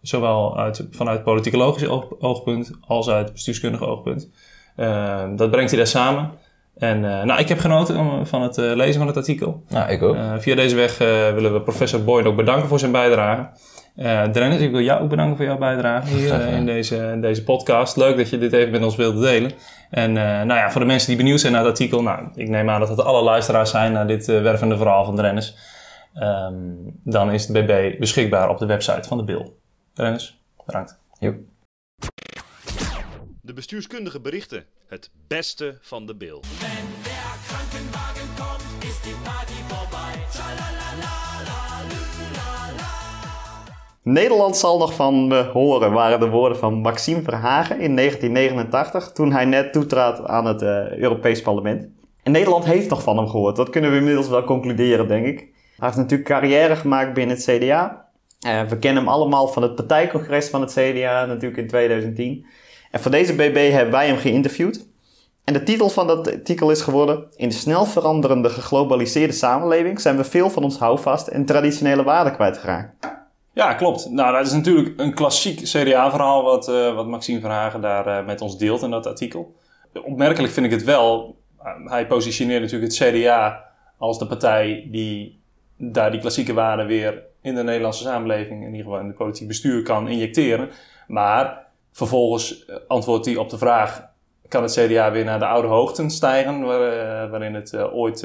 Zowel 0.02 0.58
uit, 0.58 0.86
vanuit 0.90 1.22
politicologisch 1.24 1.86
oog, 1.88 2.04
oogpunt 2.20 2.70
als 2.86 3.08
uit 3.08 3.32
bestuurskundig 3.32 3.82
oogpunt. 3.82 4.28
Eh, 4.76 5.22
dat 5.36 5.50
brengt 5.50 5.70
hij 5.70 5.78
daar 5.78 5.88
samen. 5.88 6.30
En 6.78 7.04
eh, 7.04 7.22
nou, 7.24 7.40
ik 7.40 7.48
heb 7.48 7.58
genoten 7.58 7.96
om- 7.98 8.26
van 8.26 8.42
het 8.42 8.58
eh, 8.58 8.64
lezen 8.74 8.98
van 8.98 9.06
het 9.06 9.16
artikel. 9.16 9.62
Nou, 9.68 9.90
ik 9.90 10.02
ook. 10.02 10.14
Eh, 10.14 10.32
via 10.38 10.54
deze 10.54 10.76
weg 10.76 11.00
eh, 11.00 11.32
willen 11.32 11.52
we 11.52 11.60
professor 11.60 12.04
Boyd 12.04 12.26
ook 12.26 12.36
bedanken 12.36 12.68
voor 12.68 12.78
zijn 12.78 12.92
bijdrage. 12.92 13.48
Eh 13.96 14.32
Dennis, 14.32 14.60
ik 14.60 14.70
wil 14.70 14.80
jou 14.80 15.02
ook 15.02 15.08
bedanken 15.08 15.36
voor 15.36 15.44
jouw 15.44 15.58
bijdrage 15.58 16.06
hier 16.14 16.26
Graag 16.28 16.40
eh, 16.40 16.56
in, 16.56 16.66
deze, 16.66 16.96
in 16.96 17.20
deze 17.20 17.44
podcast. 17.44 17.96
Leuk 17.96 18.16
dat 18.16 18.30
je 18.30 18.38
dit 18.38 18.52
even 18.52 18.70
met 18.70 18.84
ons 18.84 18.96
wilde 18.96 19.20
delen. 19.20 19.52
En 19.90 20.16
eh, 20.16 20.24
nou 20.24 20.54
ja, 20.60 20.70
voor 20.70 20.80
de 20.80 20.86
mensen 20.86 21.08
die 21.08 21.16
benieuwd 21.16 21.40
zijn 21.40 21.52
naar 21.52 21.62
het 21.62 21.70
artikel, 21.70 22.02
nou, 22.02 22.20
ik 22.34 22.48
neem 22.48 22.70
aan 22.70 22.80
dat 22.80 22.88
het 22.88 23.04
alle 23.04 23.22
luisteraars 23.22 23.70
zijn 23.70 23.92
naar 23.92 24.06
dit 24.06 24.28
eh, 24.28 24.42
wervende 24.42 24.76
verhaal 24.76 25.04
van 25.04 25.16
Dennis. 25.16 25.56
Ehm, 26.14 26.54
dan 27.04 27.32
is 27.32 27.48
het 27.48 27.66
BB 27.66 27.98
beschikbaar 27.98 28.48
op 28.48 28.58
de 28.58 28.66
website 28.66 29.08
van 29.08 29.18
de 29.18 29.24
Bil. 29.24 29.58
Dennis, 29.92 30.38
bedankt. 30.66 30.98
Joep. 31.18 31.36
De 33.42 33.52
bestuurskundige 33.52 34.20
berichten. 34.20 34.64
Het 34.86 35.10
beste 35.26 35.78
van 35.80 36.06
de 36.06 36.14
bil. 36.14 36.42
Nederland 44.02 44.56
zal 44.56 44.78
nog 44.78 44.94
van 44.94 45.26
me 45.26 45.42
horen, 45.42 45.92
waren 45.92 46.20
de 46.20 46.28
woorden 46.28 46.58
van 46.58 46.74
Maxime 46.74 47.22
Verhagen 47.22 47.80
in 47.80 47.96
1989, 47.96 49.12
toen 49.12 49.32
hij 49.32 49.44
net 49.44 49.72
toetrad 49.72 50.26
aan 50.26 50.46
het 50.46 50.62
eh, 50.62 50.96
Europees 50.96 51.42
Parlement. 51.42 51.88
En 52.22 52.32
Nederland 52.32 52.64
heeft 52.64 52.90
nog 52.90 53.02
van 53.02 53.16
hem 53.16 53.28
gehoord, 53.28 53.56
dat 53.56 53.70
kunnen 53.70 53.90
we 53.90 53.96
inmiddels 53.96 54.28
wel 54.28 54.44
concluderen, 54.44 55.08
denk 55.08 55.26
ik. 55.26 55.48
Hij 55.80 55.88
heeft 55.88 56.00
natuurlijk 56.00 56.28
carrière 56.28 56.76
gemaakt 56.76 57.14
binnen 57.14 57.36
het 57.36 57.44
CDA. 57.44 58.08
Eh, 58.40 58.62
we 58.62 58.78
kennen 58.78 59.02
hem 59.02 59.12
allemaal 59.12 59.48
van 59.48 59.62
het 59.62 59.74
partijcongres 59.74 60.48
van 60.48 60.60
het 60.60 60.72
CDA, 60.72 61.24
natuurlijk 61.24 61.60
in 61.60 61.68
2010. 61.68 62.46
En 62.90 63.00
voor 63.00 63.10
deze 63.10 63.34
BB 63.34 63.70
hebben 63.70 63.92
wij 63.92 64.06
hem 64.06 64.16
geïnterviewd. 64.16 64.88
En 65.44 65.52
de 65.52 65.62
titel 65.62 65.88
van 65.88 66.06
dat 66.06 66.32
artikel 66.32 66.70
is 66.70 66.80
geworden: 66.80 67.26
In 67.36 67.48
de 67.48 67.54
snel 67.54 67.84
veranderende 67.84 68.50
geglobaliseerde 68.50 69.32
samenleving 69.32 70.00
zijn 70.00 70.16
we 70.16 70.24
veel 70.24 70.50
van 70.50 70.62
ons 70.62 70.78
houvast 70.78 71.26
en 71.26 71.44
traditionele 71.44 72.02
waarden 72.02 72.34
kwijtgeraakt. 72.34 73.08
Ja, 73.52 73.74
klopt. 73.74 74.10
Nou, 74.10 74.32
dat 74.36 74.46
is 74.46 74.52
natuurlijk 74.52 75.00
een 75.00 75.14
klassiek 75.14 75.60
CDA-verhaal 75.62 76.42
wat, 76.42 76.68
eh, 76.68 76.94
wat 76.94 77.06
Maxime 77.06 77.40
Verhagen 77.40 77.80
daar 77.80 78.06
eh, 78.06 78.26
met 78.26 78.40
ons 78.40 78.58
deelt 78.58 78.82
in 78.82 78.90
dat 78.90 79.06
artikel. 79.06 79.54
Opmerkelijk 80.04 80.52
vind 80.52 80.66
ik 80.66 80.72
het 80.72 80.84
wel. 80.84 81.38
hij 81.84 82.06
positioneert 82.06 82.62
natuurlijk 82.62 82.92
het 82.92 83.02
CDA 83.02 83.64
als 83.98 84.18
de 84.18 84.26
partij 84.26 84.88
die 84.90 85.39
daar 85.82 86.10
die 86.10 86.20
klassieke 86.20 86.52
waarden 86.52 86.86
weer 86.86 87.22
in 87.42 87.54
de 87.54 87.62
Nederlandse 87.62 88.02
samenleving, 88.02 88.62
in 88.62 88.70
ieder 88.70 88.84
geval 88.84 89.00
in 89.00 89.06
het 89.06 89.16
politiek 89.16 89.48
bestuur, 89.48 89.82
kan 89.82 90.08
injecteren. 90.08 90.68
Maar 91.06 91.66
vervolgens 91.92 92.64
eh, 92.64 92.76
antwoordt 92.88 93.26
hij 93.26 93.36
op 93.36 93.50
de 93.50 93.58
vraag: 93.58 94.08
kan 94.48 94.62
het 94.62 94.72
CDA 94.72 95.10
weer 95.10 95.24
naar 95.24 95.38
de 95.38 95.46
oude 95.46 95.68
hoogten 95.68 96.10
stijgen, 96.10 96.60
waar, 96.60 96.80
eh, 96.80 97.30
waarin 97.30 97.54
het, 97.54 97.72
eh, 97.72 97.94
ooit, 97.94 98.20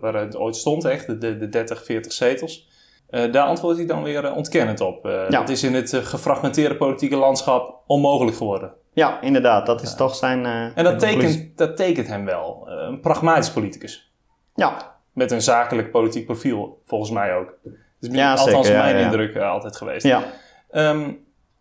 waar 0.00 0.14
het 0.14 0.36
ooit 0.36 0.56
stond, 0.56 0.84
echt, 0.84 1.06
de, 1.06 1.18
de, 1.18 1.36
de 1.36 1.48
30, 1.48 1.84
40 1.84 2.12
zetels? 2.12 2.68
Daar 3.10 3.44
antwoordt 3.44 3.78
hij 3.78 3.86
dan 3.86 4.02
weer 4.02 4.32
ontkennend 4.32 4.80
op. 4.80 5.04
Ja. 5.04 5.28
Dat 5.28 5.48
is 5.48 5.62
in 5.62 5.74
het 5.74 5.94
gefragmenteerde 5.94 6.76
politieke 6.76 7.16
landschap 7.16 7.82
onmogelijk 7.86 8.36
geworden. 8.36 8.72
Ja, 8.92 9.20
inderdaad. 9.20 9.66
Dat 9.66 9.82
is 9.82 9.94
toch 9.94 10.14
zijn. 10.14 10.44
En 10.74 10.84
dat 10.84 10.98
tekent, 10.98 11.58
dat 11.58 11.76
tekent 11.76 12.06
hem 12.06 12.24
wel. 12.24 12.68
Een 12.68 13.00
pragmatisch 13.00 13.50
politicus. 13.50 14.12
Ja, 14.54 14.99
Met 15.20 15.30
een 15.30 15.42
zakelijk 15.42 15.90
politiek 15.90 16.26
profiel, 16.26 16.80
volgens 16.86 17.10
mij 17.10 17.34
ook. 17.34 17.54
Dat 18.00 18.10
is 18.10 18.16
Ja, 18.16 18.34
althans 18.34 18.66
zeker, 18.66 18.82
mijn 18.82 18.96
ja. 18.96 19.04
indruk 19.04 19.34
eh, 19.34 19.50
altijd 19.50 19.76
geweest. 19.76 20.06
ja. 20.06 20.22
Ehm, 20.70 21.10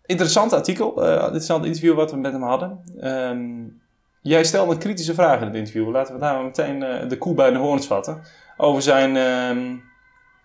interessant 0.06 0.54
artikel. 0.54 1.06
eh 1.06 1.24
interessant 1.24 1.66
interview 1.66 1.96
wat 1.96 2.12
we 2.12 2.18
met 2.18 2.32
hem 2.32 2.44
hadden. 2.44 2.80
Ehm, 3.00 3.40
jij 4.22 4.44
stelde 4.44 4.72
een 4.72 4.80
kritische 4.80 5.14
vraag 5.14 5.40
in 5.40 5.48
het 5.48 5.56
interview. 5.56 5.92
Laten 5.92 6.14
we 6.14 6.20
daar 6.20 6.44
meteen 6.44 6.84
eh, 6.84 7.10
de 7.10 7.18
koe 7.18 7.34
bij 7.34 7.52
de 7.52 7.58
hoorns 7.58 7.88
vatten. 7.88 8.22
Over 8.58 8.82
zijn, 8.82 9.18
ehm, 9.18 9.76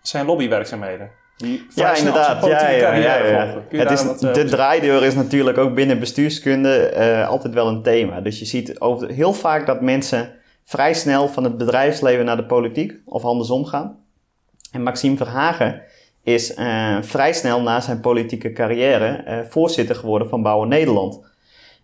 zijn 0.01 0.25
lobbywerkzaamheden. 0.25 1.09
Die 1.37 1.67
ja 1.75 1.95
inderdaad. 1.95 2.45
Ja, 2.45 2.69
ja, 2.69 3.61
Het 3.69 3.91
is, 3.91 4.05
wat, 4.05 4.19
de 4.19 4.43
draaideur 4.45 5.03
is 5.03 5.15
natuurlijk 5.15 5.57
ook 5.57 5.75
binnen 5.75 5.99
bestuurskunde 5.99 7.25
altijd 7.29 7.53
wel 7.53 7.67
een 7.67 7.81
thema. 7.83 8.21
Dus 8.21 8.39
je 8.39 8.45
ziet 8.45 8.79
over, 8.79 9.09
heel 9.09 9.33
vaak 9.33 9.65
dat 9.65 9.81
mensen 9.81 10.29
vrij 10.65 10.93
snel 10.93 11.27
van 11.27 11.43
het 11.43 11.57
bedrijfsleven 11.57 12.25
naar 12.25 12.37
de 12.37 12.45
politiek 12.45 12.93
of 13.05 13.23
andersom 13.23 13.65
gaan. 13.65 13.97
En 14.71 14.83
Maxime 14.83 15.17
Verhagen 15.17 15.81
is 16.23 16.53
eh, 16.53 16.97
vrij 17.01 17.33
snel 17.33 17.61
na 17.61 17.79
zijn 17.79 17.99
politieke 17.99 18.51
carrière 18.51 19.07
eh, 19.07 19.37
voorzitter 19.49 19.95
geworden 19.95 20.29
van 20.29 20.41
Bouwen 20.41 20.67
Nederland. 20.67 21.19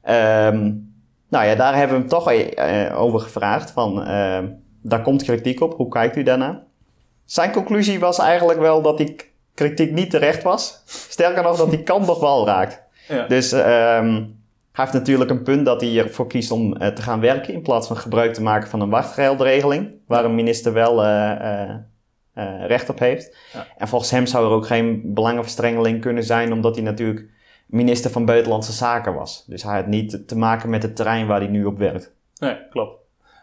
Ehm, 0.02 0.72
nou 1.30 1.46
ja, 1.46 1.56
daar 1.56 1.76
hebben 1.76 1.96
we 1.96 2.02
hem 2.02 2.10
toch 2.10 2.32
eh, 2.32 3.02
over 3.02 3.20
gevraagd. 3.20 3.72
Van, 3.72 4.04
ehm, 4.04 4.48
daar 4.82 5.02
komt 5.02 5.24
kritiek 5.24 5.62
op. 5.62 5.74
Hoe 5.74 5.90
kijkt 5.90 6.16
u 6.16 6.24
daarna? 6.24 6.64
Zijn 7.26 7.52
conclusie 7.52 8.00
was 8.00 8.20
eigenlijk 8.20 8.60
wel 8.60 8.82
dat 8.82 8.98
die 8.98 9.16
kritiek 9.54 9.92
niet 9.92 10.10
terecht 10.10 10.44
was. 10.44 10.82
Sterker 10.86 11.44
nog, 11.44 11.58
dat 11.58 11.70
die 11.70 11.84
kant 11.84 12.06
nog 12.06 12.20
wel 12.20 12.46
raakt. 12.46 12.82
Ja. 13.08 13.28
Dus 13.28 13.52
ehm, 13.52 14.24
hij 14.72 14.84
heeft 14.86 14.94
natuurlijk 14.98 15.30
een 15.30 15.44
punt 15.44 15.66
dat 15.66 15.82
hij 15.82 15.98
ervoor 15.98 16.28
kiest 16.28 16.52
om 16.52 16.76
eh, 16.76 16.88
te 16.88 17.02
gaan 17.02 17.20
werken... 17.20 17.54
in 17.54 17.62
plaats 17.62 17.88
van 17.88 17.98
gebruik 17.98 18.34
te 18.34 18.42
maken 18.42 18.70
van 18.70 18.82
een 18.82 18.90
wachtgeldregeling... 18.90 19.92
waar 20.08 20.26
een 20.26 20.36
minister 20.36 20.74
wel 20.74 21.04
eh, 21.04 21.70
eh, 22.34 22.66
recht 22.68 22.90
op 22.90 23.00
heeft. 23.00 23.38
Ja. 23.54 23.68
En 23.78 23.88
volgens 23.88 24.12
hem 24.12 24.26
zou 24.26 24.46
er 24.46 24.52
ook 24.52 24.66
geen 24.66 25.14
belangenverstrengeling 25.14 26.02
kunnen 26.02 26.24
zijn... 26.24 26.54
omdat 26.54 26.76
hij 26.76 26.84
natuurlijk 26.84 27.30
minister 27.68 28.12
van 28.12 28.26
Buitenlandse 28.26 28.72
Zaken 28.72 29.14
was. 29.14 29.46
Dus 29.48 29.64
hij 29.64 29.76
had 29.76 29.88
niet 29.88 30.28
te 30.28 30.38
maken 30.38 30.70
met 30.70 30.84
het 30.84 30.96
terrein 30.96 31.28
waar 31.28 31.40
hij 31.40 31.50
nu 31.50 31.66
op 31.66 31.78
werkt. 31.78 32.14
Nee, 32.40 32.58
klopt. 32.70 32.98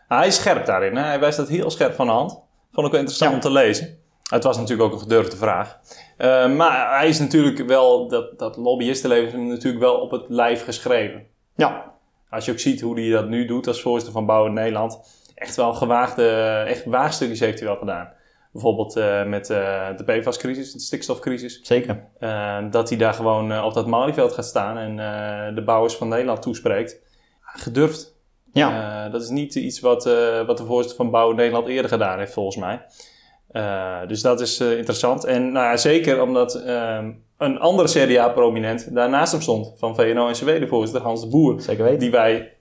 hij 0.08 0.26
is 0.26 0.34
scherp 0.36 0.66
daarin. 0.66 0.96
Hè? 0.96 1.02
Hij 1.02 1.20
wijst 1.20 1.36
dat 1.36 1.48
heel 1.48 1.70
scherp 1.70 1.94
van 1.94 2.06
de 2.06 2.12
hand. 2.12 2.30
Vond 2.72 2.86
ik 2.86 2.92
wel 2.92 3.00
interessant 3.00 3.30
Ja. 3.30 3.36
om 3.36 3.42
te 3.42 3.50
lezen. 3.50 3.98
Het 4.30 4.44
was 4.44 4.56
natuurlijk 4.56 4.88
ook 4.88 4.92
een 4.92 5.02
gedurfde 5.02 5.36
vraag. 5.36 5.78
Eh, 6.18 6.52
maar 6.52 6.98
hij 6.98 7.08
is 7.08 7.18
natuurlijk 7.18 7.66
wel, 7.66 8.08
dat, 8.08 8.38
dat 8.38 8.56
lobbyistenleven 8.56 9.26
is 9.26 9.32
hem 9.32 9.46
natuurlijk 9.46 9.84
wel 9.84 9.94
op 9.94 10.10
het 10.10 10.24
lijf 10.28 10.64
geschreven. 10.64 11.26
Ja, 11.56 11.92
Als 12.30 12.44
je 12.44 12.52
ook 12.52 12.58
ziet 12.58 12.80
hoe 12.80 13.00
hij 13.00 13.10
dat 13.10 13.28
nu 13.28 13.44
doet 13.44 13.66
als 13.66 13.82
voorzitter 13.82 14.12
van 14.12 14.26
Bouwen 14.26 14.52
Nederland. 14.52 15.16
Echt 15.34 15.56
wel 15.56 15.74
gewaagde, 15.74 16.28
echt 16.66 16.84
waagstukjes 16.84 17.40
heeft 17.40 17.58
hij 17.58 17.68
wel 17.68 17.76
gedaan. 17.76 18.12
Bijvoorbeeld 18.52 18.96
eh, 18.96 19.24
met 19.24 19.50
eh, 19.50 19.86
de 19.96 20.04
PFAS-crisis, 20.04 20.72
de 20.72 20.78
stikstofcrisis. 20.78 21.60
zeker. 21.62 22.04
Dat 22.70 22.88
hij 22.88 22.98
daar 22.98 23.14
gewoon 23.14 23.62
op 23.62 23.74
dat 23.74 23.86
Malieveld 23.86 24.32
gaat 24.32 24.44
staan 24.44 24.76
en 24.78 24.96
de 25.54 25.62
bouwers 25.62 25.96
van 25.96 26.08
Nederland 26.08 26.42
toespreekt. 26.42 27.00
Gedurfd. 27.40 28.16
Ja, 28.52 29.08
dat 29.08 29.22
is 29.22 29.28
niet 29.28 29.54
iets 29.54 29.80
wat, 29.80 30.04
wat 30.46 30.58
de 30.58 30.64
voorzitter 30.64 30.96
van 30.96 31.10
Bouwen 31.10 31.36
Nederland 31.36 31.66
eerder 31.66 31.90
gedaan 31.90 32.18
heeft, 32.18 32.32
volgens 32.32 32.56
mij. 32.56 32.80
Eh, 33.48 33.96
dus 34.06 34.22
dat 34.22 34.40
is 34.40 34.60
eh, 34.60 34.76
interessant. 34.76 35.24
En 35.24 35.52
nou 35.52 35.66
ja, 35.66 35.76
zeker 35.76 36.22
omdat 36.22 36.54
ehm, 36.54 37.10
een 37.38 37.58
andere 37.58 37.88
CDA-prominent 37.88 38.94
daarnaast 38.94 39.32
hem 39.32 39.40
stond. 39.40 39.72
Van 39.76 39.94
VNO-NCW, 39.94 40.46
de 40.46 40.66
voorzitter 40.66 41.02
Hans 41.02 41.20
de 41.20 41.28
Boer. 41.28 41.60
zeker 41.60 41.84
weten. 41.84 41.98
Die 41.98 42.10
wij 42.10 42.52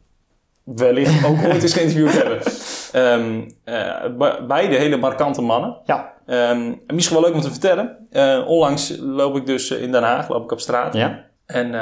wellicht 0.64 1.26
ook 1.28 1.38
ooit 1.46 1.64
eens 1.64 1.74
geïnterviewd 1.74 2.12
hebben. 2.14 2.40
Ehm, 2.92 3.50
eh, 3.64 4.16
be- 4.18 4.46
beide 4.48 4.76
hele 4.76 4.98
markante 4.98 5.42
mannen. 5.42 5.78
Ja, 5.86 6.14
en 6.26 6.82
misschien 6.94 7.16
wel 7.18 7.26
leuk 7.26 7.36
om 7.36 7.42
te 7.42 7.52
vertellen. 7.52 8.08
Onlangs 8.48 8.98
loop 9.00 9.36
ik 9.36 9.46
dus 9.46 9.72
in 9.72 9.92
Den 9.92 10.04
Haag, 10.04 10.30
loop 10.30 10.44
ik 10.44 10.52
op 10.52 10.60
straat. 10.60 10.94
ja. 10.94 11.26
En 11.46 11.76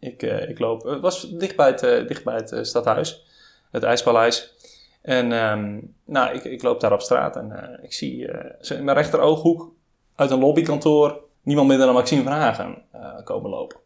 ik, 0.00 0.22
ik 0.22 0.58
loop, 0.58 0.82
het 0.82 1.00
was 1.00 1.30
dicht 1.30 1.56
bij 1.56 1.66
het, 1.66 2.08
dicht 2.08 2.24
bij 2.24 2.34
het 2.34 2.58
stadhuis, 2.66 3.26
het 3.70 3.82
IJspaleis. 3.82 4.54
En 5.02 5.32
ehm, 5.32 5.80
nou, 6.04 6.34
ik, 6.34 6.44
ik 6.44 6.62
loop 6.62 6.80
daar 6.80 6.92
op 6.92 7.00
straat 7.00 7.36
en 7.36 7.52
eh, 7.52 7.84
ik 7.84 7.92
zie 7.92 8.28
eh, 8.28 8.78
in 8.78 8.84
mijn 8.84 8.96
rechterooghoek 8.96 9.72
uit 10.14 10.30
een 10.30 10.38
lobbykantoor 10.38 11.20
niemand 11.42 11.68
minder 11.68 11.86
dan 11.86 11.94
Maxime 11.94 12.22
van 12.22 12.32
Hagen 12.32 12.82
eh, 12.92 13.24
komen 13.24 13.50
lopen. 13.50 13.76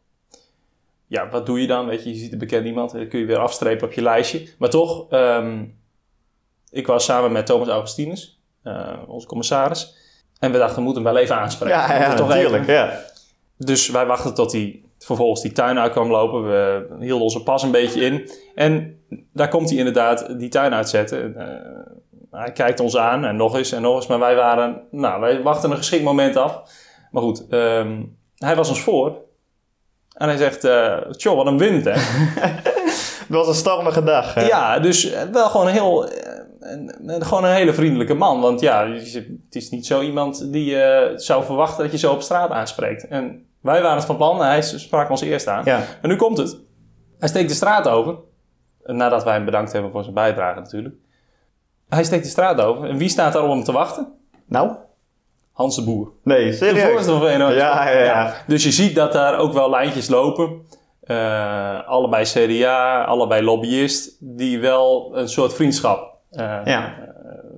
Ja, 1.07 1.29
wat 1.29 1.47
doe 1.47 1.61
je 1.61 1.67
dan? 1.67 1.87
Weet 1.87 2.05
je, 2.05 2.11
je 2.11 2.17
ziet 2.17 2.33
een 2.33 2.39
bekend 2.39 2.67
iemand, 2.67 2.93
dan 2.93 3.09
kun 3.09 3.19
je 3.19 3.27
weer 3.27 3.39
afstrepen 3.39 3.87
op 3.87 3.93
je 3.93 4.03
lijstje. 4.03 4.49
Maar 4.59 4.71
toch, 4.71 5.11
ehm, 5.11 5.65
ik 6.71 6.87
was 6.87 7.05
samen 7.05 7.33
met 7.33 7.47
Thomas 7.47 7.69
Augustinus, 7.69 8.41
onze 9.07 9.27
commissaris. 9.27 9.97
En 10.39 10.53
we 10.53 10.59
dachten, 10.59 10.77
we 10.77 10.83
moeten 10.83 11.03
hem 11.03 11.13
wel 11.13 11.23
even 11.23 11.37
aanspreken. 11.37 11.77
Ja, 11.77 11.99
ja, 11.99 12.15
natuurlijk. 12.15 12.67
Ja. 12.67 13.01
dus 13.57 13.89
wij 13.89 14.07
wachten 14.07 14.35
tot 14.35 14.53
hij 14.53 14.83
vervolgens 15.05 15.43
die 15.43 15.53
tuin 15.53 15.79
uit 15.79 15.93
kwam 15.93 16.11
lopen. 16.11 16.43
We 16.49 16.87
hielden 17.01 17.23
onze 17.23 17.43
pas 17.43 17.63
een 17.63 17.71
beetje 17.71 18.01
in. 18.01 18.31
En 18.55 19.01
daar 19.33 19.49
komt 19.49 19.69
hij 19.69 19.79
inderdaad 19.79 20.39
die 20.39 20.49
tuin 20.49 20.75
uitzetten. 20.75 21.37
Eh, 21.37 21.47
hij 22.31 22.53
kijkt 22.53 22.81
ons 22.81 22.97
aan 22.97 23.25
en 23.25 23.37
nog 23.37 23.57
eens 23.57 23.73
en 23.73 23.83
nog 23.83 23.97
eens. 23.97 24.07
Maar 24.07 24.19
wij 24.19 24.35
waren, 24.35 24.81
nou, 24.91 25.21
wij 25.21 25.43
wachten 25.43 25.71
een 25.71 25.77
geschikt 25.77 26.05
moment 26.05 26.37
af. 26.37 26.63
Maar 27.11 27.23
goed, 27.23 27.47
ehm, 27.49 28.03
hij 28.37 28.57
was 28.57 28.69
ons 28.69 28.81
voor. 28.83 29.17
En 30.13 30.29
hij 30.29 30.37
zegt, 30.37 30.61
tjoh, 31.19 31.37
wat 31.37 31.47
een 31.47 31.59
wind 31.59 31.85
hè. 31.85 31.93
Het 33.23 33.41
was 33.41 33.49
een 33.49 33.55
stormige 33.55 34.03
dag. 34.03 34.35
hè? 34.35 34.47
Ja, 34.47 34.79
dus 34.79 35.11
eh, 35.13 35.23
wel 35.33 35.49
gewoon 35.49 35.67
een 35.67 35.73
heel. 35.73 36.07
een- 36.61 37.25
gewoon 37.25 37.45
een 37.45 37.55
hele 37.55 37.73
vriendelijke 37.73 38.15
man. 38.15 38.41
Want 38.41 38.61
ja, 38.61 38.89
het 38.89 39.55
is 39.55 39.71
niet 39.71 39.87
zo 39.87 40.01
iemand 40.01 40.53
die 40.53 40.65
je 40.65 41.13
zou 41.17 41.45
verwachten 41.45 41.83
dat 41.83 41.93
je 41.93 41.99
zo 41.99 42.13
op 42.13 42.23
straat 42.23 42.51
aanspreekt. 42.51 43.09
En 43.09 43.47
Wij 43.63 43.83
waren 43.83 43.97
het 43.97 44.07
van 44.07 44.17
plan, 44.17 44.41
hij 44.43 44.63
sprak 44.63 45.11
ons 45.11 45.21
eerst 45.21 45.47
aan. 45.47 45.65
Ja. 45.65 45.81
En 46.03 46.09
nu 46.09 46.17
komt 46.17 46.39
het. 46.39 46.57
Hij 47.19 47.29
steekt 47.29 47.49
de 47.49 47.55
straat 47.55 47.89
over. 47.89 48.17
Nadat 48.85 49.25
wij 49.25 49.35
hem 49.35 49.45
bedankt 49.45 49.73
hebben 49.73 49.91
voor 49.91 50.03
zijn 50.03 50.15
bijdrage 50.15 50.61
natuurlijk. 50.61 50.95
Hij 51.89 52.05
steekt 52.05 52.25
de 52.25 52.31
straat 52.31 52.61
over. 52.61 52.89
En 52.89 52.97
wie 52.97 53.09
staat 53.09 53.33
daar 53.33 53.43
om 53.43 53.51
hem 53.51 53.65
te 53.65 53.73
wachten? 53.73 54.13
Nou? 54.47 54.71
Hans 55.53 55.77
de 55.77 55.85
Boer. 55.85 56.13
Nee, 56.25 56.45
De 56.51 56.53
serieus? 56.57 56.83
voorzitter 56.91 57.19
van 57.19 57.21
VNO. 57.29 57.49
Ja, 57.51 57.89
ja, 57.91 57.99
ja. 58.05 58.35
Dus 58.47 58.65
je 58.65 58.71
ziet 58.73 58.95
dat 58.95 59.13
daar 59.13 59.39
ook 59.39 59.53
wel 59.53 59.71
lijntjes 59.71 60.09
lopen. 60.09 60.61
Eh, 61.03 61.87
allebei 61.89 62.25
CDA, 62.25 63.05
allebei 63.05 63.43
lobbyist. 63.43 64.17
Die 64.21 64.61
wel 64.61 65.11
een 65.17 65.29
soort 65.29 65.55
vriendschap. 65.55 66.17
eh, 66.31 66.59
Ja. 66.65 66.95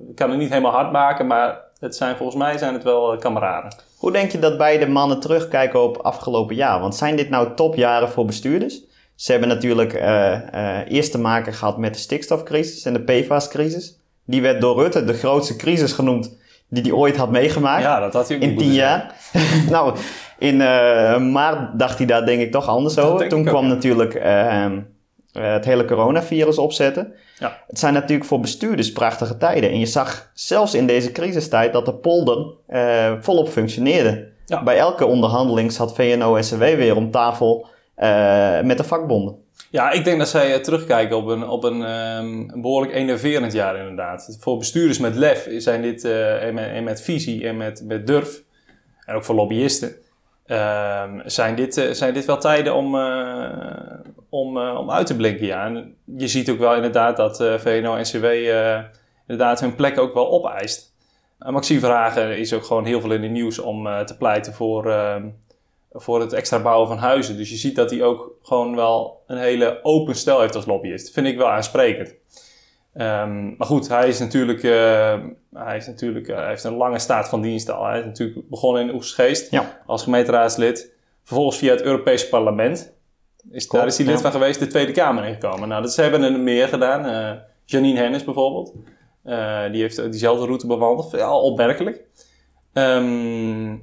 Ik 0.09 0.15
kan 0.15 0.29
het 0.29 0.39
niet 0.39 0.49
helemaal 0.49 0.71
hard 0.71 0.91
maken, 0.91 1.27
maar 1.27 1.57
het 1.79 1.95
zijn, 1.95 2.15
volgens 2.15 2.37
mij 2.37 2.57
zijn 2.57 2.73
het 2.73 2.83
wel 2.83 3.13
eh, 3.13 3.19
kameraden. 3.19 3.75
Hoe 4.05 4.13
denk 4.13 4.31
je 4.31 4.39
dat 4.39 4.57
beide 4.57 4.87
mannen 4.87 5.19
terugkijken 5.19 5.83
op 5.83 5.97
afgelopen 5.97 6.55
jaar? 6.55 6.79
Want 6.79 6.95
zijn 6.95 7.15
dit 7.15 7.29
nou 7.29 7.55
topjaren 7.55 8.09
voor 8.09 8.25
bestuurders? 8.25 8.81
Ze 9.15 9.31
hebben 9.31 9.49
natuurlijk 9.49 9.93
eh, 9.93 10.33
eh, 10.33 10.91
eerst 10.91 11.11
te 11.11 11.17
maken 11.17 11.53
gehad 11.53 11.77
met 11.77 11.93
de 11.93 11.99
stikstofcrisis 11.99 12.85
en 12.85 12.93
de 12.93 13.01
PFAS-crisis. 13.01 13.99
Die 14.25 14.41
werd 14.41 14.61
door 14.61 14.81
Rutte 14.81 15.05
de 15.05 15.13
grootste 15.13 15.55
crisis 15.55 15.91
genoemd 15.91 16.37
die 16.69 16.83
hij 16.83 16.91
ooit 16.91 17.17
had 17.17 17.31
meegemaakt. 17.31 17.83
Ja, 17.83 17.99
dat 17.99 18.13
had 18.13 18.27
hij 18.27 18.37
ook 18.37 18.43
in 18.43 18.57
tien 18.57 18.73
jaar. 18.73 19.15
nou, 19.69 19.95
in 20.39 20.61
eh, 20.61 21.17
maart 21.19 21.79
dacht 21.79 21.97
hij 21.97 22.07
daar 22.07 22.25
denk 22.25 22.41
ik 22.41 22.51
toch 22.51 22.67
anders 22.67 22.97
over. 22.97 23.27
Toen 23.29 23.39
ook, 23.39 23.45
kwam 23.45 23.67
natuurlijk 23.67 24.13
het 25.31 25.65
hele 25.65 25.85
coronavirus 25.85 26.57
opzetten. 26.57 27.13
Ja. 27.39 27.63
Het 27.67 27.79
zijn 27.79 27.93
natuurlijk 27.93 28.29
voor 28.29 28.39
bestuurders 28.39 28.91
prachtige 28.91 29.37
tijden. 29.37 29.69
En 29.69 29.79
je 29.79 29.85
zag 29.85 30.31
zelfs 30.33 30.73
in 30.73 30.87
deze 30.87 31.11
crisistijd 31.11 31.73
dat 31.73 31.85
de 31.85 31.93
polder 31.93 32.53
eh, 32.67 33.13
volop 33.19 33.49
functioneerde. 33.49 34.27
Ja. 34.45 34.63
Bij 34.63 34.77
elke 34.77 35.05
onderhandeling 35.05 35.71
zat 35.71 35.95
VNO-NCW 35.95 36.59
weer 36.59 36.95
om 36.95 37.11
tafel 37.11 37.67
eh, 37.95 38.61
met 38.61 38.77
de 38.77 38.83
vakbonden. 38.83 39.43
Ja, 39.69 39.91
ik 39.91 40.03
denk 40.03 40.19
dat 40.19 40.29
zij 40.29 40.53
eh, 40.53 40.59
terugkijken 40.59 41.17
op 41.17 41.27
een, 41.27 41.47
op 41.47 41.63
een, 41.63 41.83
ehm, 41.83 42.49
een 42.49 42.61
behoorlijk 42.61 42.93
enerverend 42.93 43.53
jaar 43.53 43.77
inderdaad. 43.77 44.37
Voor 44.39 44.57
bestuurders 44.57 44.99
met 44.99 45.15
lef 45.15 45.47
zijn 45.57 45.81
dit, 45.81 46.03
en, 46.03 46.53
met, 46.53 46.69
en 46.69 46.83
met 46.83 47.01
visie 47.01 47.47
en 47.47 47.57
met, 47.57 47.83
met 47.85 48.07
durf, 48.07 48.43
en 49.05 49.15
ook 49.15 49.23
voor 49.23 49.35
lobbyisten, 49.35 49.95
ehm, 50.45 51.19
zijn, 51.25 51.55
dit, 51.55 51.87
zijn 51.91 52.13
dit 52.13 52.25
wel 52.25 52.37
tijden 52.37 52.75
om, 52.75 52.95
om, 54.35 54.57
eh, 54.57 54.77
om 54.79 54.91
uit 54.91 55.07
te 55.07 55.15
blinken. 55.15 55.45
Ja. 55.45 55.65
En 55.65 55.95
je 56.17 56.27
ziet 56.27 56.49
ook 56.49 56.57
wel 56.57 56.75
inderdaad 56.75 57.17
dat 57.17 57.41
eh, 57.41 57.57
VNO-NCW 57.57 58.25
eh 58.25 58.79
inderdaad 59.27 59.59
hun 59.59 59.75
plek 59.75 59.99
ook 59.99 60.13
wel 60.13 60.29
opeist. 60.29 60.93
Uh, 61.39 61.49
Maxime 61.49 61.79
Verhagen 61.79 62.37
is 62.37 62.53
ook 62.53 62.63
gewoon 62.63 62.85
heel 62.85 63.01
veel 63.01 63.11
in 63.11 63.21
het 63.21 63.31
nieuws 63.31 63.59
om 63.59 64.05
te 64.05 64.17
pleiten 64.17 64.53
voor, 64.53 64.91
ehm, 64.91 65.29
voor 65.91 66.19
het 66.19 66.33
extra 66.33 66.59
bouwen 66.59 66.87
van 66.87 66.97
huizen. 66.97 67.37
Dus 67.37 67.49
je 67.49 67.55
ziet 67.55 67.75
dat 67.75 67.91
hij 67.91 68.03
ook 68.03 68.31
gewoon 68.41 68.75
wel 68.75 69.23
een 69.27 69.37
hele 69.37 69.79
open 69.81 70.15
stel 70.15 70.41
heeft 70.41 70.55
als 70.55 70.65
lobbyist. 70.65 71.11
Vind 71.11 71.27
ik 71.27 71.37
wel 71.37 71.49
aansprekend. 71.49 72.15
Ehm, 72.93 73.55
maar 73.57 73.67
goed, 73.67 73.87
hij 73.87 74.07
is 74.07 74.19
natuurlijk, 74.19 74.61
hij 75.53 75.77
is 75.77 75.87
natuurlijk 75.87 76.27
hij 76.27 76.47
heeft 76.47 76.63
een 76.63 76.77
lange 76.77 76.99
staat 76.99 77.29
van 77.29 77.41
dienst 77.41 77.69
al. 77.69 77.85
Hij 77.85 77.99
is 77.99 78.05
natuurlijk 78.05 78.49
begonnen 78.49 78.83
in 78.83 78.93
Oegstgeest 78.93 79.51
Ja. 79.51 79.81
als 79.85 80.03
gemeenteraadslid. 80.03 80.93
Vervolgens 81.23 81.57
via 81.57 81.71
het 81.71 81.81
Europese 81.81 82.29
parlement. 82.29 82.94
Is, 83.51 83.67
daar 83.67 83.85
is 83.85 83.97
hij 83.97 84.05
lid 84.05 84.15
ja. 84.15 84.21
van 84.21 84.31
geweest, 84.31 84.59
de 84.59 84.67
Tweede 84.67 84.91
Kamer 84.91 85.25
ingekomen. 85.25 85.67
Nou, 85.67 85.81
dat, 85.81 85.93
ze 85.93 86.01
hebben 86.01 86.23
er 86.23 86.39
meer 86.39 86.67
gedaan. 86.67 87.05
Eh, 87.05 87.31
Janine 87.65 87.99
Hennis 87.99 88.23
bijvoorbeeld. 88.23 88.73
Eh, 89.23 89.71
die 89.71 89.81
heeft 89.81 90.11
diezelfde 90.11 90.45
route 90.45 90.67
bewandeld. 90.67 91.11
Ja, 91.11 91.37
opmerkelijk. 91.37 92.03
Eh, 92.73 93.73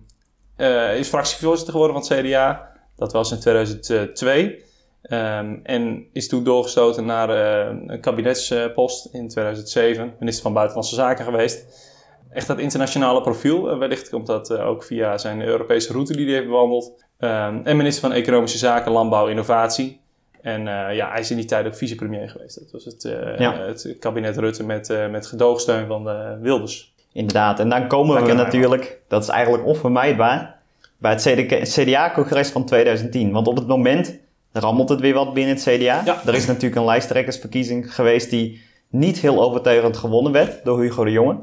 is 0.99 1.09
fractievoorzitter 1.09 1.73
geworden 1.73 2.03
van 2.03 2.17
het 2.17 2.27
CDA. 2.27 2.71
Dat 2.97 3.13
was 3.13 3.33
in 3.33 3.41
2002. 3.41 4.65
Ehm, 5.03 5.59
en 5.63 6.07
is 6.13 6.29
toen 6.29 6.45
doorgestoten 6.45 7.05
naar 7.05 7.29
een 7.29 8.01
kabinetspost 8.01 9.15
in 9.15 9.29
2007. 9.29 10.15
Minister 10.19 10.43
van 10.43 10.53
Buitenlandse 10.53 10.95
Zaken 10.95 11.25
geweest. 11.25 11.91
Echt 12.31 12.47
dat 12.47 12.59
internationale 12.59 13.21
profiel. 13.21 13.79
Wellicht 13.79 14.09
komt 14.09 14.27
dat 14.27 14.53
ook 14.53 14.85
via 14.85 15.19
zijn 15.19 15.43
Europese 15.43 15.93
route 15.93 16.13
die 16.13 16.25
hij 16.25 16.35
heeft 16.35 16.47
bewandeld. 16.47 17.05
Ehm, 17.23 17.61
en 17.65 17.77
minister 17.77 18.09
van 18.09 18.13
Economische 18.13 18.59
Zaken, 18.59 18.93
Landbouw, 18.93 19.27
Innovatie. 19.27 20.01
En 20.41 20.69
eh, 20.69 20.97
ja, 20.97 21.11
hij 21.11 21.21
is 21.21 21.31
in 21.31 21.37
die 21.37 21.45
tijd 21.45 21.67
ook 21.67 21.75
vicepremier 21.75 22.29
geweest. 22.29 22.59
Dat 22.61 22.71
was 22.71 22.85
het, 22.85 23.05
eh, 23.05 23.39
Ja. 23.39 23.59
het 23.59 23.97
kabinet 23.99 24.37
Rutte 24.37 24.65
met, 24.65 24.91
eh, 24.91 25.09
met 25.09 25.27
gedoogsteun 25.27 25.87
van 25.87 26.05
de 26.05 26.39
Wilders. 26.41 26.95
Inderdaad, 27.13 27.61
en 27.61 27.69
dan 27.69 27.87
komen 27.87 28.25
we 28.25 28.33
natuurlijk, 28.33 29.01
dat 29.09 29.23
is 29.23 29.29
eigenlijk 29.29 29.67
onvermijdbaar, 29.67 30.57
bij 30.99 31.11
het 31.13 31.69
CDA-congres 31.69 32.51
van 32.51 32.65
2010. 32.65 33.33
Want 33.33 33.49
op 33.49 33.57
het 33.57 33.67
moment 33.67 34.19
rammelt 34.53 34.89
het 34.89 35.01
weer 35.01 35.15
wat 35.15 35.35
binnen 35.35 35.55
het 35.55 35.63
CDA. 35.63 36.03
Ja. 36.05 36.21
Er 36.27 36.35
is 36.35 36.47
natuurlijk 36.47 36.77
een 36.77 36.85
lijsttrekkersverkiezing 36.85 37.95
geweest 37.95 38.31
die 38.31 38.63
niet 38.89 39.19
heel 39.19 39.43
overtuigend 39.43 39.97
gewonnen 39.97 40.33
werd 40.33 40.65
door 40.65 40.81
Hugo 40.81 41.05
de 41.05 41.11
Jonge. 41.11 41.37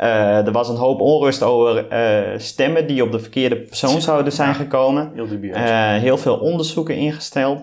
Eh, 0.00 0.46
er 0.46 0.52
was 0.52 0.68
een 0.68 0.76
hoop 0.76 1.00
onrust 1.00 1.42
over 1.42 1.88
eh, 1.88 2.38
stemmen 2.38 2.86
die 2.86 3.02
op 3.02 3.12
de 3.12 3.18
verkeerde 3.20 3.56
persoon 3.56 4.00
zouden 4.00 4.32
zijn 4.32 4.54
gekomen. 4.54 5.10
Heel 5.14 5.28
dubieus. 5.28 5.56
Eh, 5.56 5.94
heel 5.94 6.18
veel 6.18 6.36
onderzoeken 6.36 6.96
ingesteld. 6.96 7.62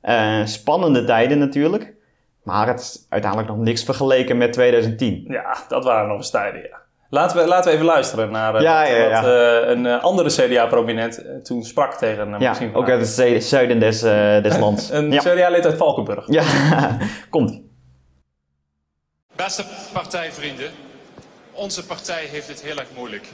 Eh, 0.00 0.44
spannende 0.44 1.04
tijden 1.04 1.38
natuurlijk. 1.38 1.94
Maar 2.42 2.66
het 2.66 2.80
is 2.80 3.06
uiteindelijk 3.08 3.50
nog 3.50 3.60
niks 3.60 3.84
vergeleken 3.84 4.36
met 4.36 4.52
2010. 4.52 5.24
Ja, 5.28 5.56
dat 5.68 5.84
waren 5.84 6.08
nog 6.08 6.16
eens 6.16 6.30
tijden, 6.30 6.60
ja. 6.62 6.78
Laten 7.10 7.36
we, 7.36 7.46
laten 7.46 7.70
we 7.70 7.74
even 7.74 7.86
luisteren 7.86 8.30
naar 8.30 8.54
eh, 8.54 8.62
Ja, 8.62 8.80
wat, 8.80 8.88
ja, 8.88 8.96
ja. 8.96 9.22
wat, 9.22 9.30
eh, 9.30 9.70
een 9.70 9.86
andere 10.00 10.28
CDA-prominent 10.28 11.24
toen 11.42 11.64
sprak 11.64 11.94
tegen 11.94 12.28
uh, 12.28 12.40
Ja, 12.40 12.54
ook 12.72 12.88
uit 12.88 13.16
het 13.16 13.44
zuiden 13.44 13.80
des, 13.80 14.02
eh, 14.02 14.42
des 14.42 14.58
lands. 14.64 14.90
Een 14.90 15.10
ja. 15.12 15.18
CDA-lid 15.18 15.64
uit 15.64 15.76
Valkenburg. 15.76 16.24
ja, 16.26 16.42
komt. 17.30 17.60
Beste 19.36 19.64
partijvrienden, 19.92 20.70
onze 21.56 21.84
partij 21.84 22.24
heeft 22.24 22.48
het 22.48 22.62
heel 22.62 22.78
erg 22.78 22.90
moeilijk. 22.94 23.26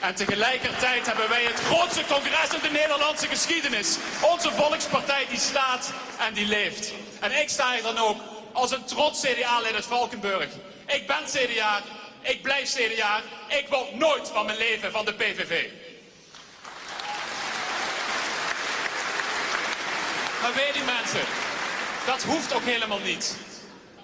En 0.00 0.14
tegelijkertijd 0.14 1.06
hebben 1.06 1.28
wij 1.28 1.44
het 1.44 1.60
grootste 1.60 2.04
congres 2.04 2.54
in 2.54 2.60
de 2.62 2.78
Nederlandse 2.78 3.26
geschiedenis. 3.26 3.96
Onze 4.20 4.52
volkspartij 4.52 5.26
die 5.28 5.38
staat 5.38 5.92
en 6.18 6.34
die 6.34 6.46
leeft. 6.46 6.92
En 7.20 7.40
ik 7.40 7.48
sta 7.48 7.72
hier 7.72 7.82
dan 7.82 7.98
ook 7.98 8.20
als 8.52 8.70
een 8.70 8.84
trots 8.84 9.20
CDA-lid 9.20 9.74
uit 9.74 9.84
Valkenburg. 9.84 10.48
Ik 10.86 11.06
ben 11.06 11.24
CDA, 11.24 11.82
ik 12.20 12.42
blijf 12.42 12.74
CDA, 12.74 13.20
ik 13.48 13.68
word 13.68 13.94
nooit 13.94 14.28
van 14.28 14.46
mijn 14.46 14.58
leven 14.58 14.92
van 14.92 15.04
de 15.04 15.14
PVV. 15.14 15.64
Maar 20.42 20.54
weet 20.54 20.76
u 20.76 20.84
mensen, 20.84 21.24
dat 22.06 22.22
hoeft 22.22 22.54
ook 22.54 22.64
helemaal 22.64 23.00
niet. 23.00 23.36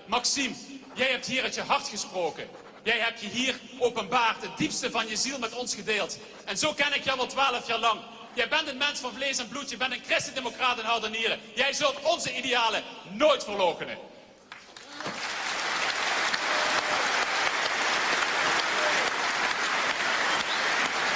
Maxime, 0.07 0.55
jij 0.95 1.11
hebt 1.11 1.27
hier 1.27 1.43
uit 1.43 1.55
je 1.55 1.63
hart 1.63 1.89
gesproken. 1.89 2.62
Jij 2.83 2.99
hebt 2.99 3.21
je 3.21 3.29
hier 3.29 3.55
openbaard, 3.79 4.43
het 4.43 4.57
diepste 4.57 4.91
van 4.91 5.09
je 5.09 5.17
ziel 5.17 5.39
met 5.39 5.53
ons 5.53 5.75
gedeeld. 5.75 6.19
En 6.45 6.59
zo 6.59 6.73
ken 6.73 6.95
ik 6.95 7.05
jou 7.05 7.19
al 7.19 7.27
twaalf 7.27 7.67
jaar 7.67 7.79
lang. 7.79 8.01
Jij 8.35 8.49
bent 8.49 8.69
een 8.69 8.77
mens 8.77 9.01
van 9.01 9.13
vlees 9.15 9.39
en 9.39 9.49
bloed, 9.49 9.71
je 9.71 9.77
bent 9.77 9.93
een 9.93 10.03
christendemocraat 10.05 10.79
in 10.79 10.85
hart 10.85 11.05
en 11.05 11.11
nieren. 11.11 11.41
Jij 11.55 11.73
zult 11.73 12.01
onze 12.03 12.37
idealen 12.37 12.83
nooit 13.11 13.45
verloochenen. 13.45 13.99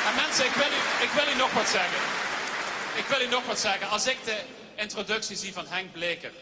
En 0.07 0.15
mensen, 0.17 0.45
ik 0.45 0.53
wil, 0.53 0.71
u, 0.71 1.05
ik 1.05 1.11
wil 1.11 1.35
u 1.35 1.37
nog 1.37 1.53
wat 1.53 1.69
zeggen. 1.69 1.99
Ik 2.95 3.05
wil 3.05 3.21
u 3.21 3.27
nog 3.27 3.47
wat 3.47 3.59
zeggen. 3.59 3.89
Als 3.89 4.07
ik 4.07 4.25
de 4.25 4.41
introductie 4.75 5.37
zie 5.37 5.53
van 5.53 5.67
Henk 5.67 5.93
Bleker. 5.93 6.33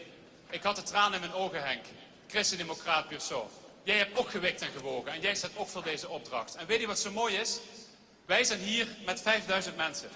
Ik 0.49 0.63
had 0.63 0.75
de 0.75 0.83
tranen 0.83 1.13
in 1.13 1.19
mijn 1.19 1.33
ogen, 1.33 1.63
Henk. 1.63 1.83
Christendemocraat 2.27 3.07
puur 3.07 3.19
zo. 3.19 3.49
Jij 3.85 3.97
hebt 3.97 4.17
ook 4.17 4.29
gewikt 4.29 4.61
en 4.61 4.71
gewogen. 4.77 5.11
En 5.11 5.21
jij 5.21 5.35
staat 5.35 5.51
ook 5.55 5.67
voor 5.67 5.83
deze 5.83 6.09
opdracht. 6.09 6.55
En 6.55 6.67
weet 6.67 6.79
je 6.79 6.87
wat 6.87 6.99
zo 6.99 7.11
mooi 7.11 7.35
is? 7.35 7.59
Wij 8.25 8.43
zijn 8.43 8.59
hier 8.59 8.87
met 9.05 9.21
5000 9.21 9.75
mensen. 9.75 10.09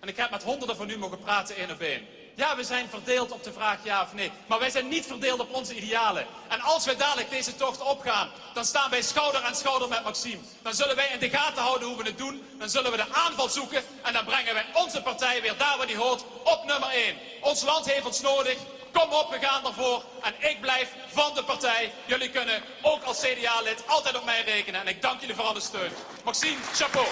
En 0.00 0.08
ik 0.08 0.16
heb 0.16 0.30
met 0.30 0.42
honderden 0.42 0.76
van 0.76 0.90
u 0.90 0.98
mogen 0.98 1.18
praten 1.18 1.56
één 1.56 1.70
op 1.70 1.80
één. 1.80 2.06
Ja, 2.34 2.56
we 2.56 2.64
zijn 2.64 2.88
verdeeld 2.88 3.32
op 3.32 3.44
de 3.44 3.52
vraag 3.52 3.84
ja 3.84 4.02
of 4.02 4.14
nee. 4.14 4.30
Maar 4.46 4.58
wij 4.58 4.70
zijn 4.70 4.88
niet 4.88 5.06
verdeeld 5.06 5.40
op 5.40 5.54
onze 5.54 5.74
idealen. 5.74 6.26
En 6.48 6.60
als 6.60 6.84
wij 6.84 6.96
dadelijk 6.96 7.30
deze 7.30 7.56
tocht 7.56 7.80
opgaan, 7.80 8.30
dan 8.54 8.64
staan 8.64 8.90
wij 8.90 9.02
schouder 9.02 9.40
aan 9.40 9.54
schouder 9.54 9.88
met 9.88 10.04
Maxime. 10.04 10.42
Dan 10.62 10.74
zullen 10.74 10.96
wij 10.96 11.08
in 11.08 11.18
de 11.18 11.30
gaten 11.30 11.62
houden 11.62 11.88
hoe 11.88 11.96
we 11.96 12.02
het 12.02 12.18
doen. 12.18 12.42
Dan 12.58 12.68
zullen 12.68 12.90
we 12.90 12.96
de 12.96 13.12
aanval 13.12 13.48
zoeken. 13.48 13.82
En 14.02 14.12
dan 14.12 14.24
brengen 14.24 14.54
wij 14.54 14.66
onze 14.72 15.02
partij 15.02 15.42
weer 15.42 15.56
daar 15.56 15.76
waar 15.76 15.86
die 15.86 15.96
hoort. 15.96 16.24
Op 16.44 16.64
nummer 16.66 16.88
1. 16.88 17.16
Ons 17.40 17.62
land 17.62 17.90
heeft 17.90 18.06
ons 18.06 18.20
nodig. 18.20 18.56
Kom 19.00 19.12
op, 19.12 19.30
we 19.30 19.46
gaan 19.46 19.66
ervoor. 19.66 20.02
En 20.22 20.34
ik 20.50 20.60
blijf 20.60 20.88
van 21.06 21.34
de 21.34 21.44
partij. 21.44 21.92
Jullie 22.06 22.30
kunnen 22.30 22.62
ook 22.82 23.02
als 23.02 23.20
CDA-lid 23.20 23.82
altijd 23.86 24.16
op 24.16 24.24
mij 24.24 24.42
rekenen. 24.42 24.80
En 24.80 24.88
ik 24.88 25.02
dank 25.02 25.20
jullie 25.20 25.34
voor 25.34 25.44
alle 25.44 25.60
steun. 25.60 25.90
Maxime, 26.24 26.56
chapeau. 26.74 27.06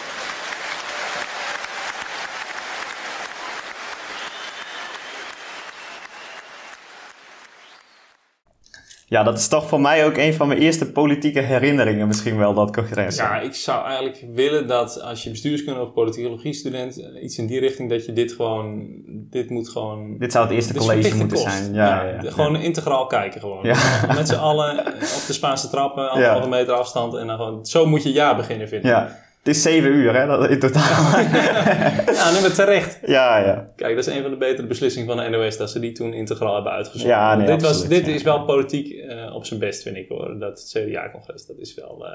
Ja, 9.15 9.23
dat 9.23 9.39
is 9.39 9.49
toch 9.49 9.69
voor 9.69 9.81
mij 9.81 10.07
ook 10.07 10.17
een 10.17 10.35
van 10.35 10.49
mijn 10.49 10.61
eerste 10.61 10.93
politieke 10.93 11.41
herinneringen 11.41 12.07
misschien 12.07 12.37
wel, 12.37 12.55
dat 12.55 12.73
congres. 12.73 13.17
Ja, 13.17 13.41
ik 13.41 13.55
zou 13.55 13.85
eigenlijk 13.85 14.25
willen 14.33 14.67
dat 14.67 15.01
als 15.03 15.25
je 15.25 15.31
bestuurskunde 15.31 15.81
of 15.81 15.93
politicologie 15.93 16.53
student, 16.53 17.01
eh, 17.01 17.23
iets 17.23 17.39
in 17.39 17.47
die 17.47 17.61
richting, 17.61 17.91
dat 17.91 18.07
je 18.07 18.13
dit 18.13 18.33
gewoon, 18.33 18.87
dit 19.07 19.51
moet 19.51 19.69
gewoon... 19.69 20.19
Dit 20.19 20.33
zou 20.33 20.45
het 20.45 20.55
eerste 20.55 20.75
college 20.75 21.17
moeten 21.17 21.39
kost. 21.39 21.53
zijn. 21.53 21.75
Ja, 21.75 22.05
ja, 22.05 22.23
ja. 22.23 22.31
Gewoon 22.31 22.57
integraal 22.57 23.07
kijken 23.07 23.41
gewoon. 23.41 23.59
Ja. 23.63 23.77
Met 24.15 24.29
z'n 24.29 24.35
allen 24.35 24.79
op 24.89 25.25
de 25.27 25.33
Spaanse 25.33 25.69
trappen, 25.69 26.11
anderhalve 26.11 26.49
meter 26.49 26.75
afstand 26.75 27.15
en 27.15 27.27
dan 27.27 27.37
gewoon, 27.37 27.67
zo 27.67 27.87
moet 27.87 28.03
je 28.03 28.13
jaar 28.13 28.37
beginnen 28.37 28.69
vinden. 28.69 28.91
Ja. 28.91 29.19
Het 29.45 29.55
is 29.57 29.63
zeven 29.63 29.91
uur, 29.93 30.15
hè, 30.21 30.27
dat, 30.27 30.51
in 30.51 30.59
totaal. 30.59 31.21
Ja, 31.21 31.21
nee, 32.33 32.41
maar 32.41 32.53
terecht. 32.55 32.99
ja, 33.07 33.39
ja. 33.39 33.73
Kijk, 33.77 33.95
dat 33.97 34.07
is 34.07 34.15
een 34.15 34.23
van 34.23 34.31
de 34.31 34.37
betere 34.37 34.67
beslissingen 34.67 35.09
van 35.09 35.17
de 35.17 35.29
NOS, 35.39 35.57
dat 35.57 35.71
ze 35.71 35.79
die 35.81 35.93
toen 35.93 36.13
integraal 36.13 36.55
hebben 36.55 36.73
uitgezonden. 36.73 37.17
Ja, 37.17 37.37
nee, 37.37 37.47
dit 37.47 37.63
was, 37.63 37.89
dit 37.89 38.07
ja. 38.07 38.13
is 38.13 38.23
wel 38.23 38.45
politiek 38.45 38.93
eh, 38.93 39.35
op 39.35 39.45
zijn 39.45 39.61
best, 39.61 39.83
vind 39.83 39.97
ik 39.97 40.09
hoor. 40.09 40.39
Dat 40.39 40.73
CDA-congres, 40.73 41.47
dat 41.47 41.57
is 41.59 41.75
wel 41.75 42.07
eh, 42.07 42.13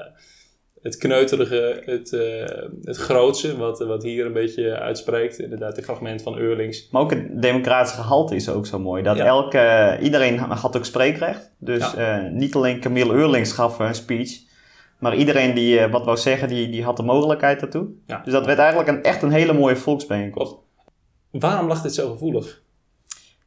het 0.82 0.96
kneuterige, 0.96 1.82
het, 1.84 2.12
eh 2.12 2.68
het 2.82 2.96
grootse, 2.96 3.56
wat, 3.56 3.78
wat 3.78 4.02
hier 4.02 4.26
een 4.26 4.32
beetje 4.32 4.78
uitspreekt. 4.78 5.38
Inderdaad, 5.38 5.76
het 5.76 5.84
fragment 5.84 6.22
van 6.22 6.38
Eurlings. 6.38 6.88
Maar 6.90 7.02
ook 7.02 7.10
het 7.10 7.42
democratische 7.42 8.00
gehalte 8.00 8.34
is 8.34 8.48
ook 8.48 8.66
zo 8.66 8.78
mooi. 8.78 9.02
Dat 9.02 9.16
Ja. 9.16 9.24
elke, 9.24 9.98
iedereen 10.02 10.38
had 10.38 10.76
ook 10.76 10.84
spreekrecht. 10.84 11.52
Dus 11.58 11.92
Ja. 11.96 12.18
eh, 12.24 12.30
niet 12.32 12.54
alleen 12.54 12.80
Camille 12.80 13.12
Eurlings 13.12 13.52
gaf 13.52 13.78
een 13.78 13.94
speech. 13.94 14.48
Maar 15.00 15.14
iedereen 15.14 15.54
die 15.54 15.78
eh, 15.78 15.90
wat 15.90 16.04
wou 16.04 16.16
zeggen, 16.16 16.48
die, 16.48 16.70
die 16.70 16.84
had 16.84 16.96
de 16.96 17.02
mogelijkheid 17.02 17.60
daartoe. 17.60 17.88
Ja. 18.06 18.20
Dus 18.24 18.32
dat 18.32 18.46
werd 18.46 18.58
eigenlijk 18.58 18.88
een, 18.88 19.02
echt 19.02 19.22
een 19.22 19.32
hele 19.32 19.52
mooie 19.52 19.76
volksbijeenkomst. 19.76 20.54
Waarom 21.30 21.66
lag 21.66 21.82
dit 21.82 21.94
zo 21.94 22.10
gevoelig? 22.10 22.62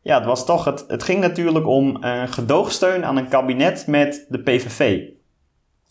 Ja, 0.02 0.18
het 0.18 0.26
was 0.26 0.46
toch, 0.46 0.66
het, 0.66 0.86
het 0.88 1.04
ging 1.04 1.20
natuurlijk 1.20 1.68
om 1.68 2.04
eh, 2.04 2.24
gedoogsteun 2.26 3.06
aan 3.06 3.18
een 3.18 3.28
kabinet 3.28 3.88
met 3.88 4.26
de 4.30 4.40
PVV. 4.40 5.02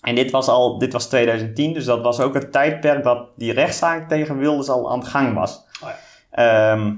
En 0.00 0.14
dit 0.14 0.30
was 0.30 0.48
al, 0.48 0.78
dit 0.78 0.92
was 0.92 1.08
2010, 1.08 1.72
dus 1.72 1.84
dat 1.84 2.02
was 2.02 2.20
ook 2.20 2.34
het 2.34 2.52
tijdperk 2.52 3.04
dat 3.04 3.28
die 3.36 3.52
rechtszaak 3.52 4.08
tegen 4.08 4.38
Wilders 4.38 4.68
al 4.68 4.90
aan 4.90 5.00
de 5.00 5.06
gang 5.06 5.34
was. 5.34 5.64
Oh 5.82 5.88
Ehm, 6.32 6.94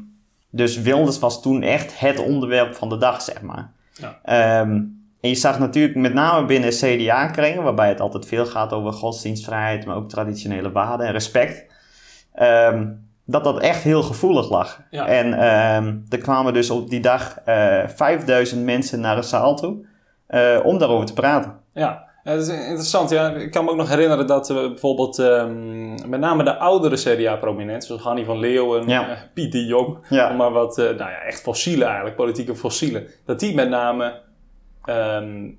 dus 0.50 0.80
Wilders 0.80 1.18
was 1.18 1.42
toen 1.42 1.62
echt 1.62 2.00
het 2.00 2.18
onderwerp 2.18 2.74
van 2.74 2.88
de 2.88 2.96
dag, 2.96 3.22
zeg 3.22 3.42
maar. 3.42 3.72
Ja. 3.92 4.18
Ehm, 4.22 4.80
en 5.24 5.30
je 5.30 5.34
zag 5.36 5.58
natuurlijk 5.58 5.94
met 5.96 6.14
name 6.14 6.46
binnen 6.46 6.70
CDA-kringen, 6.70 7.62
waarbij 7.62 7.88
het 7.88 8.00
altijd 8.00 8.26
veel 8.26 8.46
gaat 8.46 8.72
over 8.72 8.92
godsdienstvrijheid, 8.92 9.86
maar 9.86 9.96
ook 9.96 10.08
traditionele 10.08 10.72
waarden 10.72 11.06
en 11.06 11.12
respect. 11.12 11.66
ehm, 12.34 12.86
dat 13.26 13.44
dat 13.44 13.60
echt 13.60 13.82
heel 13.82 14.02
gevoelig 14.02 14.50
lag. 14.50 14.80
Ja. 14.90 15.06
En 15.06 15.32
ehm, 15.34 15.96
er 16.08 16.18
kwamen 16.18 16.52
dus 16.52 16.70
op 16.70 16.90
die 16.90 17.00
dag 17.00 17.38
eh 17.44 17.88
5000 17.88 18.64
mensen 18.64 19.00
naar 19.00 19.16
de 19.16 19.22
zaal 19.22 19.56
toe 19.56 19.86
eh, 20.26 20.58
om 20.62 20.78
daarover 20.78 21.06
te 21.06 21.12
praten. 21.12 21.54
Ja, 21.74 22.04
ja, 22.24 22.34
dat 22.34 22.48
is 22.48 22.48
interessant. 22.48 23.10
Ja. 23.10 23.30
Ik 23.30 23.50
kan 23.50 23.64
me 23.64 23.70
ook 23.70 23.76
nog 23.76 23.88
herinneren 23.88 24.26
dat 24.26 24.48
we 24.48 24.54
bijvoorbeeld 24.54 25.18
ehm, 25.18 26.08
met 26.10 26.20
name 26.20 26.44
de 26.44 26.56
oudere 26.56 26.96
CDA-prominenten, 26.96 27.86
zoals 27.86 28.02
Hanny 28.02 28.24
van 28.24 28.38
Leeuwen, 28.38 28.88
Ja. 28.88 29.08
eh, 29.08 29.16
Piet 29.34 29.52
de 29.52 29.64
Jong, 29.64 29.98
maar 30.10 30.50
wat, 30.52 30.78
eh, 30.78 30.84
nou 30.84 31.10
ja, 31.10 31.20
echt 31.26 31.40
fossielen 31.40 31.86
eigenlijk, 31.86 32.16
politieke 32.16 32.56
fossielen, 32.56 33.06
dat 33.26 33.40
die 33.40 33.54
met 33.54 33.68
name 33.68 34.20
ehm, 34.84 35.50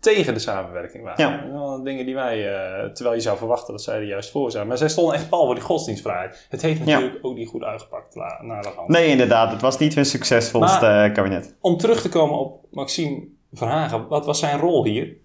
tegen 0.00 0.34
de 0.34 0.40
samenwerking 0.40 1.04
waren. 1.04 1.52
Ja. 1.52 1.78
Dingen 1.84 2.06
die 2.06 2.14
wij, 2.14 2.54
eh, 2.54 2.84
terwijl 2.90 3.16
je 3.16 3.22
zou 3.22 3.38
verwachten 3.38 3.72
dat 3.72 3.82
zij 3.82 3.94
er 3.96 4.04
juist 4.06 4.30
voor 4.30 4.50
zijn. 4.50 4.66
Maar 4.66 4.78
zij 4.78 4.88
stonden 4.88 5.14
echt 5.14 5.28
pal 5.28 5.44
voor 5.44 5.54
die 5.54 5.64
godsdienstvrijheid. 5.64 6.46
Het 6.50 6.62
heeft 6.62 6.84
natuurlijk 6.84 7.18
ook 7.24 7.34
niet 7.36 7.48
goed 7.48 7.62
uitgepakt 7.62 8.14
la- 8.14 8.38
na 8.42 8.60
de 8.60 8.72
hand. 8.76 8.88
Nee, 8.88 9.08
inderdaad, 9.08 9.50
het 9.52 9.60
was 9.60 9.78
niet 9.78 9.94
hun 9.94 10.04
succesvolste 10.06 10.86
eh, 10.86 11.12
kabinet. 11.12 11.56
Om 11.60 11.76
terug 11.76 12.00
te 12.00 12.08
komen 12.08 12.38
op 12.38 12.64
Maxime 12.70 13.26
Verhagen, 13.52 14.08
wat 14.08 14.26
was 14.26 14.38
zijn 14.38 14.58
rol 14.58 14.84
hier? 14.84 15.16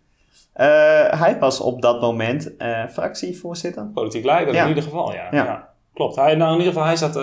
Eh, 0.54 0.66
hij 1.20 1.38
was 1.39 1.60
op 1.60 1.82
dat 1.82 2.02
moment 2.02 2.54
fractievoorzitter. 2.92 3.86
Politiek 3.94 4.26
leider 4.26 4.54
Ja. 4.54 4.62
in 4.63 4.68
ieder 4.68 4.84
geval, 4.84 5.13
ja. 5.13 5.28
Ja. 5.32 5.70
klopt. 5.94 6.16
Hij, 6.16 6.36
nou, 6.36 6.52
in 6.52 6.58
ieder 6.58 6.74
geval, 6.74 6.88
hij 6.88 6.96
zat, 6.96 7.13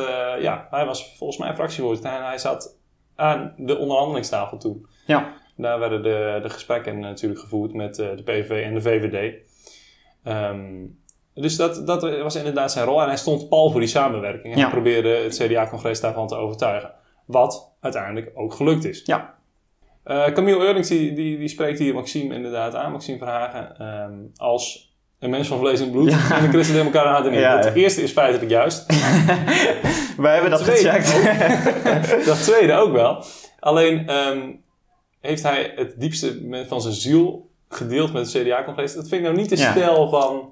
ja, 0.40 0.66
hij 0.70 0.84
was 0.86 1.14
volgens 1.16 1.38
mij 1.38 1.54
fractievoorzitter 1.54 2.12
en 2.12 2.24
hij 2.24 2.38
zat 2.38 2.76
aan 3.16 3.54
de 3.56 3.78
onderhandelingstafel 3.78 4.58
toen. 4.58 4.86
Ja. 5.06 5.32
Daar 5.60 5.78
werden 5.78 6.02
de, 6.02 6.38
de 6.42 6.50
gesprekken 6.50 6.98
natuurlijk 6.98 7.40
gevoerd 7.40 7.72
met 7.74 7.98
eh, 7.98 8.08
de 8.16 8.22
PVV 8.22 8.64
en 8.64 8.74
de 8.74 8.80
VVD. 8.82 9.34
Ehm, 10.24 10.86
dus 11.34 11.56
dat, 11.56 11.86
dat 11.86 12.22
was 12.22 12.34
inderdaad 12.36 12.72
zijn 12.72 12.84
rol 12.86 13.00
en 13.02 13.06
hij 13.06 13.16
stond 13.16 13.48
pal 13.48 13.70
voor 13.70 13.80
die 13.80 13.88
samenwerking. 13.88 14.54
En 14.54 14.60
Ja. 14.60 14.68
probeerde 14.68 15.08
het 15.08 15.36
CDA-congres 15.36 16.00
daarvan 16.00 16.26
te 16.26 16.34
overtuigen. 16.36 16.90
Wat 17.26 17.72
uiteindelijk 17.80 18.30
ook 18.34 18.54
gelukt 18.54 18.84
is. 18.84 19.02
Ja. 19.04 19.34
Eh, 20.04 20.24
Camille 20.24 20.64
Eurlings 20.64 20.88
die, 20.88 21.12
die, 21.12 21.38
die 21.38 21.48
spreekt 21.48 21.78
hier 21.78 21.94
Maxime 21.94 22.34
inderdaad 22.34 22.74
aan, 22.74 22.92
Maxime 22.92 23.18
Verhagen, 23.18 23.76
ehm, 23.78 24.12
als 24.36 24.94
een 25.18 25.30
mens 25.30 25.48
van 25.48 25.58
vlees 25.58 25.80
en 25.80 25.90
bloed. 25.90 26.10
Ja. 26.10 26.36
En 26.36 26.42
de 26.44 26.48
Christen-Democraten 26.48 27.10
hadden 27.12 27.32
niet. 27.32 27.40
Ja. 27.40 27.56
Het 27.56 27.74
eerste 27.74 28.02
is 28.02 28.12
feitelijk 28.12 28.50
juist. 28.50 28.86
Wij 30.16 30.32
hebben 30.32 30.50
dat 30.50 30.60
gecheckt. 30.60 31.24
dat 32.26 32.42
tweede 32.42 32.72
ook 32.72 32.92
wel. 32.92 33.24
Alleen 33.60 34.08
ehm, 34.08 34.52
heeft 35.20 35.42
hij 35.42 35.72
het 35.76 35.94
diepste 36.00 36.64
van 36.68 36.80
zijn 36.80 36.94
ziel 36.94 37.50
gedeeld 37.68 38.12
met 38.12 38.32
het 38.32 38.42
CDA-congres. 38.42 38.94
Dat 38.94 39.08
vind 39.08 39.20
ik 39.20 39.26
nou 39.26 39.36
niet 39.36 39.48
de 39.48 39.56
Ja. 39.56 39.70
stijl 39.70 40.08
van 40.08 40.48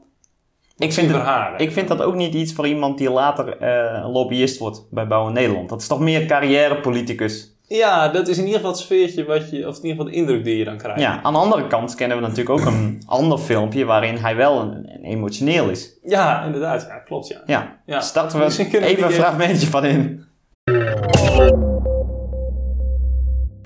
ik, 0.78 0.92
vind 0.92 1.10
het, 1.12 1.60
ik 1.60 1.72
vind 1.72 1.88
dat 1.88 2.02
ook 2.02 2.14
niet 2.14 2.34
iets 2.34 2.52
voor 2.52 2.66
iemand 2.66 2.98
die 2.98 3.10
later 3.10 3.56
eh, 3.58 4.08
lobbyist 4.12 4.58
wordt 4.58 4.86
bij 4.90 5.06
Bouwen 5.06 5.32
Nederland. 5.32 5.68
Dat 5.68 5.80
is 5.80 5.86
toch 5.86 6.00
meer 6.00 6.26
carrièrepoliticus. 6.26 7.56
Ja, 7.62 8.08
dat 8.08 8.28
is 8.28 8.36
in 8.38 8.42
ieder 8.44 8.56
geval 8.56 8.72
het 8.74 8.80
sfeertje 8.80 9.24
wat 9.24 9.50
je, 9.50 9.68
of 9.68 9.76
in 9.76 9.82
ieder 9.82 9.90
geval 9.90 10.04
de 10.04 10.12
indruk 10.12 10.44
die 10.44 10.56
je 10.56 10.64
dan 10.64 10.76
krijgt. 10.76 11.00
Ja, 11.00 11.22
aan 11.22 11.32
de 11.32 11.38
andere 11.38 11.66
kant 11.66 11.94
kennen 11.94 12.16
we 12.16 12.22
natuurlijk 12.22 12.50
ook 12.50 12.66
een 12.66 13.02
ander 13.06 13.38
filmpje 13.38 13.84
waarin 13.84 14.16
hij 14.16 14.36
wel 14.36 14.60
een, 14.60 14.90
een 14.94 15.04
emotioneel 15.04 15.68
is. 15.68 15.98
Ja, 16.02 16.44
inderdaad. 16.44 16.82
Ja, 16.88 16.98
klopt 16.98 17.28
ja. 17.28 17.42
Ja, 17.46 17.80
Ja. 17.86 18.00
starten 18.00 18.38
we 18.38 18.56
kunnen 18.70 18.80
we 18.88 18.96
even 18.96 19.04
een 19.06 19.12
fragmentje 19.12 19.66
van 19.66 19.84
in. 19.84 20.26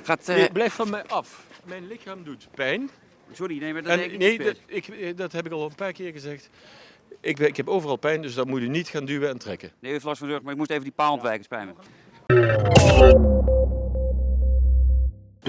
Gaat, 0.02 0.28
eh, 0.28 0.36
Nee, 0.36 0.52
blijf 0.52 0.72
van 0.74 0.90
mij 0.90 1.04
af. 1.06 1.42
Mijn 1.64 1.86
lichaam 1.86 2.24
doet 2.24 2.48
pijn. 2.54 2.90
sorry, 3.32 3.58
nee, 3.58 3.72
maar 3.72 3.82
dat 3.82 3.90
En 3.92 3.98
denk 3.98 4.10
ik 4.12 4.18
nee, 4.18 4.30
niet 4.38 4.44
dat, 4.46 4.56
ik, 4.66 4.88
eh, 4.88 5.16
dat 5.16 5.32
heb 5.32 5.46
ik 5.46 5.52
al 5.52 5.64
een 5.64 5.74
paar 5.74 5.92
keer 5.92 6.12
gezegd. 6.12 6.50
Ik, 7.20 7.36
ben- 7.36 7.46
ik 7.48 7.56
heb 7.56 7.68
overal 7.68 7.96
pijn, 7.96 8.22
dus 8.22 8.34
dat 8.34 8.46
moet 8.46 8.60
u 8.60 8.68
niet 8.68 8.88
gaan 8.88 9.04
duwen 9.04 9.28
en 9.28 9.38
trekken. 9.38 9.70
Nee, 9.78 9.90
u 9.90 9.94
heeft 9.94 10.04
last 10.06 10.18
van 10.18 10.26
de 10.28 10.32
rug, 10.34 10.42
maar 10.42 10.52
ik 10.52 10.58
moest 10.58 10.70
even 10.70 10.82
die 10.82 10.92
paal 10.92 11.12
ontwijken, 11.12 11.44
spijt 11.44 11.66
me. 11.66 11.72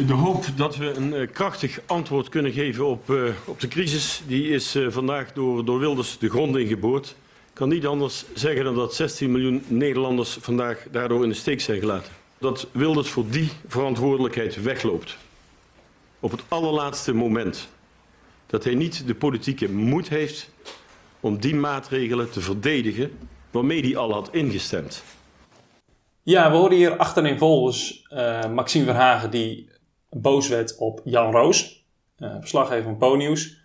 De 0.06 0.14
hoop 0.14 0.46
dat 0.56 0.76
we 0.78 0.86
een 0.94 1.14
eh, 1.14 1.28
krachtig 1.32 1.80
antwoord 1.86 2.30
kunnen 2.30 2.52
geven 2.52 2.86
op, 2.86 3.10
eh, 3.10 3.24
op 3.46 3.60
de 3.60 3.68
crisis, 3.68 4.22
die 4.28 4.48
is 4.50 4.76
eh, 4.76 4.86
vandaag 4.90 5.34
door, 5.34 5.66
door 5.66 5.80
Wilders 5.80 6.18
de 6.18 6.30
grond 6.30 6.58
ingeboord. 6.58 7.08
Ik 7.50 7.54
kan 7.54 7.70
niet 7.70 7.86
anders 7.86 8.26
zeggen 8.34 8.64
dan 8.64 8.76
dat 8.76 8.96
16 8.96 9.32
miljoen 9.32 9.64
Nederlanders 9.68 10.38
vandaag 10.42 10.86
daardoor 10.92 11.24
in 11.24 11.30
de 11.30 11.36
steek 11.36 11.62
zijn 11.62 11.80
gelaten. 11.80 12.12
Dat 12.44 12.68
Wilders 12.72 13.10
voor 13.10 13.26
die 13.30 13.50
verantwoordelijkheid 13.68 14.62
wegloopt. 14.62 15.18
Op 16.20 16.32
het 16.32 16.44
allerlaatste 16.48 17.14
moment. 17.14 17.70
Dat 18.46 18.64
hij 18.64 18.76
niet 18.76 19.08
de 19.08 19.16
politieke 19.16 19.72
moed 19.72 20.10
heeft 20.10 20.50
om 21.20 21.40
die 21.40 21.56
maatregelen 21.56 22.32
te 22.32 22.42
verdedigen 22.42 23.18
waarmee 23.52 23.82
hij 23.82 23.98
al 23.98 24.12
had 24.14 24.30
ingestemd. 24.32 25.04
Ja, 26.24 26.52
we 26.52 26.58
horen 26.58 26.76
hier 26.76 26.98
achtereenvolgens 26.98 28.06
eh 28.10 28.50
Maxime 28.50 28.86
Verhagen 28.86 29.32
die 29.32 29.70
boos 30.10 30.48
werd 30.48 30.78
op 30.78 31.02
Jan 31.04 31.32
Roos, 31.32 31.86
eh, 32.18 32.36
verslaggever 32.40 32.84
van 32.84 32.98
Po-nieuws, 32.98 33.58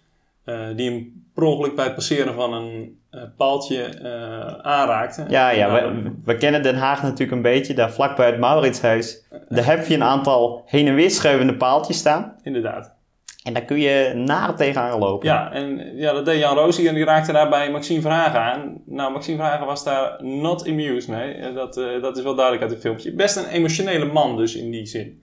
eh, 0.44 0.76
die 0.76 0.90
hem 0.90 1.26
per 1.34 1.42
ongeluk 1.42 1.74
bij 1.74 1.84
het 1.84 1.94
passeren 1.94 2.34
van 2.34 2.52
een 2.52 2.97
eh, 3.10 3.22
paaltje 3.36 3.84
eh, 3.84 4.58
aanraakte. 4.62 5.24
Ja, 5.28 5.50
ja 5.50 5.72
we, 5.72 6.12
we 6.24 6.36
kennen 6.36 6.62
Den 6.62 6.76
Haag 6.76 7.02
natuurlijk 7.02 7.32
een 7.32 7.42
beetje. 7.42 7.74
Daar 7.74 7.92
vlakbij 7.92 8.26
het 8.26 8.38
Mauritshuis. 8.38 9.26
Daar 9.48 9.66
heb 9.66 9.86
je 9.86 9.94
een 9.94 10.02
aantal 10.02 10.62
heen 10.66 10.86
en 10.86 10.94
weer 10.94 11.10
schuivende 11.10 11.56
paaltjes 11.56 11.98
staan. 11.98 12.34
Inderdaad. 12.42 12.96
En 13.42 13.54
daar 13.54 13.64
kun 13.64 13.78
je 13.78 14.12
naar 14.14 14.56
tegenaan 14.56 14.98
lopen. 14.98 15.28
Ja, 15.28 15.52
en 15.52 15.96
ja, 15.96 16.12
dat 16.12 16.24
deed 16.24 16.38
Jan 16.38 16.56
Roos 16.56 16.76
hier 16.76 16.88
en 16.88 16.94
die 16.94 17.04
raakte 17.04 17.32
daarbij 17.32 17.70
Maxime 17.70 18.00
Verhagen 18.00 18.40
aan. 18.40 18.82
Nou, 18.86 19.12
Maxime 19.12 19.36
Verhagen 19.36 19.66
was 19.66 19.84
daar 19.84 20.24
not 20.24 20.68
amused 20.68 21.08
mee. 21.08 21.52
Dat, 21.52 21.76
eh, 21.76 22.02
dat 22.02 22.16
is 22.16 22.22
wel 22.22 22.34
duidelijk 22.34 22.62
uit 22.62 22.72
het 22.72 22.80
filmpje. 22.80 23.12
Best 23.12 23.36
een 23.36 23.48
emotionele 23.48 24.04
man 24.04 24.36
dus 24.36 24.56
in 24.56 24.70
die 24.70 24.86
zin. 24.86 25.22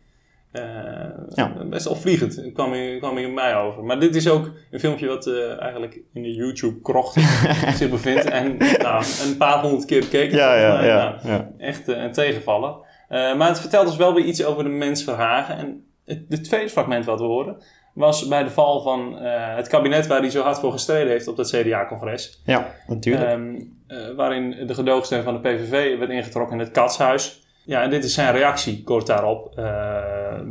Eh, 0.55 1.09
Ja. 1.29 1.53
Best 1.69 1.87
opvliegend 1.87 2.51
kwam 2.53 2.71
hij, 2.71 2.97
kwam 2.97 3.17
in 3.17 3.33
mij 3.33 3.55
over. 3.55 3.83
Maar 3.83 3.99
dit 3.99 4.15
is 4.15 4.29
ook 4.29 4.51
een 4.71 4.79
filmpje 4.79 5.07
wat 5.07 5.27
eh, 5.27 5.61
eigenlijk 5.61 5.99
in 6.13 6.23
de 6.23 6.33
YouTube-krocht 6.33 7.13
zich 7.79 7.89
bevindt. 7.89 8.25
En 8.25 8.57
nou, 8.57 9.05
een 9.25 9.37
paar 9.37 9.61
honderd 9.61 9.85
keer 9.85 9.99
bekeken. 9.99 10.37
ja, 10.37 10.55
ja. 10.55 10.83
ja, 10.85 11.19
Nou, 11.23 11.33
ja. 11.33 11.51
echt 11.57 11.87
eh, 11.89 12.03
een 12.03 12.11
tegenvallen. 12.11 12.75
Maar 13.09 13.47
het 13.47 13.59
vertelt 13.59 13.87
dus 13.87 13.95
wel 13.95 14.13
weer 14.13 14.25
iets 14.25 14.45
over 14.45 14.63
de 14.63 14.69
mens 14.69 15.03
Verhagen. 15.03 15.57
En 15.57 15.85
het, 16.05 16.21
het 16.29 16.43
tweede 16.43 16.69
fragment 16.69 17.05
wat 17.05 17.19
we 17.19 17.25
horen 17.25 17.57
was 17.93 18.27
bij 18.27 18.43
de 18.43 18.49
val 18.49 18.81
van 18.81 19.15
het 19.55 19.67
kabinet 19.67 20.07
waar 20.07 20.19
hij 20.19 20.29
zo 20.29 20.41
hard 20.41 20.59
voor 20.59 20.71
gestreden 20.71 21.11
heeft 21.11 21.27
op 21.27 21.35
dat 21.35 21.49
CDA-congres. 21.49 22.41
Ja, 22.45 22.73
natuurlijk. 22.87 23.25
Ehm, 23.25 23.55
eh, 23.87 24.15
waarin 24.15 24.67
de 24.67 24.73
gedoogsteun 24.73 25.23
van 25.23 25.33
de 25.33 25.39
PVV 25.39 25.97
werd 25.97 26.11
ingetrokken 26.11 26.57
in 26.59 26.63
het 26.63 26.71
katshuis. 26.71 27.44
Ja, 27.65 27.83
en 27.83 27.89
dit 27.89 28.03
is 28.03 28.13
zijn 28.13 28.31
reactie 28.31 28.83
kort 28.83 29.07
daarop, 29.07 29.57
eh, 29.57 29.65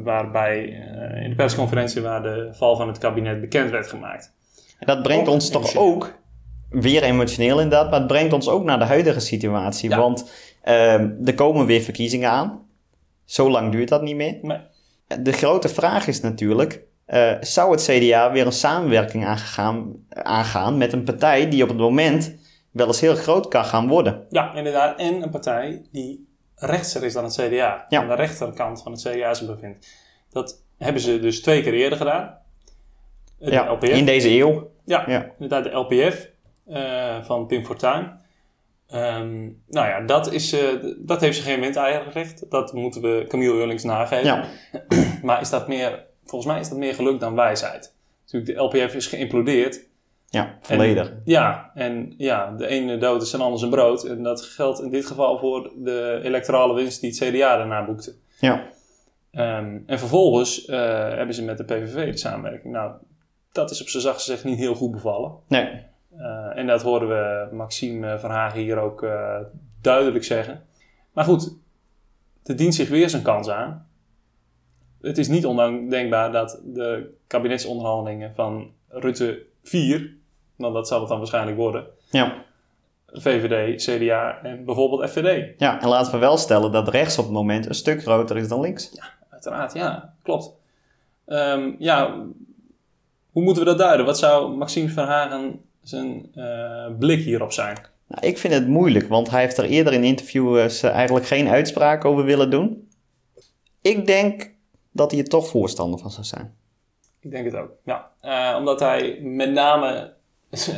waarbij 0.03 0.59
eh, 0.63 1.23
in 1.23 1.31
de 1.31 1.37
persconferentie 1.37 2.03
waar 2.03 2.23
de 2.23 2.49
val 2.53 2.77
van 2.77 2.89
het 2.89 2.99
kabinet 2.99 3.41
bekend 3.41 3.71
werd 3.71 3.87
gemaakt. 3.87 4.33
En 4.79 4.87
dat 4.87 5.03
brengt 5.03 5.29
Ook 5.29 5.35
ons 5.35 5.51
toch 5.51 5.77
ook, 5.77 6.15
weer 6.71 7.03
emotioneel 7.03 7.61
inderdaad, 7.61 7.91
maar 7.91 7.99
het 7.99 8.09
brengt 8.09 8.33
ons 8.33 8.49
ook 8.49 8.65
naar 8.65 8.79
de 8.79 8.85
huidige 8.85 9.21
situatie. 9.21 9.91
Ja. 9.91 9.99
Want 9.99 10.31
ehm, 10.63 11.11
er 11.25 11.35
komen 11.35 11.67
weer 11.67 11.81
verkiezingen 11.81 12.31
aan. 12.31 12.63
Zo 13.25 13.51
lang 13.51 13.73
duurt 13.73 13.89
dat 13.89 14.03
niet 14.03 14.17
meer. 14.17 14.39
Nee. 14.43 14.59
De 15.21 15.33
grote 15.33 15.69
vraag 15.69 16.07
is 16.07 16.21
natuurlijk, 16.21 16.83
eh, 17.05 17.33
zou 17.41 17.71
het 17.71 17.83
CDA 17.83 18.33
weer 18.33 18.47
een 18.47 18.53
samenwerking 18.53 19.27
aangegaan, 19.27 19.93
aangaan 20.09 20.79
met 20.79 20.93
een 20.93 21.05
partij 21.05 21.49
die 21.49 21.63
op 21.63 21.69
het 21.69 21.79
moment 21.79 22.37
wel 22.71 22.87
eens 22.87 23.01
heel 23.01 23.15
groot 23.15 23.49
kan 23.49 23.65
gaan 23.65 23.89
worden? 23.89 24.27
Ja, 24.31 24.55
inderdaad. 24.55 24.99
En 24.99 25.23
een 25.23 25.31
partij 25.31 25.83
die 25.93 26.24
rechtser 26.57 27.05
is 27.05 27.13
dan 27.13 27.25
het 27.25 27.33
CDA. 27.35 27.87
Ja. 27.89 28.01
Aan 28.01 28.09
de 28.09 28.15
rechterkant 28.15 28.83
van 28.83 28.93
het 28.93 29.01
CDA 29.01 29.35
zich 29.35 29.47
bevindt. 29.47 29.89
Dat 30.31 30.63
hebben 30.79 31.03
ze 31.03 31.21
dus 31.21 31.43
twee 31.43 31.63
keer 31.63 31.73
eerder 31.75 31.99
gedaan. 31.99 32.39
De 33.39 33.51
Ja, 33.51 33.73
LPF. 33.73 33.89
in 33.89 34.05
deze 34.07 34.31
eeuw. 34.31 34.71
Ja, 34.85 35.05
Ja. 35.07 35.31
inderdaad 35.39 35.65
de 35.65 35.71
LPF 35.71 36.29
eh, 36.67 37.25
van 37.25 37.47
Pim 37.47 37.65
Fortuyn. 37.65 38.23
Ehm, 38.89 39.43
nou 39.69 39.89
ja, 39.89 40.01
dat, 40.01 40.33
is, 40.33 40.53
eh, 40.53 40.69
dat 40.99 41.21
heeft 41.21 41.37
ze 41.37 41.43
geen 41.43 41.61
windeier 41.61 42.03
gelegd. 42.03 42.51
Dat 42.51 42.73
moeten 42.73 43.03
we 43.03 43.25
Camille 43.29 43.53
Eurlings 43.55 43.83
nageven. 43.83 44.25
Ja. 44.25 44.45
Maar 45.23 45.41
is 45.41 45.51
dat 45.51 45.69
meer, 45.69 46.05
volgens 46.25 46.53
mij 46.53 46.61
is 46.61 46.69
dat 46.69 46.79
meer 46.79 46.95
geluk 46.95 47.21
dan 47.21 47.35
wijsheid. 47.35 47.95
Natuurlijk, 48.25 48.73
de 48.73 48.79
LPF 48.81 48.95
is 48.95 49.07
geïmplodeerd. 49.07 49.81
Ja, 50.35 50.59
volledig. 50.61 51.09
En, 51.09 51.21
ja, 51.25 51.71
en 51.75 52.15
ja, 52.19 52.51
de 52.51 52.67
ene 52.67 52.99
dood 52.99 53.23
is 53.23 53.33
een 53.33 53.41
ander 53.41 53.59
zijn 53.59 53.71
brood. 53.71 54.05
En 54.05 54.23
dat 54.23 54.43
geldt 54.43 54.83
in 54.83 54.91
dit 54.91 55.07
geval 55.07 55.39
voor 55.39 55.73
de 55.77 56.21
electorale 56.23 56.75
winst 56.75 57.01
die 57.01 57.11
het 57.11 57.19
CDA 57.19 57.57
daarna 57.57 57.85
boekte. 57.85 58.15
Ja. 58.41 58.67
Ehm, 59.31 59.79
en 59.87 59.99
vervolgens 59.99 60.65
eh, 60.65 60.79
hebben 61.09 61.35
ze 61.35 61.45
met 61.45 61.59
de 61.59 61.65
PVV 61.65 62.11
de 62.11 62.19
samenwerking. 62.19 62.73
Nou, 62.73 62.93
dat 63.53 63.71
is 63.71 63.81
op 63.81 63.89
zijn 63.89 64.03
zacht 64.03 64.17
gezegd 64.17 64.45
niet 64.45 64.59
heel 64.59 64.75
goed 64.75 64.91
bevallen. 64.91 65.33
Nee. 65.49 65.83
Eh, 66.17 66.57
en 66.57 66.67
dat 66.67 66.83
hoorden 66.83 67.09
we 67.09 67.55
Maxime 67.57 68.19
Verhagen 68.19 68.61
hier 68.61 68.79
ook 68.79 69.03
eh, 69.03 69.37
duidelijk 69.81 70.25
zeggen. 70.25 70.63
Maar 71.13 71.25
goed, 71.25 71.57
er 72.45 72.57
dient 72.57 72.75
zich 72.75 72.89
weer 72.89 73.11
zijn 73.11 73.23
kans 73.23 73.49
aan. 73.49 73.87
Het 75.01 75.19
is 75.19 75.29
niet 75.29 75.47
ondenkbaar 75.47 76.33
dat 76.33 76.61
de 76.65 77.15
kabinetsonderhandelingen 77.27 78.35
van 78.35 78.71
Rutte 78.89 79.43
4, 79.63 80.17
want 80.57 80.75
dat 80.75 80.89
zal 80.89 81.01
het 81.01 81.09
dan 81.09 81.19
waarschijnlijk 81.19 81.57
worden, 81.57 81.87
Ja. 82.11 82.43
VVD, 83.17 83.83
CDA 83.85 84.39
en 84.43 84.65
bijvoorbeeld 84.65 85.11
FVD. 85.11 85.55
ja, 85.59 85.81
en 85.81 85.89
laten 85.89 86.13
we 86.13 86.19
wel 86.19 86.37
stellen 86.37 86.73
dat 86.73 86.89
rechts 86.89 87.19
op 87.19 87.25
het 87.25 87.33
moment 87.35 87.67
een 87.67 87.75
stuk 87.75 88.03
groter 88.03 88.37
is 88.37 88.49
dan 88.49 88.61
links. 88.61 89.01
Uiteraard, 89.31 89.73
ja, 89.75 90.15
klopt. 90.23 90.51
Ehm, 91.27 91.71
ja, 91.79 92.15
hoe 93.31 93.43
moeten 93.43 93.63
we 93.63 93.69
dat 93.69 93.79
duiden? 93.79 94.07
Wat 94.07 94.19
zou 94.19 94.57
Maxime 94.57 94.89
Verhagen 94.89 95.61
zijn 95.83 96.27
eh, 96.35 96.87
blik 96.99 97.21
hierop 97.25 97.53
zijn? 97.53 97.79
Nou, 98.07 98.27
ik 98.27 98.39
vind 98.39 98.55
het 98.55 98.67
moeilijk, 98.69 99.09
want 99.09 99.31
hij 99.31 99.41
heeft 99.41 99.59
er 99.59 99.65
eerder 99.65 99.93
in 99.93 100.05
interviews 100.05 100.83
eh, 100.83 100.91
eigenlijk 100.91 101.27
geen 101.27 101.49
uitspraak 101.49 102.05
over 102.05 102.25
willen 102.25 102.51
doen. 102.51 102.89
Ik 103.81 104.07
denk 104.07 104.51
dat 104.91 105.11
hij 105.11 105.21
er 105.21 105.29
toch 105.29 105.47
voorstander 105.49 105.99
van 105.99 106.11
zou 106.11 106.25
zijn. 106.27 106.55
Ik 107.21 107.31
denk 107.31 107.45
het 107.45 107.55
ook, 107.55 107.71
ja. 107.85 108.11
Eh, 108.21 108.57
omdat 108.59 108.81
hij 108.81 109.19
met 109.23 109.51
name 109.53 110.13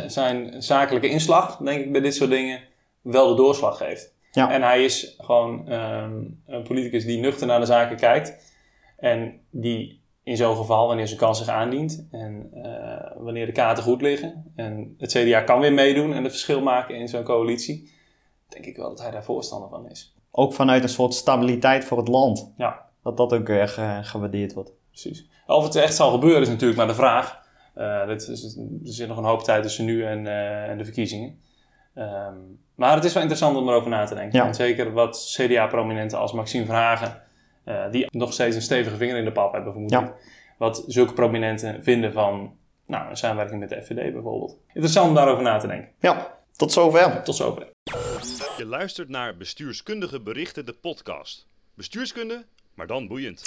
zijn 0.06 0.62
zakelijke 0.62 1.08
inslag, 1.08 1.56
denk 1.56 1.84
ik, 1.84 1.92
bij 1.92 2.00
dit 2.00 2.14
soort 2.14 2.30
dingen 2.30 2.60
wel 3.00 3.28
de 3.28 3.34
doorslag 3.34 3.76
geeft. 3.76 4.14
Ja. 4.30 4.50
En 4.50 4.62
hij 4.62 4.84
is 4.84 5.16
gewoon 5.18 5.68
ehm, 5.68 6.24
een 6.46 6.62
politicus 6.62 7.04
die 7.04 7.18
nuchter 7.18 7.46
naar 7.46 7.60
de 7.60 7.66
zaken 7.66 7.96
kijkt. 7.96 8.54
En 8.96 9.40
die 9.50 10.04
in 10.22 10.36
zo'n 10.36 10.56
geval, 10.56 10.86
wanneer 10.86 11.06
zijn 11.06 11.18
kans 11.18 11.38
zich 11.38 11.48
aandient 11.48 12.06
en 12.10 12.48
eh, 12.52 13.22
wanneer 13.22 13.46
de 13.46 13.52
kaarten 13.52 13.84
goed 13.84 14.02
liggen 14.02 14.52
en 14.56 14.94
het 14.98 15.12
CDA 15.12 15.40
kan 15.40 15.60
weer 15.60 15.72
meedoen 15.72 16.12
en 16.12 16.22
het 16.22 16.32
verschil 16.32 16.60
maken 16.60 16.94
in 16.94 17.08
zo'n 17.08 17.22
coalitie, 17.22 17.92
denk 18.48 18.66
ik 18.66 18.76
wel 18.76 18.88
dat 18.88 19.00
hij 19.00 19.10
daar 19.10 19.24
voorstander 19.24 19.68
van 19.68 19.90
is. 19.90 20.14
Ook 20.30 20.54
vanuit 20.54 20.82
een 20.82 20.88
soort 20.88 21.14
stabiliteit 21.14 21.84
voor 21.84 21.98
het 21.98 22.08
land. 22.08 22.52
Ja. 22.56 22.84
Dat 23.02 23.16
dat 23.16 23.32
ook 23.32 23.48
erg 23.48 23.78
eh, 23.78 23.98
gewaardeerd 24.02 24.54
wordt. 24.54 24.72
Precies. 24.90 25.28
Of 25.46 25.64
het 25.64 25.74
echt 25.74 25.94
zal 25.94 26.10
gebeuren 26.10 26.42
is 26.42 26.48
natuurlijk 26.48 26.78
maar 26.78 26.86
de 26.86 26.94
vraag. 26.94 27.45
Eh, 27.76 28.06
dit 28.06 28.28
is, 28.28 28.56
er 28.84 28.92
zit 28.92 29.08
nog 29.08 29.16
een 29.16 29.24
hoop 29.24 29.42
tijd 29.42 29.62
tussen 29.62 29.84
nu 29.84 30.04
en, 30.04 30.26
eh, 30.26 30.68
en 30.68 30.78
de 30.78 30.84
verkiezingen. 30.84 31.40
Ehm, 31.94 32.34
maar 32.74 32.94
het 32.94 33.04
is 33.04 33.12
wel 33.12 33.22
interessant 33.22 33.56
om 33.56 33.68
erover 33.68 33.90
na 33.90 34.04
te 34.04 34.14
denken. 34.14 34.38
Ja. 34.38 34.46
En 34.46 34.54
zeker 34.54 34.92
wat 34.92 35.34
CDA-prominenten 35.36 36.18
als 36.18 36.32
Maxime 36.32 36.64
Verhagen, 36.64 37.22
eh, 37.64 37.90
die 37.90 38.06
nog 38.10 38.32
steeds 38.32 38.56
een 38.56 38.62
stevige 38.62 38.96
vinger 38.96 39.16
in 39.16 39.24
de 39.24 39.32
pap 39.32 39.52
hebben, 39.52 39.72
vermoed 39.72 39.90
Ja. 39.90 40.14
Wat 40.58 40.84
zulke 40.86 41.12
prominenten 41.12 41.82
vinden 41.82 42.12
van 42.12 42.56
nou, 42.86 43.10
een 43.10 43.16
samenwerking 43.16 43.60
met 43.60 43.68
de 43.68 43.82
FVD 43.82 44.12
bijvoorbeeld. 44.12 44.58
Interessant 44.68 45.08
om 45.08 45.14
daarover 45.14 45.42
na 45.42 45.58
te 45.58 45.66
denken. 45.66 45.88
Ja, 46.00 46.34
tot 46.52 46.72
zover. 46.72 47.22
Tot 47.22 47.36
zover. 47.36 47.68
Je 48.56 48.66
luistert 48.66 49.08
naar 49.08 49.36
Bestuurskundige 49.36 50.20
Berichten, 50.20 50.66
de 50.66 50.72
podcast. 50.72 51.46
Bestuurskunde, 51.74 52.44
maar 52.74 52.86
dan 52.86 53.08
boeiend. 53.08 53.42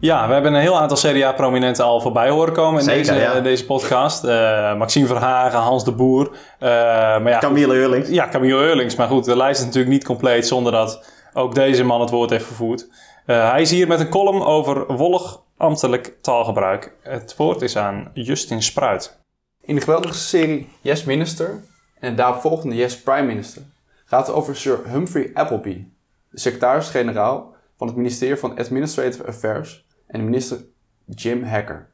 Ja, 0.00 0.26
we 0.26 0.32
hebben 0.32 0.54
een 0.54 0.60
heel 0.60 0.78
aantal 0.78 0.96
CDA-prominenten 0.96 1.84
al 1.84 2.00
voorbij 2.00 2.30
horen 2.30 2.52
komen 2.52 2.78
in 2.78 2.84
Zeker, 2.84 3.12
deze, 3.12 3.24
ja. 3.24 3.40
deze 3.40 3.66
podcast. 3.66 4.24
Eh, 4.24 4.76
Maxime 4.76 5.06
Verhagen, 5.06 5.58
Hans 5.58 5.84
de 5.84 5.92
Boer. 5.92 6.30
Eh, 6.58 6.68
maar 6.68 7.28
ja, 7.28 7.38
Camille 7.38 7.74
Eurlings. 7.74 8.08
Ja, 8.08 8.28
Camille 8.28 8.60
Eurlings. 8.60 8.96
Maar 8.96 9.08
goed, 9.08 9.24
de 9.24 9.36
lijst 9.36 9.58
is 9.60 9.66
natuurlijk 9.66 9.92
niet 9.92 10.04
compleet 10.04 10.46
zonder 10.46 10.72
dat 10.72 11.10
ook 11.32 11.54
deze 11.54 11.84
man 11.84 12.00
het 12.00 12.10
woord 12.10 12.30
heeft 12.30 12.44
gevoerd. 12.44 12.88
Eh, 13.26 13.50
hij 13.50 13.60
is 13.60 13.70
hier 13.70 13.86
met 13.86 14.00
een 14.00 14.08
column 14.08 14.42
over 14.42 14.96
wollig 14.96 15.40
ambtelijk 15.56 16.16
taalgebruik. 16.20 16.96
Het 17.02 17.36
woord 17.36 17.62
is 17.62 17.76
aan 17.76 18.10
Justin 18.14 18.62
Spruit. 18.62 19.18
In 19.60 19.74
de 19.74 19.80
geweldige 19.80 20.14
serie 20.14 20.68
Yes 20.80 21.04
Minister 21.04 21.64
en 22.00 22.10
de 22.10 22.16
daaropvolgende 22.16 22.76
Yes 22.76 23.02
Prime 23.02 23.26
Minister 23.26 23.62
gaat 24.04 24.26
het 24.26 24.36
over 24.36 24.56
Sir 24.56 24.80
Humphrey 24.86 25.30
Appleby, 25.34 25.84
de 26.30 26.40
secretaris-generaal 26.40 27.54
van 27.76 27.86
het 27.86 27.96
ministerie 27.96 28.36
van 28.36 28.58
Administrative 28.58 29.26
Affairs 29.26 29.86
en 30.08 30.24
minister 30.24 30.64
Jim 31.04 31.42
Hacker. 31.42 31.90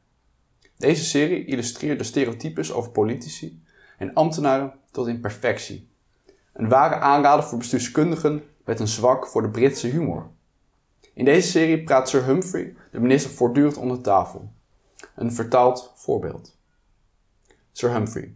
Deze 0.77 1.03
serie 1.03 1.45
illustreert 1.45 1.99
de 1.99 2.03
stereotypes 2.05 2.71
over 2.71 2.91
politici 2.91 3.63
en 3.97 4.13
ambtenaren 4.13 4.73
tot 4.91 5.07
in 5.07 5.19
perfectie. 5.19 5.89
Een 6.53 6.69
ware 6.69 6.95
aanrader 6.95 7.45
voor 7.45 7.57
bestuurskundigen 7.57 8.43
met 8.65 8.79
een 8.79 8.87
zwak 8.87 9.27
voor 9.27 9.41
de 9.41 9.49
Britse 9.49 9.87
humor. 9.87 10.29
In 11.13 11.25
deze 11.25 11.49
serie 11.49 11.83
praat 11.83 12.09
Sir 12.09 12.25
Humphrey 12.25 12.75
de 12.91 12.99
minister 12.99 13.31
voortdurend 13.31 13.77
onder 13.77 14.01
tafel. 14.01 14.51
Een 15.15 15.31
vertaald 15.31 15.91
voorbeeld. 15.95 16.57
Sir 17.71 17.91
Humphrey. 17.93 18.35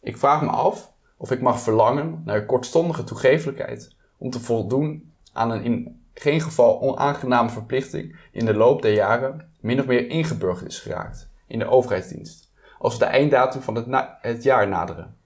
Ik 0.00 0.16
vraag 0.16 0.42
me 0.42 0.48
af 0.48 0.92
of 1.16 1.30
ik 1.30 1.40
mag 1.40 1.60
verlangen 1.60 2.22
naar 2.24 2.40
uw 2.40 2.46
kortstondige 2.46 3.04
toegeeflijkheid 3.04 3.96
om 4.18 4.30
te 4.30 4.40
voldoen 4.40 5.12
aan 5.32 5.50
een 5.50 5.64
in 5.64 6.01
geen 6.14 6.40
geval 6.40 6.80
onaangename 6.80 7.50
verplichting 7.50 8.16
in 8.32 8.44
de 8.44 8.54
loop 8.54 8.82
der 8.82 8.92
jaren 8.92 9.50
min 9.60 9.80
of 9.80 9.86
meer 9.86 10.08
ingeburgerd 10.08 10.68
is 10.68 10.78
geraakt 10.78 11.30
in 11.46 11.58
de 11.58 11.68
overheidsdienst, 11.68 12.52
als 12.78 12.92
we 12.92 12.98
de 12.98 13.04
einddatum 13.04 13.62
van 13.62 13.74
het, 13.74 13.86
het 14.20 14.42
jaar 14.42 14.68
naderen. 14.68 15.16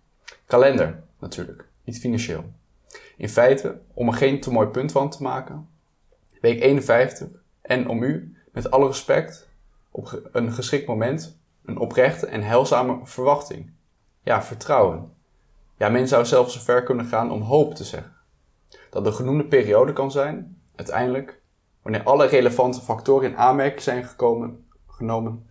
Kalender, 0.46 1.02
natuurlijk, 1.18 1.68
niet 1.84 1.98
financieel. 1.98 2.44
In 3.16 3.28
feite, 3.28 3.78
om 3.94 4.08
er 4.08 4.14
geen 4.14 4.40
te 4.40 4.52
mooi 4.52 4.68
punt 4.68 4.92
van 4.92 5.10
te 5.10 5.22
maken, 5.22 5.68
week 6.40 6.60
51 6.60 7.28
en 7.62 7.88
om 7.88 8.02
u, 8.02 8.36
met 8.52 8.70
alle 8.70 8.86
respect, 8.86 9.48
op 9.90 10.20
een 10.32 10.52
geschikt 10.52 10.86
moment 10.86 11.38
een 11.64 11.78
oprechte 11.78 12.26
en 12.26 12.42
heilzame 12.42 13.00
verwachting. 13.02 13.70
Ja, 14.22 14.42
vertrouwen. 14.42 15.12
Ja, 15.76 15.88
men 15.88 16.08
zou 16.08 16.24
zelfs 16.24 16.54
zo 16.54 16.60
ver 16.60 16.82
kunnen 16.82 17.06
gaan 17.06 17.30
om 17.30 17.42
hoop 17.42 17.74
te 17.74 17.84
zeggen. 17.84 18.12
Dat 18.90 19.04
de 19.04 19.12
genoemde 19.12 19.44
periode 19.44 19.92
kan 19.92 20.10
zijn, 20.10 20.55
uiteindelijk, 20.76 21.40
wanneer 21.82 22.02
alle 22.02 22.26
relevante 22.26 22.80
factoren 22.80 23.30
in 23.30 23.36
aanmerking 23.36 23.82
zijn 23.82 24.04
gekomen, 24.04 24.66
genomen, 24.86 25.50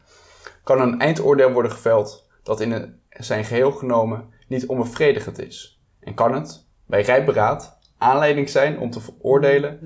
kan 0.64 0.82
een 0.82 1.00
eindoordeel 1.00 1.52
worden 1.52 1.72
geveld 1.72 2.28
dat 2.44 2.60
in 2.60 3.02
zijn 3.10 3.46
geheel 3.46 3.72
genomen 3.72 4.34
niet 4.48 4.66
onbevredigend 4.66 5.40
is. 5.40 5.82
En 6.00 6.14
kan 6.14 6.34
het, 6.34 6.68
bij 6.86 7.02
rijp 7.02 7.26
beraad, 7.26 7.78
aanleiding 7.98 8.50
zijn 8.50 8.80
om 8.80 8.90
te 8.90 9.02
veroordelen 9.02 9.80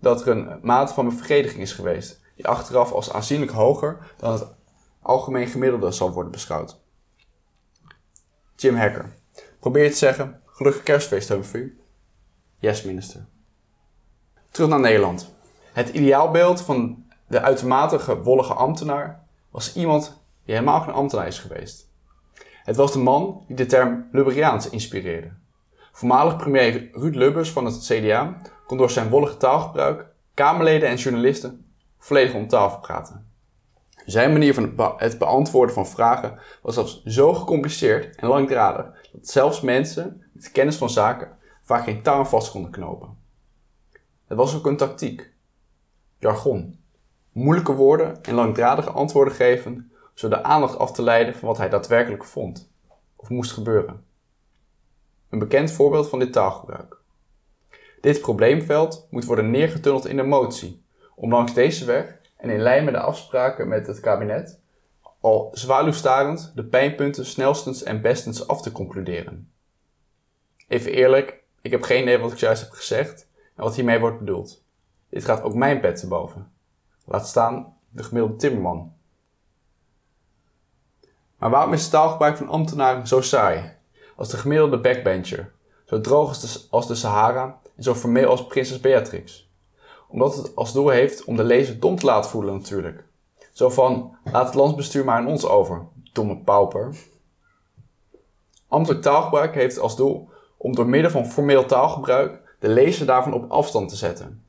dat 0.00 0.20
er 0.20 0.28
een 0.28 0.58
mate 0.62 0.94
van 0.94 1.04
bevrediging 1.04 1.62
is 1.62 1.72
geweest, 1.72 2.20
die 2.36 2.48
achteraf 2.48 2.92
als 2.92 3.12
aanzienlijk 3.12 3.52
hoger 3.52 4.14
dan 4.16 4.32
het 4.32 4.46
algemeen 5.02 5.46
gemiddelde 5.46 5.92
zal 5.92 6.12
worden 6.12 6.32
beschouwd. 6.32 6.82
Jim 8.56 8.76
Hacker. 8.76 9.12
Probeer 9.60 9.90
te 9.90 9.96
zeggen, 9.96 10.40
gelukkig 10.46 10.82
kerstfeest 10.82 11.28
Humphrey. 11.28 11.72
Yes, 12.58 12.82
minister. 12.82 13.26
Terug 14.54 14.68
naar 14.68 14.80
Nederland. 14.80 15.34
Het 15.72 15.88
ideaalbeeld 15.88 16.62
van 16.62 17.04
de 17.26 17.40
uitermate 17.40 18.22
wollige 18.22 18.52
ambtenaar 18.52 19.26
was 19.50 19.76
iemand 19.76 20.22
die 20.44 20.54
helemaal 20.54 20.80
geen 20.80 20.94
ambtenaar 20.94 21.26
is 21.26 21.38
geweest. 21.38 21.88
Het 22.64 22.76
was 22.76 22.92
de 22.92 22.98
man 22.98 23.44
die 23.46 23.56
de 23.56 23.66
term 23.66 24.08
Lubberiaans 24.12 24.70
inspireerde. 24.70 25.32
Voormalig 25.92 26.36
premier 26.36 26.88
Ruud 26.92 27.14
Lubbers 27.14 27.50
van 27.50 27.64
het 27.64 27.78
CDA 27.84 28.36
kon 28.66 28.78
door 28.78 28.90
zijn 28.90 29.08
wollige 29.08 29.36
taalgebruik 29.36 30.06
Kamerleden 30.34 30.88
en 30.88 30.96
journalisten 30.96 31.66
volledig 31.98 32.34
om 32.34 32.48
tafel 32.48 32.78
praten. 32.78 33.32
Zijn 34.06 34.32
manier 34.32 34.54
van 34.54 34.94
het 34.96 35.18
beantwoorden 35.18 35.74
van 35.74 35.86
vragen 35.86 36.38
was 36.62 36.74
zelfs 36.74 37.02
zo 37.04 37.34
gecompliceerd 37.34 38.16
en 38.16 38.28
langdradig 38.28 39.08
dat 39.12 39.28
zelfs 39.28 39.60
mensen 39.60 40.24
met 40.32 40.52
kennis 40.52 40.76
van 40.76 40.90
zaken 40.90 41.38
vaak 41.62 41.84
geen 41.84 42.02
taal 42.02 42.24
vast 42.24 42.50
konden 42.50 42.70
knopen. 42.70 43.23
Het 44.26 44.38
was 44.38 44.56
ook 44.56 44.66
een 44.66 44.76
tactiek. 44.76 45.32
Jargon. 46.18 46.78
Moeilijke 47.32 47.72
woorden 47.72 48.22
en 48.22 48.34
langdradige 48.34 48.90
antwoorden 48.90 49.34
geven 49.34 49.72
om 49.72 49.92
zo 50.14 50.28
de 50.28 50.42
aandacht 50.42 50.78
af 50.78 50.92
te 50.92 51.02
leiden 51.02 51.34
van 51.34 51.48
wat 51.48 51.58
hij 51.58 51.68
daadwerkelijk 51.68 52.24
vond 52.24 52.70
of 53.16 53.28
moest 53.28 53.52
gebeuren. 53.52 54.04
Een 55.28 55.38
bekend 55.38 55.70
voorbeeld 55.70 56.08
van 56.08 56.18
dit 56.18 56.32
taalgebruik. 56.32 56.96
Dit 58.00 58.20
probleemveld 58.20 59.06
moet 59.10 59.24
worden 59.24 59.50
neergetunneld 59.50 60.06
in 60.06 60.16
de 60.16 60.22
motie, 60.22 60.84
om 61.14 61.30
langs 61.30 61.54
deze 61.54 61.84
weg 61.84 62.20
en 62.36 62.50
in 62.50 62.60
lijn 62.60 62.84
met 62.84 62.94
de 62.94 63.00
afspraken 63.00 63.68
met 63.68 63.86
het 63.86 64.00
kabinet 64.00 64.62
al 65.24 65.50
zwaluwstarend 65.52 66.52
de 66.54 66.64
pijnpunten 66.64 67.26
snelstens 67.26 67.82
en 67.82 68.00
bestens 68.00 68.48
af 68.48 68.62
te 68.62 68.72
concluderen. 68.72 69.52
Even 70.68 70.92
eerlijk, 70.92 71.42
ik 71.62 71.70
heb 71.70 71.82
geen 71.82 72.02
idee 72.02 72.18
wat 72.18 72.32
ik 72.32 72.38
juist 72.38 72.62
heb 72.62 72.70
gezegd 72.70 73.28
en 73.54 73.62
wat 73.62 73.74
hiermee 73.74 74.00
wordt 74.00 74.18
bedoeld. 74.18 74.62
Dit 75.08 75.24
gaat 75.24 75.42
ook 75.42 75.54
mijn 75.54 75.80
pet 75.80 75.96
te 75.96 76.08
boven. 76.08 76.52
Laat 77.04 77.28
staan 77.28 77.76
de 77.88 78.02
gemiddelde 78.02 78.36
timmerman. 78.36 78.92
Maar 81.38 81.50
waarom 81.50 81.72
is 81.72 81.82
het 81.82 81.90
taalgebruik 81.90 82.36
van 82.36 82.48
ambtenaren 82.48 83.06
zo 83.06 83.20
saai? 83.20 83.76
Als 84.16 84.28
de 84.28 84.36
gemiddelde 84.36 84.80
backbencher, 84.80 85.52
zo 85.84 86.00
droog 86.00 86.28
als 86.28 86.40
de, 86.40 86.66
als 86.70 86.86
de 86.86 86.94
Sahara 86.94 87.60
en 87.76 87.82
zo 87.82 87.94
formeel 87.94 88.28
als 88.28 88.46
prinses 88.46 88.80
Beatrix. 88.80 89.50
Omdat 90.08 90.36
het 90.36 90.56
als 90.56 90.72
doel 90.72 90.88
heeft 90.88 91.24
om 91.24 91.36
de 91.36 91.44
lezer 91.44 91.80
dom 91.80 91.96
te 91.96 92.06
laten 92.06 92.30
voelen 92.30 92.54
natuurlijk. 92.54 93.04
Zo 93.52 93.70
van, 93.70 94.16
laat 94.24 94.46
het 94.46 94.54
landsbestuur 94.54 95.04
maar 95.04 95.16
aan 95.16 95.26
ons 95.26 95.46
over, 95.46 95.86
domme 96.12 96.36
pauper. 96.36 96.96
Ambtelijk 98.68 99.02
taalgebruik 99.02 99.54
heeft 99.54 99.78
als 99.78 99.96
doel 99.96 100.28
om 100.56 100.74
door 100.74 100.86
middel 100.86 101.10
van 101.10 101.26
formeel 101.26 101.66
taalgebruik 101.66 102.43
de 102.64 102.70
lezer 102.70 103.06
daarvan 103.06 103.32
op 103.32 103.50
afstand 103.50 103.88
te 103.88 103.96
zetten. 103.96 104.44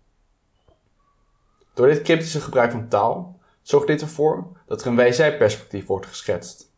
Door 1.73 1.87
dit 1.87 2.01
cryptische 2.01 2.41
gebruik 2.41 2.71
van 2.71 2.87
taal 2.87 3.39
zorgt 3.61 3.87
dit 3.87 4.01
ervoor 4.01 4.47
dat 4.65 4.81
er 4.81 4.87
een 4.87 4.95
wij-zij-perspectief 4.95 5.85
wordt 5.85 6.05
geschetst. 6.05 6.71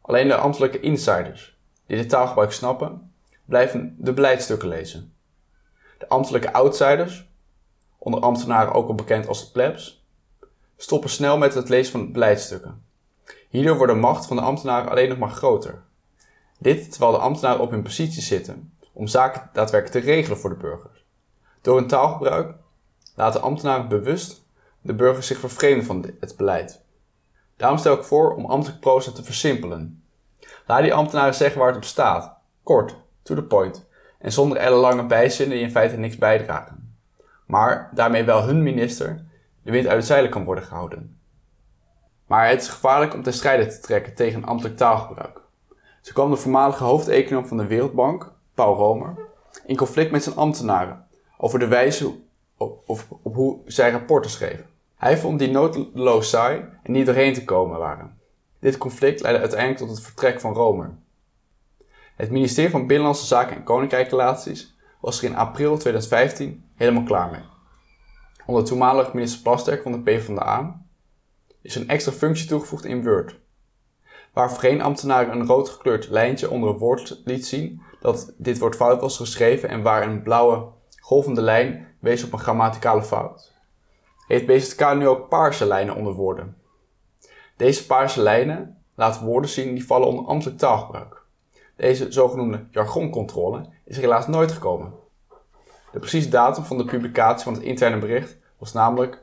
Alleen 0.00 0.28
de 0.28 0.34
ambtelijke 0.34 0.80
insiders, 0.80 1.58
die 1.86 1.96
dit 1.96 2.08
taalgebruik 2.08 2.52
snappen, 2.52 3.12
blijven 3.44 3.96
de 3.98 4.12
beleidstukken 4.12 4.68
lezen. 4.68 5.14
De 5.98 6.08
ambtelijke 6.08 6.52
outsiders, 6.52 7.28
onder 7.98 8.20
ambtenaren 8.20 8.72
ook 8.72 8.86
wel 8.86 8.96
bekend 8.96 9.26
als 9.26 9.44
de 9.44 9.52
plebs, 9.52 10.04
stoppen 10.76 11.10
snel 11.10 11.38
met 11.38 11.54
het 11.54 11.68
lezen 11.68 11.92
van 11.92 12.12
beleidstukken. 12.12 12.84
Hierdoor 13.48 13.76
wordt 13.76 13.92
de 13.92 13.98
macht 13.98 14.26
van 14.26 14.36
de 14.36 14.42
ambtenaren 14.42 14.90
alleen 14.90 15.08
nog 15.08 15.18
maar 15.18 15.30
groter. 15.30 15.82
Dit 16.58 16.90
terwijl 16.90 17.12
de 17.12 17.18
ambtenaren 17.18 17.60
op 17.60 17.70
hun 17.70 17.82
positie 17.82 18.22
zitten 18.22 18.72
om 18.92 19.06
zaken 19.06 19.50
daadwerkelijk 19.52 20.04
te 20.04 20.12
regelen 20.12 20.38
voor 20.38 20.50
de 20.50 20.56
burgers. 20.56 21.04
Door 21.60 21.76
hun 21.76 21.86
taalgebruik 21.86 22.54
laten 23.14 23.42
ambtenaren 23.42 23.88
bewust 23.88 24.44
de 24.80 24.94
burgers 24.94 25.26
zich 25.26 25.38
vervreemden 25.38 25.84
van 25.84 26.04
het 26.20 26.36
beleid. 26.36 26.82
Daarom 27.56 27.78
stel 27.78 27.94
ik 27.94 28.02
voor 28.02 28.34
om 28.34 28.44
ambtelijk 28.46 28.80
proza 28.80 29.12
te 29.12 29.24
versimpelen. 29.24 30.02
Laat 30.66 30.82
die 30.82 30.94
ambtenaren 30.94 31.34
zeggen 31.34 31.58
waar 31.58 31.68
het 31.68 31.76
op 31.76 31.84
staat. 31.84 32.36
Kort, 32.62 32.96
to 33.22 33.34
the 33.34 33.42
point. 33.42 33.88
En 34.18 34.32
zonder 34.32 34.58
ellenlange 34.58 35.06
bijzinnen 35.06 35.56
die 35.56 35.66
in 35.66 35.70
feite 35.70 35.96
niks 35.96 36.16
bijdragen. 36.16 36.96
Maar 37.46 37.90
daarmee 37.94 38.24
wel 38.24 38.42
hun 38.42 38.62
minister 38.62 39.24
de 39.62 39.70
wind 39.70 39.86
uit 39.86 40.00
de 40.00 40.06
zeilen 40.06 40.30
kan 40.30 40.44
worden 40.44 40.64
gehouden. 40.64 41.18
Maar 42.26 42.48
het 42.48 42.62
is 42.62 42.68
gevaarlijk 42.68 43.14
om 43.14 43.22
ten 43.22 43.32
strijde 43.32 43.66
te 43.66 43.80
trekken 43.80 44.14
tegen 44.14 44.44
ambtelijk 44.44 44.76
taalgebruik. 44.76 45.40
Zo 46.00 46.12
kwam 46.12 46.30
de 46.30 46.36
voormalige 46.36 46.84
hoofdeconoom 46.84 47.46
van 47.46 47.56
de 47.56 47.66
Wereldbank, 47.66 48.32
Paul 48.60 48.76
Romer, 48.76 49.16
in 49.66 49.76
conflict 49.76 50.10
met 50.10 50.22
zijn 50.22 50.36
ambtenaren 50.36 51.06
over 51.38 51.58
de 51.58 51.66
wijze 51.66 52.14
op, 52.56 52.82
op, 52.86 53.04
hoe 53.22 53.60
zij 53.64 53.90
rapporten 53.90 54.30
schreven. 54.30 54.66
Hij 54.96 55.18
vond 55.18 55.38
die 55.38 55.50
noodloos 55.50 56.28
saai 56.28 56.64
en 56.82 56.92
niet 56.92 57.06
doorheen 57.06 57.34
te 57.34 57.44
komen 57.44 57.78
waren. 57.78 58.18
Dit 58.58 58.78
conflict 58.78 59.20
leidde 59.20 59.40
uiteindelijk 59.40 59.80
tot 59.80 59.90
het 59.90 60.00
vertrek 60.00 60.40
van 60.40 60.52
Romer. 60.52 60.98
Het 62.16 62.30
ministerie 62.30 62.70
van 62.70 62.86
Binnenlandse 62.86 63.26
Zaken 63.26 63.56
en 63.56 63.64
Koninkrijkrelaties 63.64 64.76
was 65.00 65.18
er 65.18 65.28
in 65.28 65.36
april 65.36 65.76
2015 65.76 66.64
helemaal 66.74 67.02
klaar 67.02 67.30
mee. 67.30 67.44
Onder 68.46 68.64
toenmalig 68.64 69.12
minister 69.12 69.42
Plasterk 69.42 69.82
van 69.82 69.92
de 69.92 70.02
PvdA 70.02 70.82
is 71.62 71.74
een 71.74 71.88
extra 71.88 72.12
functie 72.12 72.48
toegevoegd 72.48 72.84
in 72.84 73.04
Word, 73.04 73.38
waar 74.32 74.52
voorheen 74.52 74.82
ambtenaren 74.82 75.40
een 75.40 75.46
rood 75.46 75.68
gekleurd 75.68 76.08
lijntje 76.08 76.50
onder 76.50 76.70
een 76.70 76.78
woord 76.78 77.20
liet 77.24 77.46
zien 77.46 77.82
dat 78.00 78.32
dit 78.36 78.58
woord 78.58 78.76
fout 78.76 79.00
was 79.00 79.16
geschreven 79.16 79.68
en 79.68 79.82
waar 79.82 80.02
een 80.02 80.22
blauwe 80.22 80.68
golvende 81.00 81.40
lijn 81.40 81.86
wees 81.98 82.24
op 82.24 82.32
een 82.32 82.38
grammaticale 82.38 83.02
fout. 83.02 83.52
Heeft 84.26 84.46
BZK 84.46 84.94
nu 84.94 85.08
ook 85.08 85.28
paarse 85.28 85.66
lijnen 85.66 85.96
onder 85.96 86.12
woorden. 86.12 86.56
Deze 87.56 87.86
paarse 87.86 88.22
lijnen 88.22 88.82
laten 88.94 89.24
woorden 89.24 89.50
zien 89.50 89.74
die 89.74 89.86
vallen 89.86 90.08
onder 90.08 90.24
ambtelijk 90.24 90.58
taalgebruik. 90.58 91.22
Deze 91.76 92.12
zogenoemde 92.12 92.66
jargoncontrole 92.70 93.68
is 93.84 93.96
helaas 93.96 94.26
nooit 94.26 94.52
gekomen. 94.52 94.92
De 95.92 95.98
precieze 95.98 96.28
datum 96.28 96.64
van 96.64 96.78
de 96.78 96.84
publicatie 96.84 97.44
van 97.44 97.52
het 97.52 97.62
interne 97.62 97.98
bericht 97.98 98.36
was 98.58 98.72
namelijk 98.72 99.22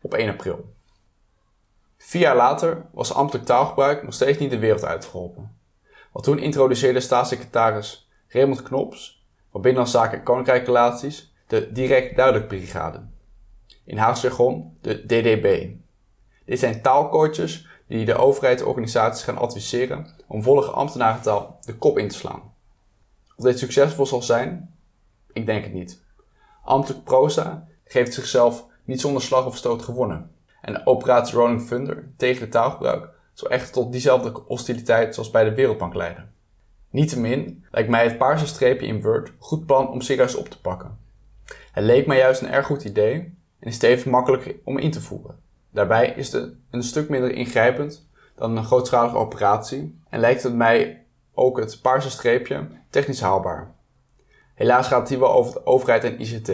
op 0.00 0.14
1 0.14 0.28
april. 0.28 0.74
Vier 1.96 2.22
jaar 2.22 2.36
later 2.36 2.86
was 2.92 3.14
ambtelijk 3.14 3.46
taalgebruik 3.46 4.02
nog 4.02 4.14
steeds 4.14 4.38
niet 4.38 4.50
de 4.50 4.58
wereld 4.58 4.84
uitgeholpen. 4.84 5.56
Want 6.12 6.24
toen 6.24 6.38
introduceerde 6.38 7.00
staatssecretaris 7.00 8.07
Raymond 8.28 8.62
Knops 8.62 9.26
van 9.50 9.60
Binnenlandse 9.60 9.98
Zaken 9.98 10.18
en 10.18 10.24
Koninkrijkrelaties 10.24 11.32
de 11.46 11.72
direct 11.72 12.16
duidelijk 12.16 12.48
brigade. 12.48 13.00
In 13.84 13.96
Haags 13.96 14.20
jargon 14.20 14.76
de 14.80 15.06
DDB. 15.06 15.68
Dit 16.44 16.58
zijn 16.58 16.82
taalkoortjes 16.82 17.66
die 17.86 18.04
de 18.04 18.14
overheid 18.14 18.60
en 18.60 18.66
organisaties 18.66 19.24
gaan 19.24 19.38
adviseren 19.38 20.06
om 20.26 20.42
vollige 20.42 20.70
ambtenarentaal 20.70 21.58
de 21.64 21.74
kop 21.74 21.98
in 21.98 22.08
te 22.08 22.14
slaan. 22.14 22.42
Of 23.36 23.44
dit 23.44 23.58
succesvol 23.58 24.06
zal 24.06 24.22
zijn? 24.22 24.74
Ik 25.32 25.46
denk 25.46 25.64
het 25.64 25.72
niet. 25.72 26.02
Ambtelijk 26.64 27.04
proza 27.04 27.66
geeft 27.84 28.14
zichzelf 28.14 28.64
niet 28.84 29.00
zonder 29.00 29.22
slag 29.22 29.46
of 29.46 29.56
stoot 29.56 29.82
gewonnen. 29.82 30.30
En 30.60 30.86
operatie 30.86 31.34
Rolling 31.34 31.66
Thunder 31.66 32.08
tegen 32.16 32.40
het 32.42 32.50
taalgebruik 32.50 33.08
zal 33.32 33.50
echt 33.50 33.72
tot 33.72 33.92
diezelfde 33.92 34.42
hostiliteit 34.46 35.14
zoals 35.14 35.30
bij 35.30 35.44
de 35.44 35.54
Wereldbank 35.54 35.94
leiden. 35.94 36.32
Niettemin 36.90 37.64
lijkt 37.70 37.88
mij 37.88 38.04
het 38.04 38.18
paarse 38.18 38.46
streepje 38.46 38.86
in 38.86 39.02
Word 39.02 39.28
een 39.28 39.34
goed 39.38 39.66
plan 39.66 39.90
om 39.90 40.00
serieus 40.00 40.34
op 40.34 40.48
te 40.48 40.60
pakken. 40.60 40.98
Het 41.72 41.84
leek 41.84 42.06
mij 42.06 42.18
juist 42.18 42.40
een 42.40 42.50
erg 42.50 42.66
goed 42.66 42.84
idee 42.84 43.14
en 43.58 43.68
is 43.68 43.78
tevens 43.78 44.04
makkelijk 44.04 44.54
om 44.64 44.78
in 44.78 44.90
te 44.90 45.00
voeren. 45.00 45.38
Daarbij 45.70 46.08
is 46.16 46.32
het 46.32 46.52
een 46.70 46.82
stuk 46.82 47.08
minder 47.08 47.30
ingrijpend 47.30 48.08
dan 48.34 48.56
een 48.56 48.64
grootschalige 48.64 49.16
operatie 49.16 50.00
en 50.08 50.20
lijkt 50.20 50.42
het 50.42 50.54
mij 50.54 51.04
ook 51.34 51.58
het 51.58 51.82
paarse 51.82 52.10
streepje 52.10 52.68
technisch 52.90 53.20
haalbaar. 53.20 53.74
Helaas 54.54 54.86
gaat 54.86 55.00
het 55.00 55.08
hier 55.08 55.18
wel 55.18 55.32
over 55.32 55.52
de 55.52 55.66
overheid 55.66 56.04
en 56.04 56.20
ICT. 56.20 56.52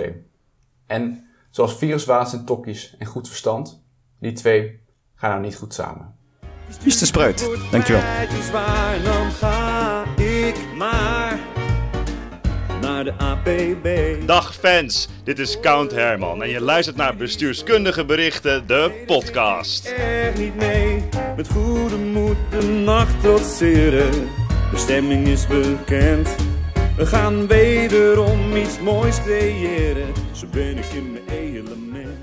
En 0.86 1.28
zoals 1.50 1.76
viruswaanzin, 1.76 2.44
tokkies 2.44 2.96
en 2.98 3.06
goed 3.06 3.28
verstand, 3.28 3.84
die 4.18 4.32
twee 4.32 4.80
gaan 5.14 5.30
nou 5.30 5.42
niet 5.42 5.56
goed 5.56 5.74
samen. 5.74 6.16
Mr. 6.84 6.90
Spruit, 6.90 7.50
dankjewel. 7.70 8.02
Ik 10.46 10.74
maar 10.76 11.38
naar 12.80 13.04
de 13.04 13.12
APB. 13.18 13.86
Dag 14.26 14.54
fans, 14.54 15.08
dit 15.24 15.38
is 15.38 15.60
Count 15.60 15.90
Herman 15.90 16.42
en 16.42 16.48
je 16.48 16.60
luistert 16.60 16.96
naar 16.96 17.16
Bestuurskundige 17.16 18.04
Berichten, 18.04 18.66
de 18.66 19.02
podcast. 19.06 19.86
Er 19.86 20.38
niet 20.38 20.54
mee, 20.54 21.04
met 21.36 21.48
goede 21.48 21.96
moed 21.96 22.36
de 22.50 22.62
nacht 22.62 23.20
trotseren. 23.22 24.10
De 24.70 24.76
stemming 24.76 25.26
is 25.26 25.46
bekend. 25.46 26.28
We 26.96 27.06
gaan 27.06 27.46
wederom 27.46 28.56
iets 28.56 28.80
moois 28.80 29.22
creëren. 29.22 30.12
Zo 30.32 30.46
ben 30.52 30.78
ik 30.78 30.84
in 30.84 31.12
mijn 31.12 31.28
element. 31.28 32.18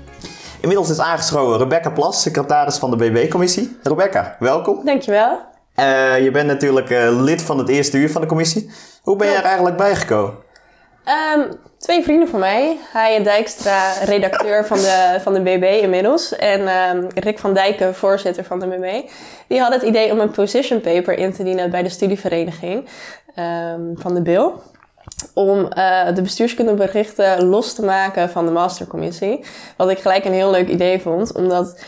Inmiddels 0.60 0.90
is 0.90 0.98
aangeschoven 0.98 1.58
Rebecca 1.58 1.90
Plas, 1.90 2.22
secretaris 2.22 2.76
van 2.76 2.90
de 2.90 2.96
BB-commissie. 2.96 3.76
Rebecca, 3.82 4.36
welkom. 4.38 4.84
Dankjewel. 4.84 5.51
Eh, 5.74 6.22
je 6.22 6.30
bent 6.30 6.46
natuurlijk 6.46 6.90
eh, 6.90 7.22
lid 7.22 7.42
van 7.42 7.58
het 7.58 7.68
eerste 7.68 7.96
uur 7.98 8.10
van 8.10 8.20
de 8.20 8.26
commissie. 8.26 8.70
Hoe 9.02 9.16
ben 9.16 9.28
je 9.28 9.34
er 9.34 9.44
eigenlijk 9.44 9.76
bijgekomen? 9.76 10.34
Ehm, 11.04 11.52
twee 11.78 12.02
vrienden 12.02 12.28
van 12.28 12.40
mij, 12.40 12.76
Haaien 12.92 13.22
Dijkstra, 13.22 13.92
redacteur 14.04 14.66
van 14.66 14.76
de, 14.76 15.18
van 15.22 15.34
de 15.34 15.40
BB 15.40 15.64
inmiddels, 15.82 16.36
en 16.36 16.68
ehm, 16.68 17.04
Rick 17.14 17.38
van 17.38 17.54
Dijken, 17.54 17.94
voorzitter 17.94 18.44
van 18.44 18.60
de 18.60 18.66
BB, 18.66 19.10
die 19.46 19.60
hadden 19.60 19.78
het 19.78 19.88
idee 19.88 20.12
om 20.12 20.20
een 20.20 20.30
position 20.30 20.80
paper 20.80 21.18
in 21.18 21.32
te 21.32 21.42
dienen 21.42 21.70
bij 21.70 21.82
de 21.82 21.88
studievereniging 21.88 22.88
ehm, 23.34 23.80
van 23.94 24.14
de 24.14 24.22
BIL. 24.22 24.62
om 25.34 25.66
eh, 25.66 26.14
de 26.14 26.22
bestuurskundeberichten 26.22 27.44
los 27.44 27.74
te 27.74 27.84
maken 27.84 28.30
van 28.30 28.46
de 28.46 28.52
mastercommissie. 28.52 29.44
Wat 29.76 29.90
ik 29.90 29.98
gelijk 29.98 30.24
een 30.24 30.32
heel 30.32 30.50
leuk 30.50 30.68
idee 30.68 31.00
vond, 31.00 31.34
omdat 31.34 31.84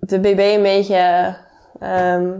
de 0.00 0.18
BB 0.20 0.38
een 0.38 0.62
beetje 0.62 1.34
ehm, 1.80 2.30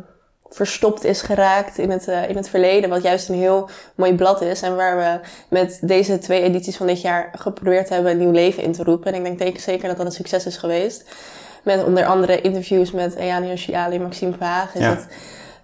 verstopt 0.49 1.05
is 1.05 1.22
geraakt 1.22 1.78
in 1.78 1.91
het, 1.91 2.09
eh, 2.09 2.28
in 2.28 2.37
het 2.37 2.49
verleden, 2.49 2.91
wat 2.91 3.03
juist 3.03 3.28
een 3.28 3.34
heel 3.34 3.68
mooi 3.95 4.14
blad 4.14 4.41
is 4.41 4.62
en 4.62 4.76
waar 4.76 4.97
we 4.97 5.28
met 5.49 5.78
deze 5.82 6.18
twee 6.18 6.43
edities 6.43 6.76
van 6.76 6.87
dit 6.87 7.01
jaar 7.01 7.30
geprobeerd 7.32 7.89
hebben 7.89 8.12
een 8.12 8.18
nieuw 8.18 8.30
leven 8.30 8.62
in 8.62 8.72
te 8.72 8.82
roepen. 8.82 9.12
En 9.12 9.26
ik 9.26 9.39
denk 9.39 9.59
zeker 9.59 9.89
dat 9.89 9.97
dat 9.97 10.07
een 10.07 10.12
succes 10.12 10.47
is 10.47 10.57
geweest. 10.57 11.14
Met 11.62 11.84
onder 11.84 12.07
andere 12.07 12.41
interviews 12.41 12.91
met 12.91 13.14
Eani 13.14 13.53
Oshiali, 13.53 14.01
Maxime 14.01 14.37
Ja. 14.39 14.66
het, 14.72 15.09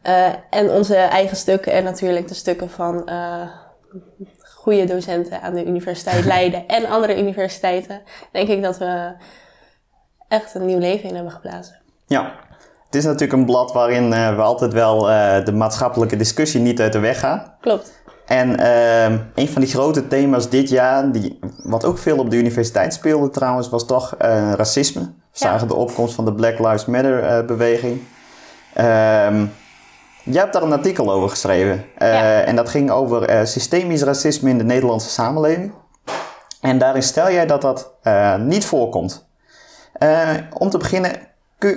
eh, 0.02 0.28
en 0.50 0.70
onze 0.70 0.96
eigen 0.96 1.36
stukken 1.36 1.72
en 1.72 1.84
natuurlijk 1.84 2.28
de 2.28 2.34
stukken 2.34 2.70
van 2.70 3.06
eh, 3.08 3.48
goede 4.38 4.84
docenten 4.84 5.42
aan 5.42 5.54
de 5.54 5.64
Universiteit 5.64 6.24
Leiden 6.34 6.68
en 6.68 6.86
andere 6.86 7.18
universiteiten. 7.18 8.02
Denk 8.32 8.48
ik 8.48 8.62
dat 8.62 8.78
we 8.78 9.12
echt 10.28 10.54
een 10.54 10.66
nieuw 10.66 10.78
leven 10.78 11.08
in 11.08 11.14
hebben 11.14 11.32
geblazen. 11.32 11.80
Ja, 12.06 12.32
het 12.92 13.00
is 13.00 13.06
natuurlijk 13.06 13.38
een 13.38 13.44
blad 13.44 13.72
waarin 13.72 14.12
eh, 14.12 14.36
we 14.36 14.42
altijd 14.42 14.72
wel 14.72 15.10
eh, 15.10 15.44
de 15.44 15.52
maatschappelijke 15.52 16.16
discussie 16.16 16.60
niet 16.60 16.80
uit 16.80 16.92
de 16.92 16.98
weg 16.98 17.18
gaan. 17.18 17.54
Klopt. 17.60 18.02
En 18.26 18.58
ehm, 18.58 19.18
een 19.34 19.48
van 19.48 19.62
die 19.62 19.70
grote 19.70 20.08
thema's 20.08 20.48
dit 20.48 20.68
jaar, 20.68 21.12
die, 21.12 21.38
wat 21.62 21.84
ook 21.84 21.98
veel 21.98 22.18
op 22.18 22.30
de 22.30 22.36
universiteit 22.36 22.94
speelde 22.94 23.30
trouwens, 23.30 23.68
was 23.68 23.86
toch 23.86 24.14
eh, 24.18 24.52
racisme. 24.52 25.00
We 25.00 25.38
zagen 25.38 25.68
de 25.68 25.74
opkomst 25.74 26.14
van 26.14 26.24
de 26.24 26.32
Black 26.32 26.58
Lives 26.58 26.86
Matter 26.86 27.44
beweging. 27.44 28.02
Ehm 28.74 29.46
jij 30.24 30.40
hebt 30.40 30.52
daar 30.52 30.62
een 30.62 30.72
artikel 30.72 31.12
over 31.12 31.28
geschreven. 31.28 31.84
En 32.46 32.56
dat 32.56 32.68
ging 32.68 32.90
over 32.90 33.46
systemisch 33.46 34.02
racisme 34.02 34.50
in 34.50 34.58
de 34.58 34.64
Nederlandse 34.64 35.10
samenleving. 35.10 35.72
En 36.60 36.78
daarin 36.78 37.02
stel 37.02 37.30
jij 37.30 37.46
dat 37.46 37.62
dat 37.62 37.92
niet 38.38 38.64
voorkomt. 38.64 39.26
Om 40.58 40.70
te 40.70 40.78
beginnen, 40.78 41.31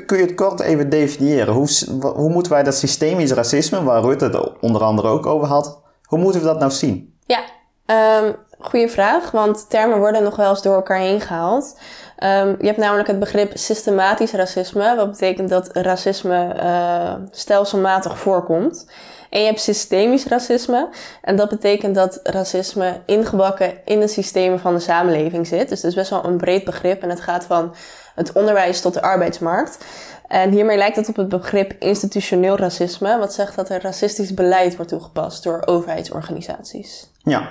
kun, 0.06 0.18
je 0.18 0.24
het 0.24 0.36
kort 0.36 0.60
even 0.60 0.90
definiëren? 0.90 1.54
Hoe, 1.54 1.68
hoe 2.02 2.30
moeten 2.30 2.52
wij 2.52 2.64
dat 2.64 2.76
systemisch 2.76 3.32
racisme, 3.32 3.84
waar 3.84 4.02
Rutte 4.02 4.26
het 4.26 4.62
onder 4.62 4.84
andere 4.84 5.08
ook 5.08 5.26
over 5.26 5.48
had, 5.48 5.82
hoe 6.04 6.20
moeten 6.20 6.42
we 6.42 6.48
dat 6.48 6.60
nou 6.60 6.72
zien? 6.72 7.18
Ja, 7.26 7.44
ehm 7.86 8.32
goede 8.60 8.90
vraag, 8.90 9.32
want 9.32 9.70
termen 9.70 10.00
worden 10.00 10.24
nog 10.24 10.36
wel 10.36 10.50
eens 10.50 10.62
door 10.62 10.76
elkaar 10.76 11.00
heen 11.00 11.22
gehaald. 11.22 11.80
Ehm, 12.18 12.56
je 12.60 12.66
hebt 12.66 12.78
namelijk 12.78 13.08
het 13.08 13.20
begrip 13.20 13.52
systematisch 13.58 14.32
racisme, 14.32 14.96
wat 14.96 15.12
betekent 15.12 15.50
dat 15.50 15.70
racisme 15.74 16.54
eh, 16.54 17.14
stelselmatig 17.32 18.18
voorkomt. 18.18 18.92
En 19.30 19.40
je 19.40 19.46
hebt 19.46 19.62
systemisch 19.62 20.26
racisme, 20.26 20.90
en 21.22 21.36
dat 21.36 21.50
betekent 21.50 21.96
dat 21.96 22.20
racisme 22.24 23.02
ingebakken 23.06 23.74
in 23.86 24.00
de 24.00 24.08
systemen 24.08 24.60
van 24.60 24.74
de 24.74 24.80
samenleving 24.80 25.48
zit. 25.48 25.70
Dus 25.70 25.82
het 25.82 25.90
is 25.90 25.96
best 25.96 26.10
wel 26.10 26.26
een 26.26 26.38
breed 26.38 26.64
begrip 26.64 27.02
en 27.02 27.10
het 27.10 27.22
gaat 27.22 27.46
van 27.46 27.76
het 28.16 28.32
onderwijs 28.32 28.82
tot 28.82 28.94
de 28.94 29.02
arbeidsmarkt. 29.02 29.86
En 30.28 30.52
hiermee 30.52 30.78
lijkt 30.78 30.96
het 30.96 31.10
op 31.10 31.16
het 31.16 31.30
begrip 31.30 31.74
institutioneel 31.80 32.58
racisme, 32.58 33.18
wat 33.18 33.34
zegt 33.34 33.56
dat 33.56 33.70
er 33.70 33.82
racistisch 33.82 34.34
beleid 34.34 34.76
wordt 34.76 34.92
toegepast 34.92 35.44
door 35.44 35.62
overheidsorganisaties. 35.66 37.12
Ja, 37.24 37.50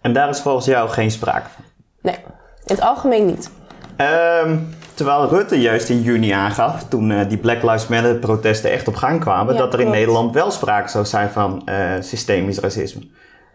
en 0.00 0.12
daar 0.12 0.28
is 0.28 0.40
volgens 0.40 0.66
jou 0.66 0.88
geen 0.88 1.10
sprake 1.10 1.48
van. 1.54 1.64
Nee, 2.00 2.16
in 2.64 2.74
het 2.74 2.80
algemeen 2.80 3.26
niet. 3.26 3.50
Ehm, 3.96 4.58
terwijl 4.94 5.28
Rutte 5.28 5.60
juist 5.60 5.88
in 5.88 6.02
juni 6.02 6.30
aangaf, 6.30 6.84
toen 6.88 7.10
eh, 7.10 7.28
die 7.28 7.38
Black 7.38 7.62
Lives 7.62 7.86
Matter 7.86 8.14
protesten 8.14 8.70
echt 8.70 8.88
op 8.88 8.94
gang 8.94 9.20
kwamen, 9.20 9.54
Ja, 9.54 9.60
dat 9.60 9.72
er 9.72 9.78
in 9.78 9.84
klopt. 9.84 9.98
Nederland 9.98 10.34
wel 10.34 10.50
sprake 10.50 10.88
zou 10.88 11.04
zijn 11.04 11.30
van 11.30 11.62
eh, 11.66 11.90
systemisch 12.00 12.58
racisme. 12.58 13.02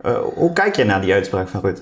Eh, 0.02 0.18
hoe 0.36 0.54
kijk 0.54 0.76
je 0.76 0.84
naar 0.84 1.02
die 1.02 1.14
uitspraak 1.14 1.48
van 1.48 1.62
Rutte? 1.62 1.82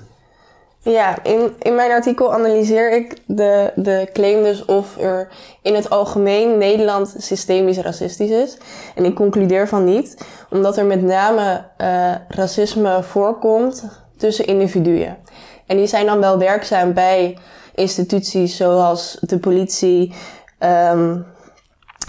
Ja, 0.85 1.23
in, 1.23 1.55
in 1.59 1.75
mijn 1.75 1.91
artikel 1.91 2.33
analyseer 2.33 2.91
ik 2.91 3.17
de, 3.25 3.71
de 3.75 4.09
claim 4.13 4.43
dus 4.43 4.65
of 4.65 4.97
er 4.97 5.27
in 5.61 5.75
het 5.75 5.89
algemeen 5.89 6.57
Nederland 6.57 7.15
systemisch 7.17 7.77
racistisch 7.77 8.29
is. 8.29 8.57
En 8.95 9.05
ik 9.05 9.15
concludeer 9.15 9.67
van 9.67 9.83
niet, 9.83 10.25
omdat 10.49 10.77
er 10.77 10.85
met 10.85 11.01
name 11.01 11.65
eh, 11.77 12.15
racisme 12.27 13.03
voorkomt 13.03 13.83
tussen 14.17 14.45
individuen. 14.45 15.17
En 15.65 15.77
die 15.77 15.87
zijn 15.87 16.05
dan 16.05 16.19
wel 16.19 16.37
werkzaam 16.37 16.93
bij 16.93 17.37
instituties 17.75 18.57
zoals 18.57 19.17
de 19.21 19.39
politie, 19.39 20.13
ehm, 20.57 21.19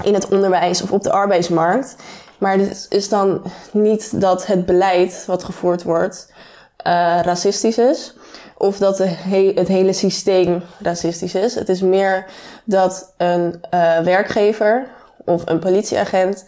in 0.03 0.15
het 0.15 0.29
onderwijs 0.29 0.83
of 0.83 0.93
op 0.93 1.03
de 1.03 1.13
arbeidsmarkt. 1.13 1.97
Maar 2.39 2.59
het 2.59 2.87
is 2.91 3.09
dan 3.09 3.43
niet 3.73 4.21
dat 4.21 4.47
het 4.47 4.67
beleid 4.67 5.25
wat 5.27 5.45
gevoerd 5.45 5.83
wordt 5.83 6.33
eh, 6.77 7.19
racistisch 7.23 7.79
is. 7.79 8.15
Of 8.59 8.79
dat 8.79 8.99
he- 8.99 9.53
het 9.55 9.69
hele 9.69 9.93
systeem 9.93 10.63
racistisch 10.83 11.35
is. 11.35 11.55
Het 11.55 11.69
is 11.69 11.81
meer 11.81 12.25
dat 12.65 13.15
een 13.17 13.65
eh, 13.71 13.99
werkgever 13.99 14.87
of 15.25 15.43
een 15.45 15.59
politieagent 15.59 16.45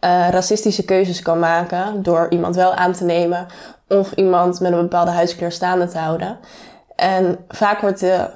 eh, 0.00 0.28
racistische 0.30 0.84
keuzes 0.84 1.22
kan 1.22 1.38
maken 1.38 2.02
door 2.02 2.26
iemand 2.30 2.54
wel 2.54 2.74
aan 2.74 2.92
te 2.92 3.04
nemen 3.04 3.46
of 3.88 4.12
iemand 4.12 4.60
met 4.60 4.72
een 4.72 4.80
bepaalde 4.80 5.10
huidskleur 5.10 5.52
staande 5.52 5.86
te 5.88 5.98
houden. 5.98 6.38
En 6.96 7.38
vaak 7.48 7.80
wordt 7.80 8.00
de, 8.00 8.30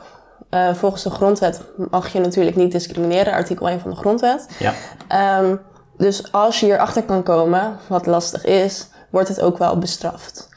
eh, 0.51 0.75
volgens 0.75 1.03
de 1.03 1.11
grondwet 1.11 1.61
mag 1.91 2.13
je 2.13 2.21
natuurlijk 2.21 2.57
niet 2.57 2.73
discrimineren, 2.73 3.33
artikel 3.33 3.69
1 3.69 3.81
van 3.81 3.91
de 3.91 3.97
grondwet. 3.97 4.47
Ja. 4.59 4.73
Ehm, 5.09 5.57
dus 5.97 6.33
als 6.33 6.61
je 6.61 6.67
hierachter 6.67 7.03
kan 7.03 7.23
komen, 7.23 7.77
wat 7.87 8.07
lastig 8.07 8.45
is, 8.45 8.89
wordt 9.11 9.29
het 9.29 9.41
ook 9.41 9.59
wel 9.59 9.79
bestraft. 9.79 10.49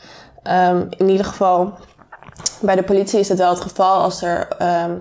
Ehm, 0.44 0.86
in 0.98 1.10
ieder 1.10 1.26
geval, 1.26 1.74
bij 2.62 2.76
de 2.76 2.84
politie 2.84 3.20
is 3.20 3.30
het 3.30 3.38
wel 3.38 3.50
het 3.50 3.62
geval 3.62 4.02
als 4.02 4.22
er, 4.22 4.48
ehm, 4.58 5.00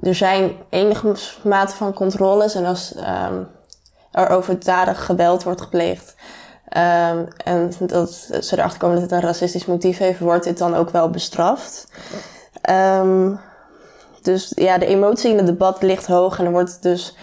er 0.00 0.14
zijn 0.14 0.52
enige 0.70 1.14
mate 1.42 1.74
van 1.76 1.92
controles 1.92 2.54
en 2.54 2.64
als 2.64 2.94
ehm, 2.94 3.42
er 4.10 4.28
overdadig 4.28 5.04
geweld 5.04 5.42
wordt 5.42 5.60
gepleegd. 5.60 6.14
ehm, 6.68 7.24
en 7.44 7.72
dat 7.78 8.10
ze 8.40 8.58
erachter 8.58 8.78
komen 8.78 9.00
dat 9.00 9.10
het 9.10 9.12
een 9.12 9.28
racistisch 9.28 9.66
motief 9.66 9.98
heeft, 9.98 10.18
wordt 10.18 10.44
dit 10.44 10.58
dan 10.58 10.74
ook 10.74 10.90
wel 10.90 11.10
bestraft. 11.10 11.86
Dus 14.22 14.52
ja, 14.54 14.78
de 14.78 14.86
emotie 14.86 15.30
in 15.30 15.36
het 15.36 15.46
debat 15.46 15.82
ligt 15.82 16.06
hoog 16.06 16.38
en 16.38 16.44
er 16.44 16.50
wordt 16.50 16.82
dus 16.82 17.16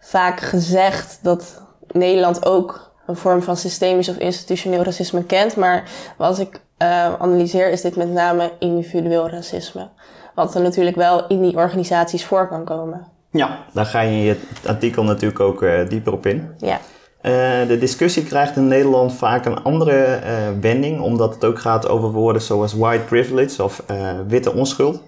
vaak 0.00 0.40
gezegd 0.40 1.18
dat 1.22 1.62
Nederland 1.92 2.46
ook 2.46 2.92
een 3.06 3.16
vorm 3.16 3.42
van 3.42 3.56
systemisch 3.56 4.08
of 4.08 4.16
institutioneel 4.16 4.82
racisme 4.82 5.24
kent. 5.24 5.56
Maar 5.56 5.90
als 6.18 6.38
ik 6.38 6.60
eh, 6.82 7.14
analyseer, 7.18 7.70
is 7.70 7.80
dit 7.80 7.96
met 7.96 8.12
name 8.12 8.50
individueel 8.58 9.28
racisme. 9.28 9.88
Wat 10.34 10.54
er 10.54 10.62
natuurlijk 10.62 10.96
wel 10.96 11.26
in 11.26 11.42
die 11.42 11.56
organisaties 11.56 12.24
voor 12.24 12.48
kan 12.48 12.64
komen. 12.64 13.06
Ja, 13.32 13.58
daar 13.72 13.86
ga 13.86 14.00
je 14.00 14.10
in 14.10 14.22
je 14.22 14.36
artikel 14.66 15.04
natuurlijk 15.04 15.40
ook 15.40 15.62
eh, 15.62 15.88
dieper 15.88 16.12
op 16.12 16.26
in. 16.26 16.54
Ja. 16.58 16.78
Eh, 17.20 17.32
de 17.68 17.78
discussie 17.78 18.24
krijgt 18.24 18.56
in 18.56 18.68
Nederland 18.68 19.12
vaak 19.12 19.44
een 19.44 19.62
andere 19.62 20.02
eh, 20.02 20.32
wending, 20.60 21.00
omdat 21.00 21.34
het 21.34 21.44
ook 21.44 21.58
gaat 21.58 21.88
over 21.88 22.10
woorden 22.10 22.42
zoals 22.42 22.74
white 22.74 23.04
privilege 23.04 23.62
of 23.62 23.82
witte 24.26 24.52
onschuld. 24.52 25.02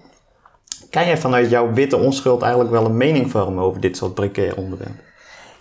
Kan 0.89 1.05
jij 1.05 1.17
vanuit 1.17 1.49
jouw 1.49 1.73
witte 1.73 1.97
onschuld 1.97 2.41
eigenlijk 2.41 2.71
wel 2.71 2.85
een 2.85 2.97
mening 2.97 3.31
vormen 3.31 3.63
over 3.63 3.81
dit 3.81 3.97
soort 3.97 4.13
precaire 4.13 4.55
onderwerpen? 4.55 4.99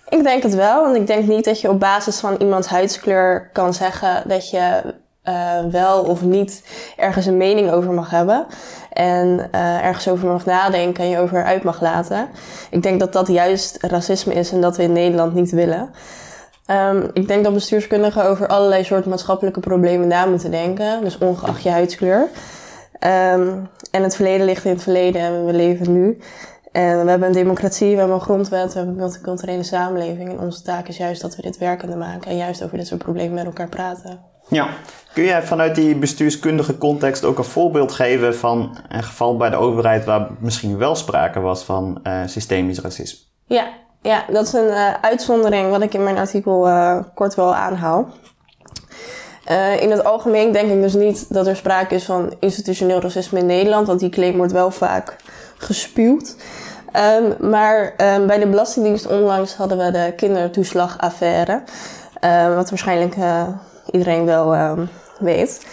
Ik 0.09 0.23
denk 0.23 0.43
het 0.43 0.55
wel, 0.55 0.83
want 0.83 0.97
ik 0.97 1.07
denk 1.07 1.27
niet 1.27 1.45
dat 1.45 1.61
je 1.61 1.69
op 1.69 1.81
basis 1.81 2.21
van 2.21 2.37
iemands 2.39 2.69
huidskleur 2.69 3.51
kan 3.53 3.75
zeggen 3.75 4.29
dat 4.29 4.51
je 4.51 4.95
eh, 5.25 5.65
wel 5.71 6.03
of 6.03 6.23
niet 6.23 6.63
ergens 6.97 7.27
een 7.27 7.37
mening 7.37 7.71
over 7.71 7.93
mag 7.93 8.11
hebben. 8.11 8.47
En 8.93 9.49
eh, 9.51 9.85
ergens 9.85 10.09
over 10.09 10.29
mag 10.29 10.45
nadenken 10.45 11.05
en 11.05 11.11
je 11.11 11.19
over 11.19 11.45
uit 11.45 11.63
mag 11.63 11.81
laten. 11.81 12.29
Ik 12.71 12.83
denk 12.83 13.01
dat 13.01 13.13
dat 13.13 13.29
juist 13.29 13.77
racisme 13.81 14.35
is 14.35 14.53
en 14.53 14.61
dat 14.61 14.77
we 14.77 14.83
in 14.83 14.93
Nederland 14.93 15.35
niet 15.35 15.51
willen. 15.51 15.91
Ehm, 16.67 17.07
ik 17.13 17.29
denk 17.29 17.45
dat 17.45 17.53
bestuurskundigen 17.53 18.25
over 18.25 18.47
allerlei 18.47 18.85
soorten 18.85 19.11
maatschappelijke 19.11 19.61
problemen 19.61 20.09
na 20.09 20.27
moeten 20.27 20.51
denken. 20.51 21.01
Dus 21.05 21.19
ongeacht 21.19 21.63
je 21.63 21.71
huidskleur. 21.71 22.29
Ehm, 22.99 23.49
en 23.91 24.03
het 24.03 24.17
verleden 24.17 24.47
ligt 24.47 24.65
in 24.65 24.71
het 24.71 24.83
verleden 24.83 25.21
en 25.21 25.47
we 25.47 25.53
leven 25.53 25.93
nu. 25.93 26.19
En 26.73 27.05
we 27.05 27.11
hebben 27.11 27.29
een 27.29 27.35
democratie, 27.35 27.93
we 27.93 27.99
hebben 27.99 28.17
een 28.17 28.23
grondwet, 28.23 28.73
we 28.73 28.79
hebben 28.79 28.95
een 28.95 29.01
multiculturele 29.01 29.63
samenleving. 29.63 30.31
En 30.31 30.39
onze 30.39 30.63
taak 30.63 30.89
is 30.89 30.97
juist 30.97 31.21
dat 31.21 31.37
we 31.37 31.43
dit 31.43 31.59
werkende 31.59 31.97
maken 31.97 32.31
en 32.31 32.37
juist 32.37 32.65
over 32.65 32.77
dit 32.77 32.87
soort 32.87 33.03
problemen 33.03 33.35
met 33.35 33.45
elkaar 33.45 33.69
praten. 33.69 34.34
Ja. 34.49 34.69
Kun 35.15 35.25
jij 35.25 35.43
vanuit 35.43 35.75
die 35.75 35.97
bestuurskundige 35.97 36.79
context 36.79 37.25
ook 37.25 37.39
een 37.39 37.45
voorbeeld 37.45 37.93
geven 37.93 38.37
van 38.37 38.77
een 38.89 39.03
geval 39.03 39.37
bij 39.37 39.51
de 39.51 39.57
overheid 39.57 40.05
waar 40.05 40.27
misschien 40.39 40.79
wel 40.79 40.95
sprake 40.95 41.41
was 41.41 41.63
van 41.63 42.01
eh, 42.03 42.21
systemisch 42.27 42.81
racisme? 42.81 43.19
Ja, 43.47 43.69
ja 44.03 44.25
dat 44.31 44.47
is 44.47 44.53
een 44.53 44.69
eh, 44.69 44.95
uitzondering 45.01 45.71
wat 45.71 45.83
ik 45.83 45.95
in 45.95 46.03
mijn 46.03 46.17
artikel 46.17 46.69
eh, 46.69 46.99
kort 47.15 47.35
wel 47.35 47.55
aanhaal. 47.55 48.09
In 49.81 49.91
het 49.91 50.05
algemeen 50.05 50.53
denk 50.53 50.71
ik 50.71 50.83
dus 50.83 50.95
niet 50.95 51.33
dat 51.33 51.47
er 51.47 51.57
sprake 51.57 51.95
is 51.95 52.05
van 52.05 52.35
institutioneel 52.41 53.01
racisme 53.01 53.39
in 53.39 53.47
Nederland, 53.47 53.87
want 53.87 54.01
die 54.01 54.09
claim 54.09 54.37
wordt 54.37 54.53
wel 54.53 54.71
vaak 54.71 55.17
gespuwd. 55.57 56.37
Ehm, 56.93 57.51
maar 57.51 57.95
ehm, 57.97 58.27
bij 58.27 58.39
de 58.39 58.47
Belastingdienst 58.47 59.07
onlangs 59.07 59.55
hadden 59.57 59.79
we 59.79 59.91
de 59.91 60.13
kindertoeslagaffaire, 60.17 61.63
wat 62.55 62.71
waarschijnlijk 62.71 63.15
iedereen 63.91 64.25
wel 64.25 64.55
ehm, 64.55 64.87
weet. 65.19 65.67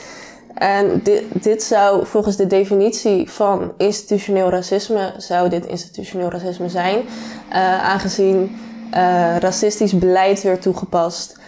En 0.54 1.00
dit, 1.04 1.44
dit 1.44 1.64
zou 1.64 2.06
volgens 2.06 2.36
de 2.36 2.48
definitie 2.48 3.32
van 3.32 3.74
institutioneel 3.78 4.50
racisme, 4.50 5.14
zou 5.18 5.50
dit 5.50 5.66
institutioneel 5.66 6.30
racisme 6.30 6.70
zijn, 6.70 6.98
uh, 6.98 7.84
aangezien 7.84 8.58
uh, 8.94 9.38
racistisch 9.38 9.98
beleid 9.98 10.42
werd 10.42 10.62
toegepast 10.62 11.40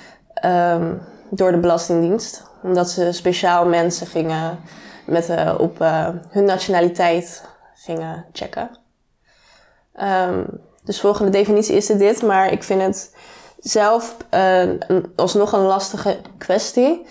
um, 0.45 1.01
door 1.29 1.51
de 1.51 1.59
Belastingdienst. 1.59 2.43
Omdat 2.63 2.89
ze 2.89 3.11
speciaal 3.11 3.65
mensen 3.65 4.07
gingen 4.07 4.59
met, 5.05 5.29
uh, 5.29 5.55
op 5.57 5.77
hun 6.29 6.43
nationaliteit 6.45 7.45
gingen 7.73 8.25
checken. 8.31 8.69
Um, 10.01 10.45
dus 10.83 11.01
volgens 11.01 11.23
de 11.23 11.37
definitie 11.37 11.75
is 11.75 11.87
het 11.87 11.99
dit, 11.99 12.21
maar 12.21 12.51
ik 12.51 12.63
vind 12.63 12.81
het 12.81 13.12
zelf 13.63 14.17
alsnog 15.15 15.51
een 15.51 15.65
lastige 15.65 16.17
kwestie. 16.37 17.05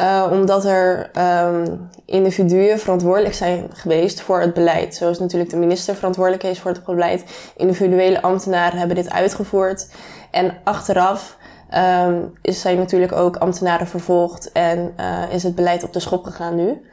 Uh, 0.00 0.28
omdat 0.30 0.64
er 0.64 1.10
um, 1.44 1.88
individuen 2.04 2.78
verantwoordelijk 2.78 3.34
zijn 3.34 3.68
geweest 3.72 4.20
voor 4.20 4.40
het 4.40 4.54
beleid. 4.54 4.94
Zoals 4.94 5.18
natuurlijk 5.18 5.50
de 5.50 5.56
minister 5.56 5.94
verantwoordelijk 5.94 6.42
is 6.42 6.60
voor 6.60 6.70
het 6.70 6.84
beleid. 6.84 7.24
Individuele 7.56 8.22
ambtenaren 8.22 8.78
hebben 8.78 8.96
dit 8.96 9.10
uitgevoerd. 9.10 9.88
En 10.30 10.56
achteraf 10.64 11.36
um, 11.74 12.32
is 12.42 12.60
zijn 12.60 12.76
natuurlijk 12.76 13.12
ook 13.12 13.36
ambtenaren 13.36 13.86
vervolgd 13.86 14.52
en 14.52 14.94
uh, 15.00 15.22
is 15.32 15.42
het 15.42 15.54
beleid 15.54 15.84
op 15.84 15.92
de 15.92 16.00
schop 16.00 16.24
gegaan 16.24 16.54
nu. 16.54 16.86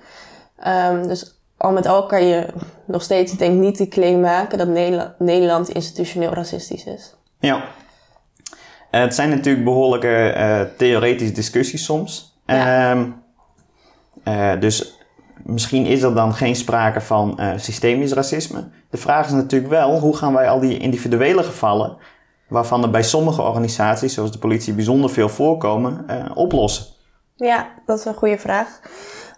Um, 0.67 1.07
dus 1.07 1.41
al 1.57 1.71
met 1.71 1.85
al 1.85 2.05
kan 2.05 2.25
je 2.25 2.47
nog 2.85 3.01
steeds 3.01 3.31
denk 3.31 3.59
niet 3.59 3.77
die 3.77 3.87
claim 3.87 4.19
maken 4.19 4.57
dat 4.57 4.67
Nederland 5.17 5.69
institutioneel 5.69 6.33
racistisch 6.33 6.85
is. 6.85 7.15
Ja. 7.39 7.63
Uh, 8.93 9.01
het 9.01 9.15
zijn 9.15 9.29
natuurlijk 9.29 9.65
behoorlijke 9.65 10.33
uh, 10.37 10.61
theoretische 10.77 11.33
discussies 11.33 11.83
soms. 11.83 12.37
Ja. 12.45 12.91
Um, 12.91 13.21
uh, 14.23 14.59
dus 14.59 14.97
misschien 15.43 15.85
is 15.85 16.01
er 16.01 16.15
dan 16.15 16.33
geen 16.33 16.55
sprake 16.55 17.01
van 17.01 17.39
systemisch 17.55 18.13
racisme. 18.13 18.69
De 18.89 18.97
vraag 18.97 19.25
is 19.25 19.31
natuurlijk 19.31 19.71
wel, 19.71 19.99
hoe 19.99 20.17
gaan 20.17 20.33
wij 20.33 20.49
al 20.49 20.59
die 20.59 20.77
individuele 20.77 21.43
gevallen, 21.43 21.97
waarvan 22.47 22.83
er 22.83 22.89
bij 22.89 23.03
sommige 23.03 23.41
organisaties, 23.41 24.13
zoals 24.13 24.31
de 24.31 24.37
politie, 24.37 24.73
bijzonder 24.73 25.09
veel 25.09 25.29
voorkomen, 25.29 26.05
oplossen? 26.35 26.85
Ja, 27.35 27.67
dat 27.85 27.99
is 27.99 28.05
een 28.05 28.13
goede 28.13 28.37
vraag. 28.37 28.79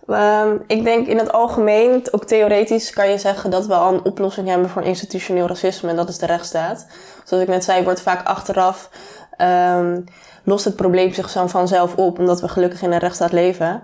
Um, 0.08 0.64
ik 0.68 0.84
denk 0.84 1.08
in 1.08 1.18
het 1.18 1.32
algemeen, 1.32 2.08
ook 2.12 2.26
theoretisch, 2.26 2.90
kan 2.90 3.10
je 3.10 3.18
zeggen 3.18 3.52
dat 3.52 3.66
we 3.66 3.74
al 3.74 3.94
een 3.94 4.06
oplossing 4.06 4.48
hebben 4.48 4.70
voor 4.70 4.84
institutioneel 4.84 5.48
racisme 5.48 5.90
en 5.90 5.96
dat 5.96 6.10
is 6.10 6.18
de 6.18 6.26
rechtsstaat. 6.26 6.88
Zoals 7.24 7.44
ik 7.44 7.50
net 7.50 7.64
zei, 7.64 7.84
wordt 7.84 8.02
vaak 8.02 8.28
achteraf 8.28 8.90
um, 9.38 10.04
lost 10.44 10.66
het 10.66 10.76
probleem 10.76 11.14
zich 11.14 11.30
zo 11.30 11.48
vanzelf 11.48 11.96
op, 11.96 12.20
omdat 12.20 12.42
we 12.42 12.48
gelukkig 12.48 12.82
in 12.82 12.92
een 12.92 13.00
rechtsstaat 13.00 13.32
leven. 13.32 13.82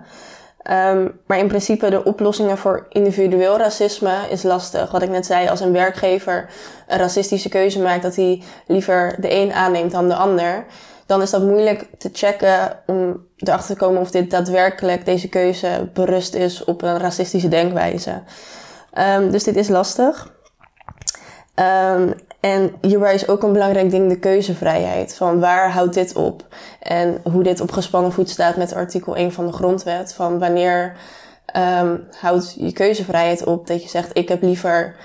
Um, 0.70 1.20
maar 1.26 1.38
in 1.38 1.48
principe 1.48 1.90
de 1.90 2.04
oplossingen 2.04 2.58
voor 2.58 2.86
individueel 2.88 3.58
racisme 3.58 4.14
is 4.30 4.42
lastig. 4.42 4.90
Wat 4.90 5.02
ik 5.02 5.10
net 5.10 5.26
zei, 5.26 5.48
als 5.48 5.60
een 5.60 5.72
werkgever 5.72 6.48
een 6.86 6.98
racistische 6.98 7.48
keuze 7.48 7.80
maakt, 7.80 8.02
dat 8.02 8.16
hij 8.16 8.42
liever 8.66 9.16
de 9.20 9.34
een 9.34 9.52
aanneemt 9.52 9.90
dan 9.90 10.08
de 10.08 10.14
ander, 10.14 10.64
dan 11.06 11.22
is 11.22 11.30
dat 11.30 11.42
moeilijk 11.42 11.86
te 11.98 12.10
checken 12.12 12.82
om 12.86 13.26
erachter 13.36 13.74
te 13.74 13.80
komen 13.84 14.00
of 14.00 14.10
dit 14.10 14.30
daadwerkelijk 14.30 15.04
deze 15.04 15.28
keuze 15.28 15.90
berust 15.92 16.34
is 16.34 16.64
op 16.64 16.82
een 16.82 16.98
racistische 16.98 17.48
denkwijze. 17.48 18.22
Um, 18.98 19.30
dus 19.30 19.44
dit 19.44 19.56
is 19.56 19.68
lastig. 19.68 20.32
En 22.42 22.74
hierbij 22.80 23.14
is 23.14 23.28
ook 23.28 23.42
een 23.42 23.52
belangrijk 23.52 23.90
ding 23.90 24.08
de 24.08 24.18
keuzevrijheid. 24.18 25.14
Van 25.14 25.40
waar 25.40 25.70
houdt 25.70 25.94
dit 25.94 26.14
op? 26.14 26.46
En 26.80 27.20
hoe 27.32 27.42
dit 27.42 27.60
op 27.60 27.72
gespannen 27.72 28.12
voet 28.12 28.30
staat 28.30 28.56
met 28.56 28.74
artikel 28.74 29.16
1 29.16 29.32
van 29.32 29.46
de 29.46 29.52
grondwet. 29.52 30.14
Van 30.14 30.38
wanneer 30.38 30.96
um, 31.56 32.06
houdt 32.10 32.54
je 32.58 32.72
keuzevrijheid 32.72 33.44
op 33.44 33.66
dat 33.66 33.82
je 33.82 33.88
zegt 33.88 34.10
ik 34.18 34.28
heb 34.28 34.42
liever 34.42 34.96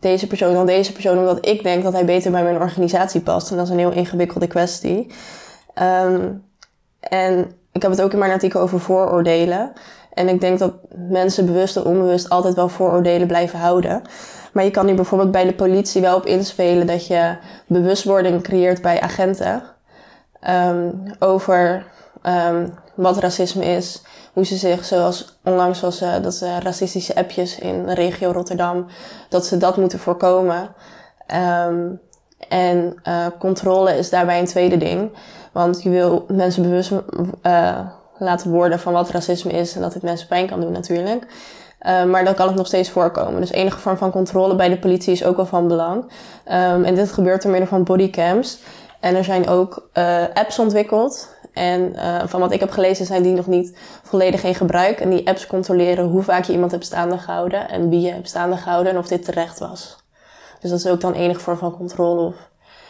deze 0.00 0.26
persoon 0.26 0.54
dan 0.54 0.66
deze 0.66 0.92
persoon 0.92 1.18
omdat 1.18 1.46
ik 1.46 1.62
denk 1.62 1.82
dat 1.82 1.92
hij 1.92 2.04
beter 2.04 2.30
bij 2.30 2.42
mijn 2.42 2.60
organisatie 2.60 3.20
past. 3.20 3.50
En 3.50 3.56
dat 3.56 3.66
is 3.66 3.72
een 3.72 3.78
heel 3.78 3.92
ingewikkelde 3.92 4.46
kwestie. 4.46 5.12
Um, 6.04 6.44
en 7.00 7.52
ik 7.72 7.82
heb 7.82 7.90
het 7.90 8.02
ook 8.02 8.12
in 8.12 8.18
mijn 8.18 8.32
artikel 8.32 8.60
over 8.60 8.80
vooroordelen. 8.80 9.72
En 10.14 10.28
ik 10.28 10.40
denk 10.40 10.58
dat 10.58 10.72
mensen 11.08 11.46
bewust 11.46 11.76
en 11.76 11.84
onbewust 11.84 12.28
altijd 12.28 12.54
wel 12.54 12.68
vooroordelen 12.68 13.26
blijven 13.26 13.58
houden. 13.58 14.02
Maar 14.52 14.64
je 14.64 14.70
kan 14.70 14.86
hier 14.86 14.94
bijvoorbeeld 14.94 15.30
bij 15.30 15.44
de 15.44 15.54
politie 15.54 16.00
wel 16.00 16.16
op 16.16 16.26
inspelen 16.26 16.86
dat 16.86 17.06
je 17.06 17.36
bewustwording 17.66 18.42
creëert 18.42 18.82
bij 18.82 19.00
agenten 19.00 19.62
um, 20.48 21.02
over 21.18 21.86
um, 22.22 22.74
wat 22.94 23.18
racisme 23.18 23.64
is. 23.64 24.02
Hoe 24.32 24.46
ze 24.46 24.56
zich, 24.56 24.84
zoals 24.84 25.38
onlangs 25.44 25.80
was 25.80 26.02
uh, 26.02 26.14
dat 26.22 26.40
uh, 26.42 26.58
racistische 26.58 27.14
appjes 27.14 27.58
in 27.58 27.86
de 27.86 27.94
regio 27.94 28.30
Rotterdam, 28.30 28.86
dat 29.28 29.46
ze 29.46 29.56
dat 29.56 29.76
moeten 29.76 29.98
voorkomen. 29.98 30.74
Um, 31.66 32.00
en 32.48 32.94
uh, 33.08 33.26
controle 33.38 33.96
is 33.96 34.10
daarbij 34.10 34.38
een 34.38 34.46
tweede 34.46 34.76
ding. 34.76 35.10
Want 35.52 35.82
je 35.82 35.90
wil 35.90 36.24
mensen 36.28 36.62
bewust 36.62 36.92
uh, 37.42 37.78
laten 38.18 38.50
worden 38.50 38.80
van 38.80 38.92
wat 38.92 39.10
racisme 39.10 39.52
is 39.52 39.74
en 39.74 39.80
dat 39.80 39.92
dit 39.92 40.02
mensen 40.02 40.28
pijn 40.28 40.46
kan 40.46 40.60
doen 40.60 40.72
natuurlijk. 40.72 41.26
Uh, 41.86 42.04
maar 42.04 42.24
dan 42.24 42.34
kan 42.34 42.46
het 42.46 42.56
nog 42.56 42.66
steeds 42.66 42.90
voorkomen. 42.90 43.40
Dus 43.40 43.50
enige 43.50 43.78
vorm 43.78 43.96
van 43.96 44.10
controle 44.10 44.54
bij 44.54 44.68
de 44.68 44.78
politie 44.78 45.12
is 45.12 45.24
ook 45.24 45.36
wel 45.36 45.46
van 45.46 45.68
belang. 45.68 46.02
Um, 46.02 46.84
en 46.84 46.94
dit 46.94 47.12
gebeurt 47.12 47.42
door 47.42 47.50
middel 47.50 47.68
van 47.68 47.84
bodycams. 47.84 48.58
En 49.00 49.16
er 49.16 49.24
zijn 49.24 49.48
ook 49.48 49.88
uh, 49.94 50.22
apps 50.34 50.58
ontwikkeld. 50.58 51.36
En 51.52 51.92
uh, 51.94 52.22
van 52.24 52.40
wat 52.40 52.52
ik 52.52 52.60
heb 52.60 52.70
gelezen 52.70 53.06
zijn 53.06 53.22
die 53.22 53.34
nog 53.34 53.46
niet 53.46 53.78
volledig 54.02 54.44
in 54.44 54.54
gebruik. 54.54 55.00
En 55.00 55.10
die 55.10 55.28
apps 55.28 55.46
controleren 55.46 56.04
hoe 56.04 56.22
vaak 56.22 56.44
je 56.44 56.52
iemand 56.52 56.70
hebt 56.70 56.84
staande 56.84 57.18
gehouden. 57.18 57.68
En 57.68 57.88
wie 57.88 58.00
je 58.00 58.12
hebt 58.12 58.28
staande 58.28 58.56
gehouden 58.56 58.92
en 58.92 58.98
of 58.98 59.06
dit 59.06 59.24
terecht 59.24 59.58
was. 59.58 59.96
Dus 60.60 60.70
dat 60.70 60.78
is 60.78 60.86
ook 60.86 61.00
dan 61.00 61.12
enige 61.12 61.40
vorm 61.40 61.56
van 61.56 61.76
controle 61.76 62.20
of 62.20 62.34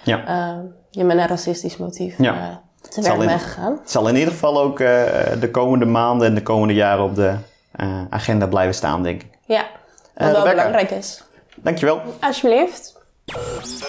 ja. 0.05 0.62
je 0.90 1.05
met 1.05 1.16
een 1.18 1.26
racistisch 1.26 1.76
motief 1.76 2.14
ja. 2.18 2.61
te 2.88 3.03
werk 3.03 3.18
bent 3.18 3.43
gegaan. 3.43 3.72
Het 3.80 3.90
zal 3.90 4.09
in 4.09 4.16
ieder 4.16 4.32
geval 4.32 4.61
ook 4.61 4.78
de 4.78 5.49
komende 5.53 5.84
maanden 5.84 6.26
en 6.26 6.34
de 6.34 6.43
komende 6.43 6.74
jaren 6.74 7.05
op 7.05 7.14
de 7.14 7.34
uh, 7.76 8.04
agenda 8.10 8.46
blijven 8.46 8.74
staan, 8.74 9.02
denk 9.02 9.22
ik. 9.22 9.30
Ja, 9.46 9.66
wat 10.14 10.28
uh, 10.28 10.32
wel 10.32 10.50
belangrijk 10.50 10.90
is. 10.90 11.22
Dankjewel. 11.56 12.02
Alsjeblieft. 12.20 13.00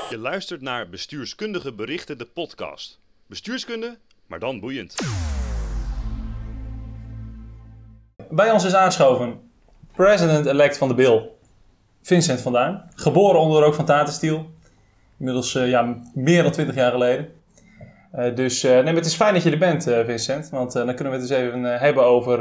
Je 0.09 0.17
luistert 0.17 0.61
naar 0.61 0.89
Bestuurskundige 0.89 1.73
Berichten, 1.73 2.17
de 2.17 2.25
podcast. 2.25 2.99
Bestuurskunde, 3.27 3.97
maar 4.27 4.39
dan 4.39 4.59
boeiend. 4.59 4.95
Bij 8.29 8.51
ons 8.51 8.63
is 8.63 8.75
aanschoven 8.75 9.51
president-elect 9.95 10.77
van 10.77 10.87
de 10.87 10.93
Bill, 10.93 11.29
Vincent 12.01 12.41
van 12.41 12.53
Duin. 12.53 12.83
Geboren 12.95 13.39
onder 13.39 13.59
de 13.59 13.65
rook 13.65 13.75
van 13.75 13.85
Tatenstiel. 13.85 14.51
Inmiddels 15.17 15.55
uh, 15.55 15.69
ja, 15.69 16.01
meer 16.13 16.43
dan 16.43 16.51
20 16.51 16.75
jaar 16.75 16.91
geleden. 16.91 17.31
Uh, 18.15 18.35
dus 18.35 18.63
uh, 18.63 18.79
nee, 18.83 18.95
het 18.95 19.05
is 19.05 19.15
fijn 19.15 19.33
dat 19.33 19.43
je 19.43 19.51
er 19.51 19.57
bent, 19.57 19.83
Vincent. 19.83 20.49
Want 20.49 20.71
dan 20.71 20.95
kunnen 20.95 21.13
we 21.13 21.19
het 21.19 21.29
eens 21.29 21.39
even 21.39 21.63
hebben 21.63 22.05
over 22.05 22.39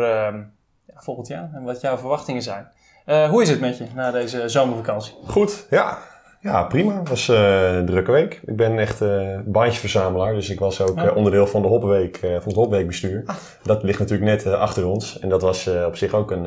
ehm, 0.94 1.02
volgend 1.02 1.28
jaar 1.28 1.50
en 1.54 1.62
wat 1.62 1.80
jouw 1.80 1.98
verwachtingen 1.98 2.42
zijn. 2.42 2.68
Uh, 3.06 3.28
hoe 3.28 3.42
is 3.42 3.48
het 3.48 3.60
met 3.60 3.78
je 3.78 3.86
na 3.94 4.10
deze 4.10 4.48
zomervakantie? 4.48 5.14
Goed, 5.26 5.66
ja. 5.70 5.98
Ja, 6.40 6.62
prima. 6.62 6.98
Het 6.98 7.08
was 7.08 7.28
uh, 7.28 7.76
een 7.76 7.86
drukke 7.86 8.12
week. 8.12 8.40
Ik 8.44 8.56
ben 8.56 8.78
echt 8.78 9.00
uh, 9.00 9.38
bandjesverzamelaar, 9.44 10.34
dus 10.34 10.50
ik 10.50 10.58
was 10.58 10.80
ook 10.80 11.16
onderdeel 11.16 11.46
van 11.46 11.62
de 11.62 11.68
Hopweek, 11.68 12.16
van 12.16 12.30
het 12.30 12.54
Hopweekbestuur. 12.54 13.22
Ah. 13.26 13.36
Dat 13.62 13.82
ligt 13.82 13.98
natuurlijk 13.98 14.30
net 14.30 14.54
achter 14.54 14.86
ons 14.86 15.18
en 15.18 15.28
dat 15.28 15.42
was 15.42 15.70
op 15.86 15.96
zich 15.96 16.12
ook 16.12 16.30
een, 16.30 16.44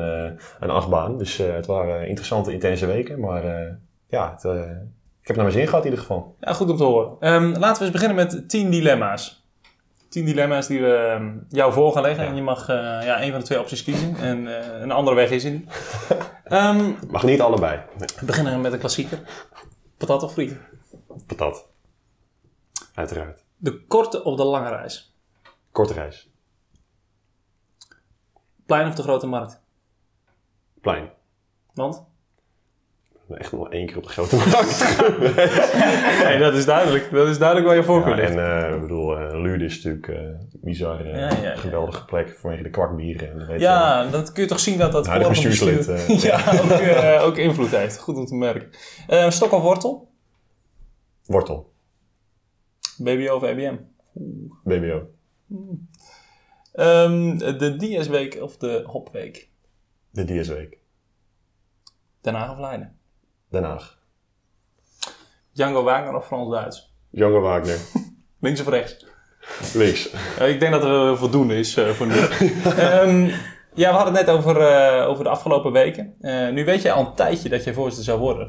een 0.60 0.70
achtbaan. 0.70 1.18
Dus 1.18 1.36
het 1.36 1.66
waren 1.66 2.08
interessante, 2.08 2.52
intense 2.52 2.86
weken, 2.86 3.20
maar 3.20 3.42
ja, 4.08 4.30
het, 4.30 4.44
ik 5.20 5.26
heb 5.26 5.36
naar 5.36 5.52
mijn 5.52 5.58
zin 5.58 5.68
gehad 5.68 5.84
in 5.84 5.90
ieder 5.90 6.06
geval. 6.06 6.36
Ja, 6.40 6.52
goed 6.52 6.70
om 6.70 6.76
te 6.76 6.84
horen. 6.84 7.32
Um, 7.32 7.56
laten 7.56 7.78
we 7.78 7.82
eens 7.82 7.90
beginnen 7.90 8.16
met 8.16 8.48
10 8.48 8.70
dilemma's 8.70 9.45
tien 10.08 10.24
dilemma's 10.24 10.66
die 10.66 10.80
we 10.80 10.94
ehm, 10.94 11.38
jou 11.48 11.72
voor 11.72 11.92
gaan 11.92 12.02
leggen. 12.02 12.26
En 12.26 12.36
je 12.36 12.42
mag 12.42 12.68
uh, 12.68 12.76
ja, 12.76 13.22
een 13.22 13.30
van 13.30 13.40
de 13.40 13.46
twee 13.46 13.60
opties 13.60 13.82
kiezen. 13.82 14.16
En 14.16 14.46
uh, 14.46 14.80
een 14.80 14.90
andere 14.90 15.16
weg 15.16 15.30
is 15.30 15.44
er 15.44 15.50
niet. 15.50 15.70
Um, 16.52 16.98
mag 17.10 17.22
niet 17.22 17.40
allebei. 17.40 17.80
We 17.96 18.24
beginnen 18.24 18.60
met 18.60 18.72
een 18.72 18.78
klassieker. 18.78 19.20
Patat 19.96 20.22
of 20.22 20.32
friet? 20.32 20.56
Patat. 21.26 21.68
Uiteraard. 22.94 23.44
De 23.56 23.86
korte 23.86 24.24
of 24.24 24.36
de 24.36 24.44
lange 24.44 24.68
reis? 24.68 25.16
Korte 25.72 25.92
reis. 25.92 26.30
Plein 28.66 28.88
of 28.88 28.94
de 28.94 29.02
grote 29.02 29.26
markt? 29.26 29.60
Plein. 30.80 31.10
Want? 31.74 32.04
Echt 33.28 33.52
nog 33.52 33.70
één 33.70 33.86
keer 33.86 33.96
op 33.96 34.02
de 34.02 34.08
grote 34.08 34.36
markt 34.36 34.98
nee, 36.24 36.38
dat 36.38 36.54
is 36.54 36.64
duidelijk. 36.64 37.10
Dat 37.10 37.28
is 37.28 37.38
duidelijk 37.38 37.66
waar 37.66 37.76
je 37.76 37.84
voorkeur 37.84 38.16
ja, 38.16 38.22
En 38.22 38.68
uh, 38.68 38.74
ik 38.74 38.80
bedoel, 38.80 39.20
uh, 39.20 39.40
Lude 39.42 39.64
is 39.64 39.74
natuurlijk 39.74 40.06
uh, 40.06 40.18
bizar, 40.60 41.06
uh, 41.06 41.18
ja, 41.18 41.36
ja, 41.42 41.56
geweldige 41.56 42.04
plek 42.04 42.36
vanwege 42.38 42.62
de 42.62 42.70
kwakbieren. 42.70 43.30
En 43.30 43.46
weet 43.46 43.60
ja, 43.60 44.06
dat 44.10 44.32
kun 44.32 44.42
je 44.42 44.48
toch 44.48 44.60
zien 44.60 44.78
dat 44.78 44.92
dat 44.92 45.08
voor 45.08 45.28
bestuurslid 45.28 45.86
ja, 46.22 46.52
ook, 46.62 47.26
ook, 47.26 47.36
invloed 47.36 47.70
heeft. 47.70 47.98
Goed 47.98 48.16
om 48.16 48.26
te 48.26 48.34
merken. 48.34 48.68
stok 49.32 49.52
of 49.52 49.62
wortel? 49.62 50.08
Wortel. 51.24 51.72
BBO 52.98 53.34
of 53.34 53.42
EBM? 53.42 53.76
BBO. 54.64 55.08
Hmm. 55.46 55.88
Um, 56.72 57.38
de 57.38 57.76
DS-week 57.76 58.38
of 58.42 58.56
de 58.56 58.82
Hopweek? 58.86 59.48
De 60.10 60.24
Diersweek. 60.24 60.78
Den 62.20 62.34
Haag 62.34 62.50
of 62.50 62.58
Leiden? 62.58 62.95
Den 63.56 63.64
Haag. 63.64 63.96
Django 65.52 65.82
Wagner 65.82 66.14
of 66.14 66.26
Frans 66.26 66.50
Duits? 66.50 66.94
Django 67.10 67.40
Wagner. 67.40 67.78
Links 68.40 68.60
of 68.60 68.68
rechts? 68.68 69.06
Links. 69.74 70.10
Ik 70.40 70.60
denk 70.60 70.72
dat 70.72 70.84
er 70.84 71.16
voldoende 71.16 71.58
is 71.58 71.76
eh, 71.76 71.88
voor 71.88 72.06
nu. 72.06 72.14
Ehm, 72.78 73.30
ja, 73.74 73.90
we 73.90 73.96
hadden 73.96 74.14
het 74.14 74.26
net 74.26 74.34
over, 74.36 74.60
eh, 74.60 75.08
over 75.08 75.24
de 75.24 75.30
afgelopen 75.30 75.72
weken. 75.72 76.14
Eh, 76.20 76.48
nu 76.48 76.64
weet 76.64 76.82
je 76.82 76.92
al 76.92 77.06
een 77.06 77.14
tijdje 77.14 77.48
dat 77.48 77.64
je 77.64 77.72
voorzitter 77.74 78.04
zou 78.04 78.18
worden. 78.18 78.48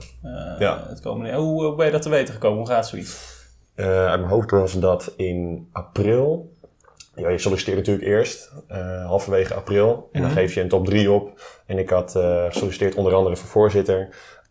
Ja. 0.59 0.83
Het 0.87 1.01
komende. 1.01 1.35
Hoe, 1.37 1.65
hoe 1.65 1.75
ben 1.75 1.85
je 1.85 1.91
dat 1.91 2.01
te 2.01 2.09
weten 2.09 2.33
gekomen? 2.33 2.57
Hoe 2.57 2.67
gaat 2.67 2.87
zoiets? 2.87 3.35
Uit 3.75 4.19
mijn 4.19 4.31
hoofd 4.31 4.51
was 4.51 4.73
dat 4.79 5.13
in 5.15 5.69
april. 5.71 6.55
Ja, 7.15 7.29
je 7.29 7.37
solliciteert 7.37 7.77
natuurlijk 7.77 8.07
eerst, 8.07 8.51
halverwege 9.05 9.53
april. 9.53 10.09
En 10.11 10.21
dan 10.21 10.29
Mhm. 10.29 10.39
geef 10.39 10.53
je 10.53 10.61
een 10.61 10.67
top 10.69 10.85
3 10.85 11.11
op. 11.11 11.41
En 11.65 11.77
ik 11.77 11.89
had 11.89 12.11
gesolliciteerd 12.49 12.95
onder 12.95 13.13
andere 13.13 13.35
voor 13.35 13.49
voorzitter. 13.49 14.09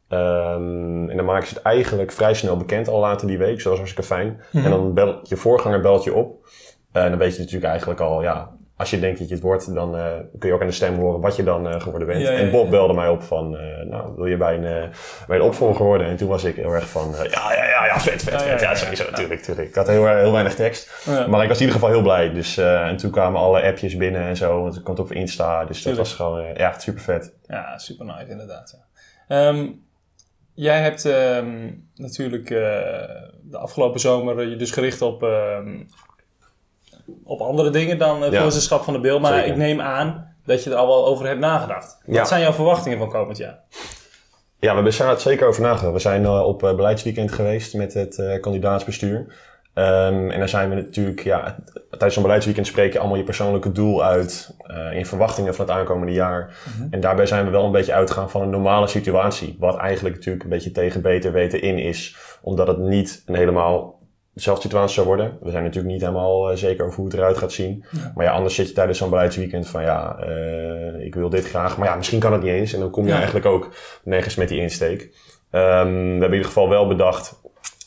Ehm, 0.08 1.10
en 1.10 1.16
dan 1.16 1.24
maken 1.24 1.46
ze 1.48 1.54
het 1.54 1.62
eigenlijk 1.62 2.12
vrij 2.12 2.34
snel 2.34 2.56
bekend 2.56 2.88
al 2.88 3.00
later 3.00 3.26
die 3.26 3.38
week. 3.38 3.54
Dus 3.54 3.62
dat 3.62 3.72
was 3.72 3.80
hartstikke 3.80 4.14
fijn. 4.14 4.40
Mhm. 4.52 4.64
En 4.64 4.70
dan 4.70 4.94
belt 4.94 5.28
je 5.28 5.36
voorganger 5.36 5.80
belt 5.80 6.04
je 6.04 6.14
op. 6.14 6.46
Eh, 6.92 7.02
en 7.04 7.10
dan 7.10 7.18
weet 7.18 7.32
je 7.34 7.38
natuurlijk 7.38 7.70
eigenlijk 7.70 8.00
al, 8.00 8.22
ja, 8.22 8.50
als 8.76 8.90
je 8.90 9.00
denkt 9.00 9.18
dat 9.18 9.28
je 9.28 9.34
het 9.34 9.42
wordt, 9.42 9.74
dan 9.74 9.96
eh, 9.96 10.04
kun 10.38 10.48
je 10.48 10.54
ook 10.54 10.60
aan 10.60 10.66
de 10.66 10.72
stem 10.72 10.94
horen 10.98 11.20
wat 11.20 11.36
je 11.36 11.42
dan 11.42 11.68
eh, 11.68 11.80
geworden 11.80 12.08
bent. 12.08 12.20
Ja, 12.22 12.30
ja, 12.30 12.38
en 12.38 12.50
Bob 12.50 12.70
belde 12.70 12.94
mij 12.94 13.08
op 13.08 13.22
van, 13.22 13.56
eh, 13.56 13.86
nou, 13.86 14.12
wil 14.16 14.26
je 14.26 14.36
bij 14.36 14.54
een, 14.56 14.64
eh, 14.64 14.88
bij 15.26 15.36
een 15.36 15.42
opvolger 15.42 15.84
worden? 15.84 16.06
En 16.06 16.16
toen 16.16 16.28
was 16.28 16.44
ik 16.44 16.56
heel 16.56 16.72
erg 16.72 16.88
van, 16.88 17.14
eh, 17.14 17.30
ja, 17.30 17.54
ja, 17.54 17.64
ja, 17.64 17.86
ja, 17.86 18.00
vet, 18.00 18.22
vet, 18.22 18.42
vet. 18.42 18.60
ja, 18.60 18.74
sowieso, 18.74 19.04
natuurlijk, 19.10 19.40
natuurlijk. 19.40 19.68
Ik 19.68 19.74
had 19.74 19.86
heel, 19.86 20.06
heel 20.06 20.32
weinig 20.32 20.54
tekst. 20.54 21.02
Ja. 21.04 21.26
Maar 21.26 21.42
ik 21.42 21.48
was 21.48 21.60
in 21.60 21.66
ieder 21.66 21.80
geval 21.80 21.94
heel 21.94 22.02
blij. 22.02 22.32
Dus, 22.32 22.56
eh, 22.56 22.86
en 22.86 22.96
toen 22.96 23.10
kwamen 23.10 23.40
alle 23.40 23.62
appjes 23.62 23.96
binnen 23.96 24.22
en 24.22 24.36
zo. 24.36 24.62
Want 24.62 24.76
ik 24.76 24.84
kwam 24.84 24.96
op 24.96 25.12
Insta. 25.12 25.64
Dus 25.64 25.82
dat 25.82 25.96
was 25.96 26.14
gewoon 26.14 26.40
eh, 26.40 26.56
ja, 26.56 26.78
super 26.78 27.02
vet. 27.02 27.34
Ja, 27.46 27.78
super 27.78 28.06
nice 28.06 28.28
inderdaad. 28.28 28.78
Ja. 29.28 29.54
Jij 30.56 30.80
hebt 30.80 31.04
ehm, 31.04 31.70
natuurlijk 31.94 32.50
eh, 32.50 32.58
de 33.42 33.58
afgelopen 33.58 34.00
zomer 34.00 34.38
eh, 34.38 34.48
je 34.48 34.56
dus 34.56 34.70
gericht 34.70 35.02
op, 35.02 35.22
ehm, 35.22 35.82
op 37.24 37.40
andere 37.40 37.70
dingen 37.70 37.98
dan 37.98 38.22
uh, 38.22 38.30
Ja. 38.30 38.40
voorzitterschap 38.40 38.82
van 38.82 38.92
de 38.92 39.00
Bil. 39.00 39.20
Maar 39.20 39.32
Zeker. 39.32 39.50
ik 39.50 39.56
neem 39.56 39.80
aan 39.80 40.36
dat 40.44 40.64
je 40.64 40.70
er 40.70 40.76
al 40.76 40.86
wel 40.86 41.06
over 41.06 41.26
hebt 41.26 41.40
nagedacht. 41.40 41.98
Ja. 42.06 42.18
Wat 42.18 42.28
zijn 42.28 42.40
jouw 42.40 42.52
verwachtingen 42.52 42.98
van 42.98 43.08
komend 43.10 43.36
jaar? 43.36 43.58
Ja, 44.60 44.74
we 44.74 44.82
hebben 44.82 45.08
er 45.08 45.20
zeker 45.20 45.46
over 45.46 45.62
nagedacht. 45.62 45.92
We 45.92 45.98
zijn 45.98 46.24
eh, 46.24 46.46
op 46.46 46.62
eh, 46.62 46.74
beleidsweekend 46.74 47.32
geweest 47.32 47.74
met 47.74 47.94
het 47.94 48.18
eh, 48.18 48.40
kandidaatsbestuur. 48.40 49.34
Ehm, 49.76 50.30
en 50.30 50.38
dan 50.38 50.48
zijn 50.48 50.68
we 50.68 50.74
natuurlijk, 50.74 51.20
ja, 51.20 51.56
tijdens 51.90 52.14
zo'n 52.14 52.22
beleidsweekend 52.22 52.66
spreek 52.66 52.92
je 52.92 52.98
allemaal 52.98 53.16
je 53.16 53.24
persoonlijke 53.24 53.72
doel 53.72 54.04
uit. 54.04 54.54
eh 54.66 54.92
in 54.92 55.06
verwachtingen 55.06 55.54
van 55.54 55.66
het 55.66 55.74
aankomende 55.74 56.12
jaar. 56.12 56.56
Mhm. 56.78 56.86
En 56.90 57.00
daarbij 57.00 57.26
zijn 57.26 57.44
we 57.44 57.50
wel 57.50 57.64
een 57.64 57.72
beetje 57.72 57.92
uitgegaan 57.92 58.30
van 58.30 58.42
een 58.42 58.50
normale 58.50 58.86
situatie. 58.86 59.56
Wat 59.58 59.76
eigenlijk 59.76 60.14
natuurlijk 60.14 60.44
een 60.44 60.50
beetje 60.50 60.70
tegen 60.70 61.02
beter 61.02 61.32
weten 61.32 61.62
in 61.62 61.78
is. 61.78 62.16
Omdat 62.42 62.66
het 62.66 62.78
niet 62.78 63.22
een 63.26 63.34
helemaal 63.34 63.98
dezelfde 64.34 64.62
situatie 64.62 64.94
zou 64.94 65.06
worden. 65.06 65.38
We 65.42 65.50
zijn 65.50 65.62
natuurlijk 65.64 65.92
niet 65.92 66.00
helemaal 66.02 66.50
eh, 66.50 66.56
zeker 66.56 66.84
over 66.84 66.96
hoe 66.96 67.04
het 67.06 67.14
eruit 67.16 67.38
gaat 67.38 67.52
zien. 67.52 67.84
Ja. 67.90 68.12
Maar 68.14 68.24
ja, 68.24 68.32
anders 68.32 68.54
zit 68.54 68.68
je 68.68 68.74
tijdens 68.74 68.98
zo'n 68.98 69.10
beleidsweekend 69.10 69.68
van 69.68 69.82
ja, 69.82 70.16
eh, 70.18 71.04
ik 71.04 71.14
wil 71.14 71.28
dit 71.28 71.48
graag. 71.48 71.78
Maar 71.78 71.88
ja, 71.88 71.94
misschien 71.96 72.20
kan 72.20 72.32
het 72.32 72.42
niet 72.42 72.52
eens. 72.52 72.72
En 72.72 72.80
dan 72.80 72.90
kom 72.90 73.02
je 73.04 73.10
Ja. 73.10 73.16
eigenlijk 73.16 73.46
ook 73.46 73.68
nergens 74.04 74.34
met 74.34 74.48
die 74.48 74.60
insteek. 74.60 75.00
Ehm, 75.50 75.86
we 75.86 76.00
hebben 76.10 76.22
in 76.28 76.32
ieder 76.32 76.44
geval 76.46 76.68
wel 76.68 76.86
bedacht 76.86 77.40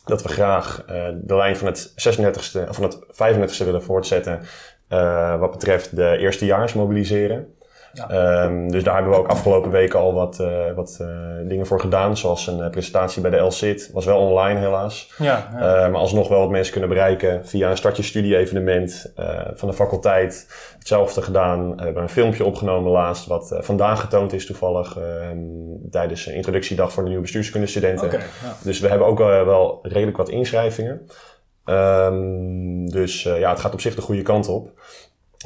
dat 0.10 0.22
we 0.22 0.30
graag 0.30 0.84
eh, 0.88 1.07
de 1.22 1.36
lijn 1.36 1.57
van 1.57 1.68
het 1.68 1.89
36e, 1.89 2.70
of 2.70 2.76
van 2.76 2.84
het 2.84 2.99
35e 3.12 3.66
willen 3.66 3.84
voortzetten. 3.84 4.39
eh, 4.88 5.39
wat 5.39 5.51
betreft 5.51 5.95
de 5.95 6.18
eerstejaars 6.18 6.74
mobiliseren. 6.74 7.53
Ja. 8.08 8.43
Ehm, 8.43 8.70
dus 8.70 8.84
daar 8.84 8.93
hebben 8.93 9.12
we 9.12 9.18
ook 9.18 9.28
afgelopen 9.28 9.72
weken 9.72 10.00
al 10.00 10.14
wat, 10.14 10.39
eh, 10.39 10.72
wat 10.76 10.97
eh, 11.02 11.08
dingen 11.47 11.66
voor 11.66 11.80
gedaan. 11.80 12.18
Zoals 12.18 12.47
een 12.47 12.62
eh, 12.62 12.70
presentatie 12.70 13.22
bij 13.22 13.32
de 13.32 13.38
LCIT. 13.38 13.89
Was 13.93 14.06
wel 14.06 14.18
online 14.20 14.60
helaas. 14.60 15.14
Ja, 15.18 15.47
ja. 15.52 15.58
Eh, 15.58 15.91
maar 15.91 16.02
alsnog 16.02 16.28
wel 16.28 16.39
wat 16.39 16.50
mensen 16.50 16.72
kunnen 16.72 16.89
bereiken 16.89 17.47
via 17.47 17.70
een 17.70 17.78
startje 17.78 18.04
studie 18.04 18.38
evenement 18.38 19.14
van 19.54 19.68
de 19.68 19.74
faculteit. 19.74 20.47
Hetzelfde 20.78 21.22
gedaan. 21.22 21.76
We 21.76 21.84
hebben 21.84 22.04
een 22.04 22.10
filmpje 22.10 22.45
opgenomen 22.45 22.91
laatst 22.91 23.26
wat 23.26 23.56
vandaag 23.60 24.00
getoond 24.00 24.34
is 24.34 24.45
toevallig 24.45 24.97
ehm, 24.97 25.38
tijdens 25.91 26.26
een 26.26 26.34
introductiedag 26.34 26.91
voor 26.91 27.04
de 27.04 27.08
nieuwe 27.08 27.24
bestuurskundestudenten. 27.24 28.12
Ja. 28.12 28.20
Dus 28.64 28.80
we 28.80 28.88
hebben 28.88 29.08
ook 29.08 29.18
wel 29.18 29.80
redelijk 29.82 30.18
wat 30.18 30.30
inschrijvingen. 30.30 31.08
Ehm, 31.66 32.86
dus 32.86 33.24
ja, 33.24 33.50
het 33.50 33.60
gaat 33.60 33.74
op 33.74 33.82
zich 33.82 33.95
de 33.95 34.02
goede 34.02 34.22
kant 34.22 34.47
op. 34.47 34.79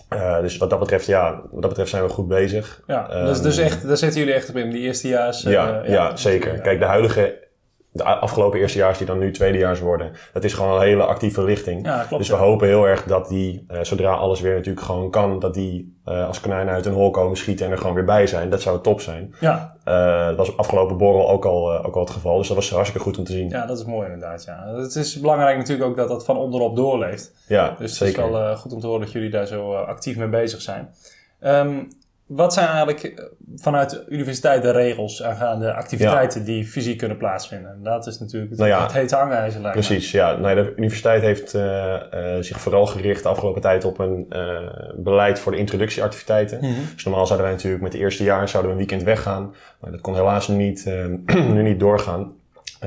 Eh, 0.09 0.39
dus 0.41 0.57
wat 0.57 0.69
dat 0.69 0.79
betreft, 0.79 1.05
ja, 1.05 1.31
wat 1.51 1.61
dat 1.61 1.69
betreft 1.69 1.89
zijn 1.89 2.03
we 2.03 2.09
goed 2.09 2.27
bezig. 2.27 2.81
Ja, 2.87 3.07
dus, 3.25 3.41
dus 3.41 3.57
Ehm, 3.57 3.65
echt, 3.65 3.87
daar 3.87 3.97
zitten 3.97 4.19
jullie 4.19 4.33
echt 4.35 4.49
op 4.49 4.55
in, 4.57 4.69
die 4.69 4.81
eerstejaars. 4.81 5.43
eh, 5.43 5.51
ja, 5.51 5.81
ja, 5.85 6.15
zeker. 6.15 6.59
Kijk, 6.61 6.79
de 6.79 6.85
huidige, 6.85 7.37
de 7.93 8.03
afgelopen 8.03 8.59
eerstejaars 8.59 8.97
die 8.97 9.07
dan 9.07 9.19
nu 9.19 9.31
tweedejaars 9.31 9.79
worden, 9.79 10.11
dat 10.33 10.43
is 10.43 10.53
gewoon 10.53 10.75
een 10.75 10.81
hele 10.81 11.03
actieve 11.03 11.43
lichting. 11.43 11.85
Ja, 11.85 11.97
klopt, 11.97 12.17
dus 12.17 12.27
ja. 12.27 12.37
we 12.37 12.43
hopen 12.43 12.67
heel 12.67 12.87
erg 12.87 13.03
dat 13.03 13.27
die, 13.27 13.65
eh, 13.67 13.79
zodra 13.81 14.13
alles 14.13 14.41
weer 14.41 14.55
natuurlijk 14.55 14.85
gewoon 14.85 15.09
kan, 15.09 15.39
dat 15.39 15.53
die 15.53 15.97
eh, 16.05 16.27
als 16.27 16.39
konijnen 16.39 16.73
uit 16.73 16.85
een 16.85 16.93
hol 16.93 17.11
komen 17.11 17.37
schieten 17.37 17.65
en 17.65 17.71
er 17.71 17.77
gewoon 17.77 17.93
weer 17.93 18.05
bij 18.05 18.27
zijn. 18.27 18.49
Dat 18.49 18.61
zou 18.61 18.81
top 18.81 19.01
zijn. 19.01 19.35
Ja. 19.39 19.75
Eh, 19.83 20.27
dat 20.27 20.35
was 20.35 20.49
op 20.49 20.59
afgelopen 20.59 20.97
borrel 20.97 21.29
ook 21.29 21.45
al, 21.45 21.83
ook 21.83 21.95
al 21.95 22.01
het 22.01 22.09
geval, 22.09 22.37
dus 22.37 22.47
dat 22.47 22.55
was 22.55 22.69
hartstikke 22.69 23.03
goed 23.03 23.17
om 23.17 23.23
te 23.23 23.31
zien. 23.31 23.49
Ja, 23.49 23.65
dat 23.65 23.77
is 23.77 23.85
mooi 23.85 24.05
inderdaad. 24.05 24.43
Ja. 24.43 24.73
Het 24.75 24.95
is 24.95 25.19
belangrijk 25.19 25.57
natuurlijk 25.57 25.89
ook 25.89 25.97
dat 25.97 26.07
dat 26.07 26.25
van 26.25 26.37
onderop 26.37 26.75
doorleeft. 26.75 27.33
Ja, 27.47 27.75
dus 27.79 27.97
zeker. 27.97 28.23
het 28.23 28.31
is 28.31 28.37
wel 28.37 28.55
goed 28.55 28.73
om 28.73 28.79
te 28.79 28.85
horen 28.85 29.01
dat 29.01 29.11
jullie 29.11 29.29
daar 29.29 29.47
zo 29.47 29.73
actief 29.73 30.17
mee 30.17 30.27
bezig 30.27 30.61
zijn. 30.61 30.89
Ehm, 31.39 31.79
wat 32.35 32.53
zijn 32.53 32.67
eigenlijk 32.67 33.03
eh, 33.03 33.25
vanuit 33.55 33.89
de 33.89 34.05
universiteit 34.09 34.61
de 34.61 34.71
regels 34.71 35.23
aangaande 35.23 35.73
activiteiten 35.73 36.45
die 36.45 36.65
fysiek 36.65 36.97
kunnen 36.97 37.17
plaatsvinden? 37.17 37.79
Dat 37.83 38.07
is 38.07 38.19
natuurlijk 38.19 38.49
het, 38.49 38.59
Nou 38.59 38.71
ja, 38.71 38.81
het 38.83 38.91
hete 38.91 39.15
hangijzer. 39.15 39.71
Precies, 39.71 40.11
ja. 40.11 40.37
Nou, 40.37 40.55
de 40.55 40.73
universiteit 40.75 41.21
heeft 41.21 41.53
eh, 41.53 41.93
eh, 41.95 42.43
zich 42.43 42.59
vooral 42.59 42.85
gericht 42.85 43.23
de 43.23 43.29
afgelopen 43.29 43.61
tijd 43.61 43.85
op 43.85 43.99
een 43.99 44.27
beleid 44.95 45.39
voor 45.39 45.51
de 45.51 45.57
introductieactiviteiten. 45.57 46.57
Mhm. 46.57 46.73
Dus 46.93 47.03
normaal 47.03 47.25
zouden 47.25 47.47
wij 47.47 47.55
natuurlijk 47.55 47.83
met 47.83 47.93
het 47.93 48.01
eerste 48.01 48.23
jaar 48.23 48.49
zouden 48.49 48.71
we 48.71 48.77
een 48.77 48.87
weekend 48.87 49.07
weggaan. 49.07 49.53
Maar 49.79 49.91
dat 49.91 50.01
kon 50.01 50.15
helaas 50.15 50.47
nu 50.47 50.55
niet, 50.55 50.85
nu 51.53 51.61
niet 51.61 51.79
doorgaan. 51.79 52.33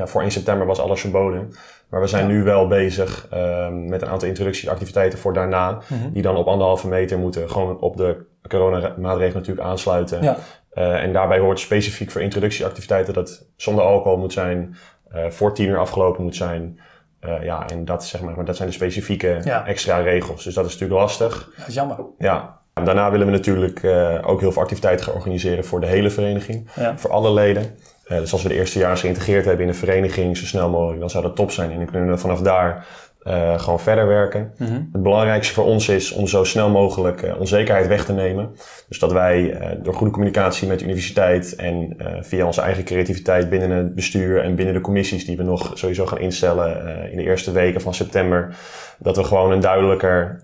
Voor 0.05 0.23
1 0.23 0.31
september 0.31 0.67
was 0.67 0.81
alles 0.81 1.01
verboden. 1.01 1.53
Maar 1.89 2.01
we 2.01 2.07
zijn 2.07 2.27
nu 2.27 2.43
wel 2.43 2.67
bezig 2.67 3.27
met 3.71 4.03
een 4.03 4.09
aantal 4.09 4.29
introductieactiviteiten 4.29 5.19
voor 5.19 5.33
daarna. 5.33 5.71
Mhm. 5.71 6.13
Die 6.13 6.23
dan 6.23 6.37
op 6.37 6.47
anderhalve 6.47 6.89
meter 6.89 7.19
moeten 7.19 7.51
gewoon 7.51 7.81
op 7.81 7.97
de 7.97 8.25
coronamaatregelen 8.49 9.41
natuurlijk 9.41 9.67
aansluiten. 9.67 10.23
Ja. 10.23 10.37
Eh, 10.71 11.03
en 11.03 11.13
daarbij 11.13 11.39
hoort 11.39 11.61
specifiek 11.61 12.11
voor 12.11 12.21
introductieactiviteiten 12.21 13.15
dat 13.15 13.29
het 13.29 13.47
zonder 13.57 13.85
alcohol 13.85 14.19
moet 14.19 14.33
zijn, 14.33 14.77
eh, 15.11 15.25
voor 15.29 15.55
tien 15.55 15.69
uur 15.69 15.79
afgelopen 15.79 16.23
moet 16.23 16.37
zijn. 16.37 16.81
Eh, 17.21 17.43
ja, 17.43 17.69
en 17.69 17.85
dat, 17.85 18.05
zeg 18.05 18.21
maar, 18.21 18.35
maar 18.37 18.45
dat 18.45 18.57
zijn 18.57 18.69
de 18.69 18.75
specifieke 18.75 19.41
Ja. 19.45 19.67
extra 19.67 19.99
regels. 19.99 20.45
Dus 20.45 20.55
dat 20.55 20.67
is 20.67 20.73
natuurlijk 20.73 21.01
lastig. 21.01 21.51
Dat 21.59 21.69
is 21.69 21.75
jammer. 21.75 21.97
Ja. 22.19 22.61
Daarna 22.85 23.11
willen 23.11 23.27
we 23.27 23.33
natuurlijk 23.33 23.85
ook 24.27 24.41
heel 24.41 24.53
veel 24.53 24.63
activiteiten 24.63 25.05
gaan 25.05 25.15
organiseren 25.15 25.65
voor 25.65 25.81
de 25.81 25.87
hele 25.87 26.11
vereniging. 26.11 26.71
Ja. 26.75 26.99
Voor 26.99 27.11
alle 27.11 27.33
leden. 27.33 27.77
Dus 28.09 28.33
als 28.33 28.43
we 28.43 28.49
de 28.49 28.55
eerste 28.55 28.79
jaar 28.79 28.97
geïntegreerd 28.97 29.45
hebben 29.45 29.63
in 29.63 29.69
een 29.69 29.79
vereniging 29.79 30.37
zo 30.37 30.45
snel 30.45 30.71
mogelijk, 30.71 31.01
dan 31.01 31.11
zou 31.11 31.23
dat 31.23 31.37
top 31.37 31.51
zijn. 31.51 31.71
En 31.71 31.77
dan 31.77 31.87
kunnen 31.87 32.11
we 32.11 32.19
vanaf 32.19 32.41
daar 32.41 32.87
eh, 33.27 33.59
gewoon 33.59 33.81
verder 33.81 34.07
werken. 34.07 34.53
Mhm. 34.59 34.73
Het 34.73 35.03
belangrijkste 35.03 35.55
voor 35.55 35.65
ons 35.65 35.89
is 35.89 36.13
om 36.13 36.27
zo 36.27 36.45
snel 36.45 36.71
mogelijk 36.71 37.23
eh, 37.23 37.41
onzekerheid 37.41 37.87
weg 37.87 38.05
te 38.05 38.13
nemen. 38.13 38.51
Dus 38.89 38.99
dat 38.99 39.13
wij 39.13 39.51
eh, 39.53 39.71
door 39.83 39.95
goede 39.95 40.13
communicatie 40.13 40.69
met 40.69 40.79
de 40.79 40.85
universiteit 40.85 41.55
en 41.55 41.97
via 42.21 42.47
onze 42.47 42.61
eigen 42.61 42.85
creativiteit 42.85 43.49
binnen 43.49 43.71
het 43.71 43.95
bestuur 43.95 44.43
en 44.43 44.55
binnen 44.55 44.75
de 44.75 44.81
commissies 44.81 45.27
die 45.27 45.37
we 45.37 45.43
nog 45.43 45.71
sowieso 45.75 46.07
gaan 46.07 46.19
instellen 46.19 47.11
in 47.11 47.17
de 47.17 47.23
eerste 47.23 47.53
weken 47.53 47.81
van 47.81 47.95
september, 47.95 48.57
dat 48.99 49.17
we 49.17 49.25
gewoon 49.25 49.53
een 49.53 49.61
duidelijker 49.61 50.41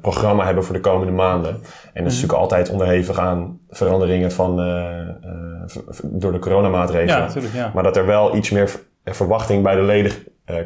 programma 0.00 0.44
hebben 0.44 0.64
voor 0.64 0.74
de 0.74 0.80
komende 0.80 1.12
maanden. 1.12 1.50
En 1.50 1.58
dat 1.58 1.62
is 1.94 1.94
Mhm. 1.94 2.04
natuurlijk 2.04 2.38
altijd 2.38 2.70
onderhevig 2.70 3.18
aan 3.18 3.58
veranderingen 3.70 4.32
van, 4.32 4.56
door 6.02 6.32
de 6.32 6.38
coronamaatregelen. 6.38 7.20
Ja, 7.20 7.26
natuurlijk, 7.26 7.54
ja. 7.54 7.70
Maar 7.74 7.82
dat 7.82 7.96
er 7.96 8.06
wel 8.06 8.36
iets 8.36 8.50
meer 8.50 8.70
verwachting 9.04 9.62
bij 9.62 9.74
de 9.74 9.82
leden 9.82 10.12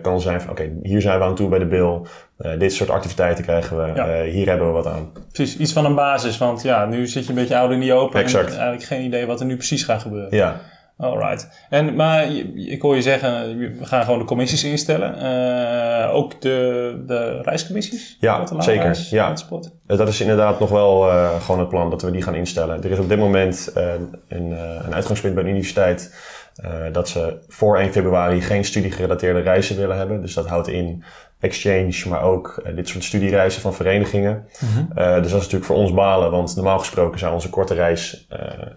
kan 0.02 0.20
zijn 0.20 0.40
van 0.40 0.50
oké, 0.50 0.72
hier 0.82 1.00
zijn 1.00 1.18
we 1.18 1.24
aan 1.24 1.34
toe 1.34 1.48
bij 1.48 1.58
de 1.58 1.66
bill. 1.66 2.00
Eh, 2.38 2.58
dit 2.58 2.72
soort 2.72 2.90
activiteiten 2.90 3.44
krijgen 3.44 3.76
we. 3.76 3.92
Ja. 3.94 4.08
Eh, 4.08 4.30
hier 4.32 4.48
hebben 4.48 4.66
we 4.66 4.72
wat 4.72 4.86
aan. 4.86 5.12
Precies, 5.32 5.56
iets 5.56 5.72
van 5.72 5.84
een 5.84 5.94
basis. 5.94 6.38
Want 6.38 6.62
ja, 6.62 6.84
nu 6.86 7.06
zit 7.06 7.22
je 7.22 7.28
een 7.28 7.34
beetje 7.34 7.56
ouder 7.56 7.74
in 7.76 7.82
die 7.82 7.92
open. 7.92 8.20
Exact. 8.20 8.46
En 8.46 8.52
eigenlijk 8.52 8.84
geen 8.84 9.04
idee 9.04 9.26
wat 9.26 9.40
er 9.40 9.46
nu 9.46 9.56
precies 9.56 9.82
gaat 9.84 10.02
gebeuren. 10.02 10.36
Ja. 10.36 10.60
Alright. 10.98 11.48
En, 11.70 11.94
maar 11.94 12.26
ik 12.54 12.82
hoor 12.82 12.94
je 12.94 13.02
zeggen, 13.02 13.58
we 13.58 13.84
gaan 13.84 14.04
gewoon 14.04 14.18
de 14.18 14.24
commissies 14.24 14.64
instellen. 14.64 15.18
Eh, 15.18 16.14
ook 16.14 16.40
de, 16.40 17.02
de 17.06 17.40
reiscommissies? 17.42 18.16
Ja, 18.20 18.46
zeker. 18.58 18.82
reis, 18.82 19.10
Ja. 19.10 19.34
Eh, 19.86 19.96
Dat 19.98 20.08
is 20.08 20.20
inderdaad 20.20 20.60
nog 20.60 20.70
wel 20.70 21.10
eh, 21.10 21.40
gewoon 21.40 21.60
het 21.60 21.68
plan 21.68 21.90
dat 21.90 22.02
we 22.02 22.10
die 22.10 22.22
gaan 22.22 22.34
instellen. 22.34 22.82
Er 22.82 22.90
is 22.90 22.98
op 22.98 23.08
dit 23.08 23.18
moment 23.18 23.72
eh, 23.74 23.92
een, 24.28 24.52
eh, 24.52 24.84
een 24.86 24.94
uitgangspunt 24.94 25.34
bij 25.34 25.42
de 25.42 25.48
universiteit 25.48 26.14
eh, 26.56 26.70
dat 26.92 27.08
ze 27.08 27.38
voor 27.48 27.78
1 27.78 27.92
februari 27.92 28.40
geen 28.40 28.64
studiegerelateerde 28.64 29.40
reizen 29.40 29.76
willen 29.76 29.96
hebben. 29.96 30.20
Dus 30.20 30.34
dat 30.34 30.46
houdt 30.46 30.68
in 30.68 31.04
exchange, 31.40 32.02
maar 32.08 32.22
ook 32.22 32.60
eh, 32.64 32.76
dit 32.76 32.88
soort 32.88 33.04
studiereizen 33.04 33.60
van 33.60 33.74
verenigingen. 33.74 34.46
Mhm. 34.60 34.98
Eh, 34.98 35.06
dus 35.14 35.16
dat 35.16 35.24
is 35.26 35.32
natuurlijk 35.32 35.64
voor 35.64 35.76
ons 35.76 35.92
balen, 35.94 36.30
want 36.30 36.54
normaal 36.56 36.78
gesproken 36.78 37.18
zou 37.18 37.32
onze 37.34 37.50
korte 37.50 37.74
reis 37.74 38.26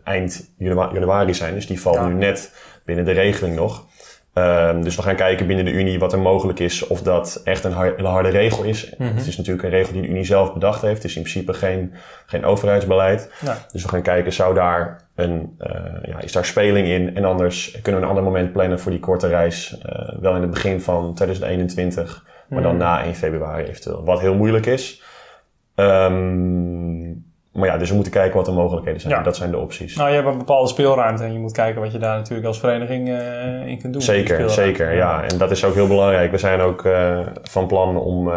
eind 0.03 0.53
janua- 0.57 0.89
januari 0.93 1.34
zijn. 1.34 1.53
Dus 1.53 1.67
die 1.67 1.82
valt 1.82 1.95
Ja. 1.95 2.07
nu 2.07 2.13
net 2.13 2.53
binnen 2.86 3.05
de 3.05 3.11
regeling 3.11 3.55
nog. 3.55 3.88
Ehm, 4.34 4.82
dus 4.82 4.95
we 4.95 5.01
gaan 5.01 5.15
kijken 5.15 5.47
binnen 5.47 5.65
de 5.65 5.71
Unie 5.71 5.99
wat 5.99 6.13
er 6.13 6.19
mogelijk 6.19 6.59
is, 6.59 6.88
of 6.88 7.01
dat 7.01 7.41
echt 7.43 7.63
een 7.63 7.71
har- 7.71 8.01
harde 8.01 8.30
regel 8.30 8.63
is. 8.63 8.93
Mhm. 8.97 9.15
Het 9.15 9.27
is 9.27 9.38
natuurlijk 9.38 9.63
een 9.65 9.69
regel 9.73 9.93
die 9.93 10.01
de 10.01 10.07
Unie 10.07 10.23
zelf 10.25 10.53
bedacht 10.53 10.82
heeft. 10.82 10.95
Het 10.95 11.03
is 11.11 11.15
in 11.15 11.21
principe 11.21 11.53
geen, 11.53 11.93
geen 12.25 12.45
overheidsbeleid. 12.45 13.32
Ja. 13.45 13.57
Dus 13.71 13.84
we 13.84 13.89
gaan 13.89 14.01
kijken, 14.01 14.34
zou 14.34 14.53
daar 14.53 15.01
een, 15.20 15.55
eh, 15.57 16.03
ja, 16.11 16.20
is 16.20 16.32
daar 16.32 16.45
speling 16.45 16.88
in? 16.88 17.15
En 17.15 17.26
anders 17.26 17.80
kunnen 17.82 18.01
we 18.01 18.07
een 18.07 18.13
ander 18.13 18.24
moment 18.32 18.51
plannen 18.53 18.80
voor 18.80 18.91
die 18.91 18.99
korte 18.99 19.28
reis. 19.28 19.78
eh, 19.82 20.20
wel 20.20 20.36
in 20.36 20.41
het 20.41 20.51
begin 20.51 20.82
van 20.82 21.13
2021, 21.13 22.26
maar 22.49 22.61
dan 22.61 22.76
Mhm. 22.76 22.84
na 22.84 23.05
1 23.05 23.15
februari 23.15 23.63
eventueel. 23.63 24.03
Wat 24.03 24.20
heel 24.20 24.36
moeilijk 24.36 24.65
is. 24.65 25.01
Ehm, 25.76 27.09
maar 27.60 27.68
ja, 27.70 27.78
dus 27.78 27.89
we 27.89 27.95
moeten 27.95 28.14
kijken 28.14 28.36
wat 28.36 28.45
de 28.45 28.51
mogelijkheden 28.51 29.01
zijn. 29.01 29.14
Ja. 29.14 29.22
Dat 29.24 29.36
zijn 29.36 29.51
de 29.51 29.57
opties. 29.57 29.95
Nou, 29.95 30.10
je 30.10 30.16
hebt 30.16 30.28
een 30.28 30.38
bepaalde 30.38 30.70
speelruimte 30.70 31.24
en 31.24 31.34
je 31.34 31.39
moet 31.39 31.51
kijken 31.51 31.82
wat 31.82 31.91
je 31.91 31.97
daar 31.97 32.18
natuurlijk 32.18 32.47
als 32.47 32.60
vereniging 32.60 33.10
eh, 33.10 33.68
in 33.68 33.80
kunt 33.80 33.93
doen. 33.93 34.01
Zeker, 34.01 34.49
zeker. 34.49 34.95
Ja, 34.95 35.24
en 35.24 35.38
dat 35.38 35.51
is 35.51 35.64
ook 35.64 35.74
heel 35.74 35.88
belangrijk. 35.88 36.32
We 36.32 36.38
zijn 36.38 36.60
ook 36.60 36.86
eh, 36.86 37.20
van 37.43 37.68
plan 37.68 37.97
om. 37.97 38.32
eh, 38.32 38.36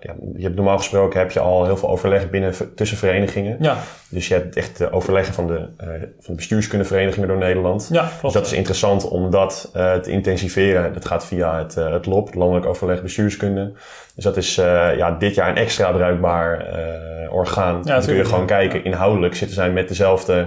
ja, 0.00 0.14
je 0.36 0.42
hebt 0.42 0.54
normaal 0.54 0.76
gesproken 0.78 1.18
heb 1.18 1.30
je 1.30 1.40
al 1.40 1.64
heel 1.64 1.76
veel 1.76 1.88
overleg 1.88 2.30
binnen 2.30 2.54
tussen 2.74 2.96
verenigingen. 2.98 3.56
Ja. 3.60 3.76
Dus 4.08 4.28
je 4.28 4.34
hebt 4.34 4.56
echt 4.56 4.78
de 4.78 4.92
overleggen 4.92 5.34
van 5.34 5.46
de, 5.46 5.68
van 5.78 6.08
de 6.26 6.34
bestuurskundeverenigingen 6.34 7.28
door 7.28 7.38
Nederland. 7.38 7.88
Ja, 7.92 8.00
klopt. 8.00 8.22
Dus 8.22 8.32
dat 8.32 8.46
is 8.46 8.52
interessant 8.52 9.08
om 9.08 9.30
dat 9.30 9.70
te 9.72 10.10
intensiveren. 10.10 10.92
Dat 10.92 11.04
gaat 11.04 11.26
via 11.26 11.58
het, 11.58 11.74
het 11.74 12.06
LOB, 12.06 12.26
het 12.26 12.34
Landelijk 12.34 12.66
Overleg 12.66 13.02
Bestuurskunde. 13.02 13.72
Dus 14.20 14.28
dat 14.28 14.36
is 14.44 14.58
eh, 14.58 14.96
ja, 14.96 15.10
dit 15.10 15.34
jaar 15.34 15.48
een 15.48 15.56
extra 15.56 15.92
bruikbaar 15.92 16.60
eh, 16.60 17.32
orgaan. 17.32 17.82
Dan 17.82 18.00
kun 18.00 18.14
je 18.14 18.24
gewoon 18.24 18.40
ja. 18.40 18.46
kijken, 18.46 18.84
inhoudelijk 18.84 19.34
zitten 19.34 19.56
zij 19.56 19.70
met 19.70 19.88
dezelfde 19.88 20.46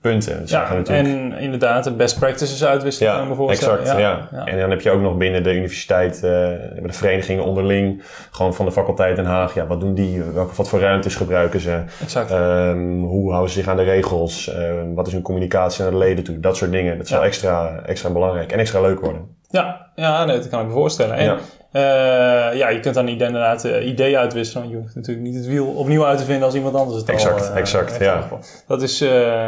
punten. 0.00 0.40
Dus 0.40 0.50
Ja, 0.50 0.74
natuurlijk... 0.74 1.08
en 1.08 1.38
inderdaad, 1.38 1.84
de 1.84 1.92
best 1.92 2.18
practices 2.18 2.64
uitwisselen. 2.64 3.36
voorstellen. 3.36 3.80
Exact, 3.80 4.00
ja. 4.00 4.28
ja. 4.32 4.46
En 4.46 4.58
dan 4.58 4.70
heb 4.70 4.80
je 4.80 4.90
ook 4.90 5.00
nog 5.00 5.16
binnen 5.16 5.42
de 5.42 5.54
universiteit, 5.54 6.14
eh, 6.14 6.20
de 6.20 6.82
verenigingen 6.86 7.44
onderling, 7.44 8.02
gewoon 8.30 8.54
van 8.54 8.64
de 8.64 8.72
faculteit 8.72 9.16
Den 9.16 9.24
Haag. 9.24 9.54
Ja, 9.54 9.66
wat 9.66 9.80
doen 9.80 9.94
die? 9.94 10.22
Welke, 10.22 10.54
wat 10.54 10.68
voor 10.68 10.80
ruimtes 10.80 11.14
gebruiken 11.14 11.60
ze? 11.60 11.82
Exact. 12.02 12.30
Ehm, 12.30 13.00
hoe 13.00 13.30
houden 13.30 13.52
ze 13.52 13.58
zich 13.58 13.68
aan 13.68 13.76
de 13.76 13.82
regels? 13.82 14.48
Ehm, 14.48 14.94
wat 14.94 15.06
is 15.06 15.12
hun 15.12 15.22
communicatie 15.22 15.82
naar 15.82 15.92
de 15.92 15.98
leden 15.98 16.24
toe? 16.24 16.40
Dat 16.40 16.56
soort 16.56 16.70
dingen. 16.70 16.98
Dat 16.98 17.08
zal 17.08 17.20
Ja. 17.20 17.26
extra, 17.26 17.80
extra 17.86 18.10
belangrijk 18.10 18.52
en 18.52 18.58
extra 18.58 18.80
leuk 18.80 19.00
worden. 19.00 19.40
Ja, 19.52 19.86
ja 19.96 20.24
nee, 20.24 20.36
dat 20.36 20.48
kan 20.48 20.60
ik 20.60 20.66
me 20.66 20.72
voorstellen. 20.72 21.16
En 21.16 21.24
Ja. 21.24 21.38
eh, 21.72 22.58
ja, 22.58 22.68
je 22.68 22.80
kunt 22.80 22.94
dan 22.94 23.04
niet 23.04 23.20
inderdaad 23.20 23.64
eh, 23.64 23.86
ideeën 23.86 24.18
uitwisselen. 24.18 24.62
Want 24.62 24.74
je 24.74 24.80
hoeft 24.82 24.94
natuurlijk 24.94 25.26
niet 25.26 25.36
het 25.36 25.46
wiel 25.46 25.66
opnieuw 25.66 26.04
uit 26.06 26.18
te 26.18 26.24
vinden 26.24 26.44
als 26.44 26.54
iemand 26.54 26.74
anders 26.74 26.98
het 27.00 27.08
Exact, 27.08 27.40
al... 27.40 27.46
eh, 27.54 27.56
exact, 27.60 27.96
ja. 28.00 28.28
Dat 28.66 28.82
is 28.82 29.00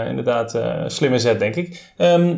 inderdaad 0.08 0.54
een 0.54 0.90
slimme 0.90 1.18
zet, 1.18 1.38
denk 1.38 1.54
ik. 1.54 1.92
Ehm, 1.96 2.36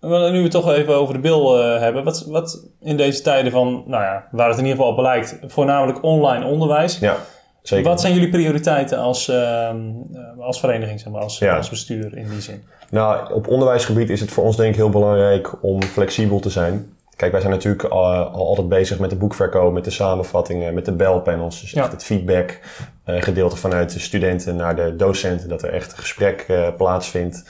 maar 0.00 0.30
nu 0.30 0.36
we 0.36 0.42
het 0.42 0.50
toch 0.50 0.72
even 0.72 0.94
over 0.94 1.14
de 1.14 1.20
bil 1.20 1.56
hebben. 1.58 2.04
Wat, 2.04 2.24
wat 2.28 2.66
in 2.80 2.96
deze 2.96 3.22
tijden 3.22 3.52
van, 3.52 3.82
nou 3.86 4.02
ja, 4.02 4.24
waar 4.30 4.48
het 4.48 4.58
in 4.58 4.64
ieder 4.64 4.78
geval 4.78 4.92
op 4.96 4.98
lijkt, 5.02 5.38
voornamelijk 5.46 6.02
online 6.02 6.44
onderwijs. 6.44 6.98
Ja, 6.98 7.16
zeker. 7.62 7.88
Wat 7.90 8.00
zijn 8.00 8.14
jullie 8.14 8.28
prioriteiten 8.28 8.98
als, 8.98 9.28
ehm, 9.28 9.76
eh, 10.14 10.44
als 10.44 10.60
vereniging, 10.60 11.00
zeg 11.00 11.12
maar, 11.12 11.22
als, 11.22 11.38
Ja. 11.38 11.56
als 11.56 11.68
bestuur 11.70 12.16
in 12.16 12.28
die 12.28 12.40
zin? 12.40 12.62
Nou, 12.90 13.32
op 13.34 13.48
onderwijsgebied 13.48 14.10
is 14.10 14.20
het 14.20 14.30
voor 14.30 14.44
ons 14.44 14.56
denk 14.56 14.70
ik 14.70 14.76
heel 14.76 14.90
belangrijk 14.90 15.62
om 15.62 15.82
flexibel 15.82 16.40
te 16.40 16.50
zijn. 16.50 16.92
Kijk, 17.20 17.32
wij 17.32 17.40
zijn 17.40 17.52
natuurlijk 17.52 17.84
al, 17.84 18.14
al 18.14 18.46
altijd 18.46 18.68
bezig 18.68 18.98
met 18.98 19.10
de 19.10 19.16
boekverkoop, 19.16 19.72
met 19.72 19.84
de 19.84 19.90
samenvattingen, 19.90 20.74
met 20.74 20.84
de 20.84 20.92
belpanels. 20.92 21.60
Dus 21.60 21.74
echt 21.74 21.92
het 21.92 22.04
feedback 22.04 22.58
eh, 23.04 23.22
gedeelte 23.22 23.56
vanuit 23.56 23.92
de 23.92 24.00
studenten 24.00 24.56
naar 24.56 24.76
de 24.76 24.96
docenten, 24.96 25.48
dat 25.48 25.62
er 25.62 25.72
echt 25.72 25.92
een 25.92 25.98
gesprek 25.98 26.44
eh, 26.48 26.68
plaatsvindt. 26.76 27.44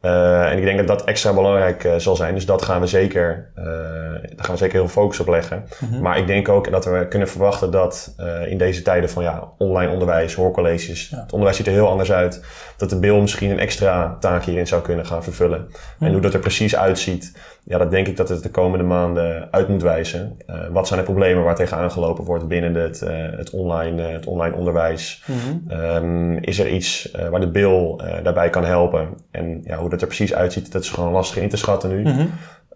Eh, 0.00 0.50
en 0.50 0.58
ik 0.58 0.64
denk 0.64 0.78
dat 0.78 0.86
dat 0.86 1.04
extra 1.04 1.32
belangrijk 1.32 1.84
eh, 1.84 1.94
zal 1.96 2.16
zijn. 2.16 2.34
Dus 2.34 2.46
dat 2.46 2.62
gaan 2.62 2.80
we 2.80 2.86
zeker, 2.86 3.50
eh, 3.54 3.64
daar 3.64 4.44
gaan 4.44 4.54
we 4.54 4.56
zeker 4.56 4.74
heel 4.78 4.88
veel 4.88 5.02
focus 5.02 5.20
op 5.20 5.28
leggen. 5.28 5.64
Mhm. 5.80 6.02
Maar 6.02 6.18
ik 6.18 6.26
denk 6.26 6.48
ook 6.48 6.70
dat 6.70 6.84
we 6.84 7.06
kunnen 7.08 7.28
verwachten 7.28 7.70
dat 7.70 8.14
eh, 8.16 8.50
in 8.50 8.58
deze 8.58 8.82
tijden 8.82 9.10
van 9.10 9.22
ja, 9.22 9.48
online 9.58 9.92
onderwijs, 9.92 10.34
hoorcolleges, 10.34 11.10
het 11.10 11.32
onderwijs 11.32 11.56
ziet 11.56 11.66
er 11.66 11.72
heel 11.72 11.88
anders 11.88 12.12
uit. 12.12 12.44
Dat 12.76 12.90
de 12.90 12.98
BIL 12.98 13.20
misschien 13.20 13.50
een 13.50 13.58
extra 13.58 14.16
taak 14.20 14.44
hierin 14.44 14.66
zou 14.66 14.82
kunnen 14.82 15.06
gaan 15.06 15.22
vervullen. 15.22 15.58
En 15.58 15.72
Mhm. 15.98 16.12
hoe 16.12 16.20
dat 16.20 16.34
er 16.34 16.40
precies 16.40 16.76
uitziet, 16.76 17.36
ja, 17.68 17.78
dat 17.78 17.90
denk 17.90 18.06
ik 18.06 18.16
dat 18.16 18.28
het 18.28 18.42
de 18.42 18.50
komende 18.50 18.84
maanden 18.84 19.48
uit 19.50 19.68
moet 19.68 19.82
wijzen. 19.82 20.36
Eh, 20.46 20.66
wat 20.70 20.86
zijn 20.86 21.00
de 21.00 21.04
problemen 21.04 21.44
waar 21.44 21.54
tegen 21.54 21.76
aangelopen 21.76 22.24
wordt 22.24 22.48
binnen 22.48 22.74
het, 22.74 23.02
eh, 23.02 23.16
het, 23.36 23.50
online, 23.50 24.06
eh, 24.06 24.12
het 24.12 24.26
online 24.26 24.56
onderwijs? 24.56 25.24
Mhm. 25.26 25.72
Ehm, 25.72 26.32
is 26.32 26.58
er 26.58 26.68
iets 26.68 27.10
waar 27.30 27.40
de 27.40 27.50
BIL 27.50 28.00
daarbij 28.22 28.50
kan 28.50 28.64
helpen? 28.64 29.08
En 29.30 29.60
ja, 29.64 29.76
hoe 29.76 29.90
dat 29.90 30.00
er 30.00 30.06
precies 30.06 30.34
uitziet, 30.34 30.72
dat 30.72 30.82
is 30.82 30.90
gewoon 30.90 31.12
lastig 31.12 31.42
in 31.42 31.48
te 31.48 31.56
schatten 31.56 31.90
nu. 31.90 32.02
Mhm. 32.02 32.26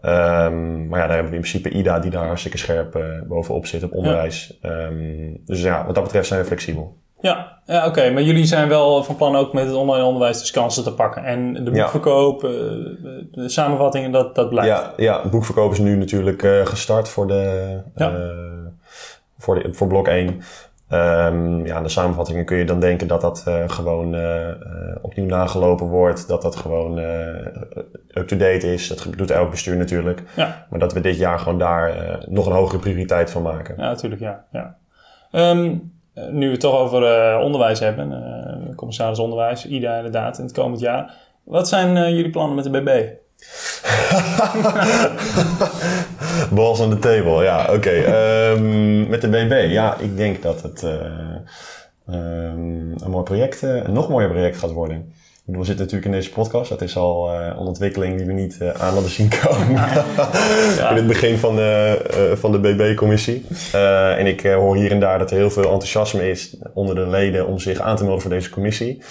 Ehm, 0.01 0.88
maar 0.88 0.99
ja, 0.99 1.07
daar 1.07 1.14
hebben 1.14 1.30
we 1.30 1.36
in 1.36 1.49
principe 1.49 1.70
IDA 1.70 1.99
die 1.99 2.11
daar 2.11 2.26
hartstikke 2.26 2.59
scherp 2.59 3.05
bovenop 3.28 3.66
zit 3.66 3.82
op 3.82 3.93
onderwijs. 3.93 4.59
Ehm, 4.62 5.34
dus 5.47 5.62
ja, 5.62 5.86
wat 5.86 5.95
dat 5.95 6.05
betreft 6.05 6.28
zijn 6.28 6.41
we 6.41 6.47
flexibel. 6.47 6.97
Ja, 7.21 7.59
ja 7.66 7.87
oké. 7.87 8.11
Maar 8.11 8.23
jullie 8.23 8.45
zijn 8.45 8.68
wel 8.68 9.05
van 9.05 9.16
plan 9.16 9.37
ook 9.37 9.53
met 9.53 9.66
het 9.66 9.75
online 9.75 10.05
onderwijs 10.05 10.39
dus 10.39 10.51
kansen 10.51 10.85
te 10.85 10.95
pakken. 10.95 11.25
En 11.25 11.64
de 11.64 11.71
boekverkoop, 11.71 12.45
eh, 12.45 12.51
de 13.33 13.49
samenvattingen, 13.49 14.11
dat, 14.12 14.35
dat 14.35 14.49
blijft. 14.49 14.68
Ja, 14.68 14.93
ja, 14.97 15.29
boekverkoop 15.29 15.73
is 15.73 15.79
nu 15.79 15.97
natuurlijk 15.97 16.43
eh, 16.43 16.66
gestart 16.66 17.09
voor, 17.09 17.27
de, 17.27 17.77
Ja. 17.95 18.11
eh, 18.11 18.21
voor, 19.39 19.62
de, 19.62 19.75
voor 19.75 19.87
blok 19.87 20.09
1. 20.09 20.41
Ehm, 20.89 21.66
ja, 21.66 21.81
de 21.81 21.89
samenvattingen 21.89 22.45
kun 22.45 22.57
je 22.57 22.64
dan 22.64 22.81
denken 22.81 23.07
dat 23.07 23.21
dat 23.21 23.45
gewoon 23.66 24.16
opnieuw 25.03 25.27
nagelopen 25.27 25.87
wordt. 25.87 26.29
Dat 26.29 26.43
dat 26.43 26.57
gewoon 26.57 26.99
up-to-date 28.09 28.73
is. 28.73 28.89
Dat 28.89 29.07
doet 29.16 29.31
elk 29.31 29.51
bestuur 29.51 29.77
natuurlijk. 29.77 30.23
Ja. 30.37 30.66
Maar 30.71 30.79
dat 30.79 30.93
we 30.93 31.01
dit 31.01 31.16
jaar 31.16 31.39
gewoon 31.39 31.59
daar 31.59 32.18
nog 32.29 32.47
een 32.47 32.53
hogere 32.53 32.79
prioriteit 32.79 33.31
van 33.31 33.43
maken. 33.43 33.75
Ja, 33.79 33.83
natuurlijk, 33.83 34.21
ja. 34.21 34.45
ja. 34.53 34.77
Ehm, 35.31 35.64
eh, 35.64 35.71
nu 36.31 36.47
we 36.47 36.53
het 36.53 36.61
toch 36.61 36.79
over 36.79 37.05
eh, 37.05 37.41
onderwijs 37.45 37.79
hebben, 37.79 38.12
eh, 38.12 38.75
commissaris 38.77 39.18
onderwijs, 39.18 39.66
IDA 39.66 39.97
inderdaad, 39.97 40.39
in 40.39 40.45
het 40.45 40.53
komend 40.53 40.81
jaar. 40.81 41.14
Wat 41.51 41.68
zijn 41.68 41.97
eh, 41.97 42.09
jullie 42.09 42.31
plannen 42.31 42.55
met 42.55 42.64
de 42.64 42.71
BB? 42.71 43.18
Balls 46.57 46.81
on 46.81 46.91
the 46.91 46.99
table, 46.99 47.43
ja, 47.43 47.75
oké. 47.75 47.91
Ehm, 47.91 49.09
met 49.09 49.21
de 49.21 49.29
BB, 49.29 49.66
ja, 49.71 49.97
ik 49.99 50.16
denk 50.16 50.43
dat 50.43 50.62
het 50.62 50.83
eh, 50.83 50.95
ehm, 52.07 53.03
een 53.03 53.11
mooi 53.11 53.25
project, 53.25 53.62
eh, 53.62 53.77
een 53.77 53.93
nog 53.93 54.09
mooier 54.09 54.31
project 54.31 54.57
gaat 54.57 54.73
worden. 54.73 55.12
We 55.59 55.64
zitten 55.64 55.84
natuurlijk 55.84 56.05
in 56.05 56.12
deze 56.12 56.30
podcast. 56.30 56.68
Dat 56.68 56.82
is 56.82 56.96
al 56.96 57.32
eh, 57.32 57.46
een 57.46 57.57
ontwikkeling 57.57 58.16
die 58.16 58.26
we 58.26 58.32
niet 58.32 58.59
eh, 58.61 58.68
aan 58.68 58.92
hadden 58.92 59.11
zien 59.11 59.28
komen. 59.28 59.68
in 60.90 60.96
het 60.96 61.07
begin 61.07 61.38
van 61.38 61.57
de, 61.57 62.01
eh, 62.11 62.36
van 62.36 62.53
de 62.53 62.59
BB-commissie. 62.59 63.46
En 64.16 64.26
ik 64.26 64.42
hoor 64.42 64.76
hier 64.76 64.90
en 64.90 65.01
daar 65.01 65.18
dat 65.18 65.30
er 65.30 65.36
heel 65.36 65.51
veel 65.51 65.62
enthousiasme 65.62 66.30
is 66.30 66.57
onder 66.74 66.94
de 66.94 67.07
leden 67.07 67.46
om 67.46 67.59
zich 67.59 67.80
aan 67.80 67.96
te 67.96 68.03
melden 68.03 68.20
voor 68.20 68.30
deze 68.30 68.51
commissie. 68.51 69.03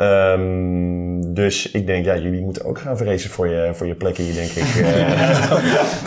Ehm, 0.00 1.34
dus 1.34 1.70
ik 1.70 1.86
denk, 1.86 2.04
ja, 2.04 2.16
jullie 2.16 2.40
moeten 2.42 2.64
ook 2.64 2.78
gaan 2.78 2.96
vrezen 2.96 3.30
voor 3.30 3.48
je, 3.48 3.70
voor 3.72 3.86
je 3.86 3.94
plek 3.94 4.16
hier, 4.16 4.34
denk 4.34 4.50
ik. 4.50 4.64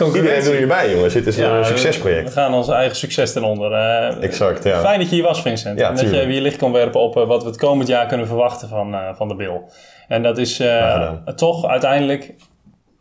Eh, 0.00 0.14
Iedereen 0.14 0.42
wil 0.42 0.52
hierbij, 0.52 0.90
jongens. 0.94 1.12
Dit 1.14 1.26
is 1.26 1.36
Ja, 1.36 1.58
een 1.58 1.64
succesproject. 1.64 2.24
We 2.34 2.40
gaan 2.40 2.54
ons 2.54 2.68
eigen 2.68 2.96
succes 2.96 3.32
ten 3.32 3.42
onder. 3.42 3.72
eh. 3.72 4.22
Exact, 4.22 4.64
ja. 4.64 4.80
Fijn 4.80 4.98
dat 4.98 5.08
je 5.08 5.14
hier 5.14 5.24
was, 5.24 5.42
Vincent. 5.42 5.78
Ja, 5.78 5.88
en 5.88 5.94
dat 5.96 6.10
je 6.10 6.26
je 6.32 6.40
licht 6.40 6.56
kon 6.58 6.72
werpen 6.72 7.00
op 7.00 7.16
eh, 7.16 7.26
wat 7.26 7.42
we 7.42 7.48
het 7.48 7.58
komend 7.58 7.88
jaar 7.88 8.06
kunnen 8.06 8.26
verwachten 8.26 8.68
van, 8.68 8.94
eh, 8.94 9.14
van 9.14 9.28
de 9.28 9.34
Bill. 9.36 9.60
En 10.08 10.22
dat 10.22 10.38
is 10.38 10.60
eh, 10.60 11.12
toch 11.36 11.66
uiteindelijk 11.66 12.34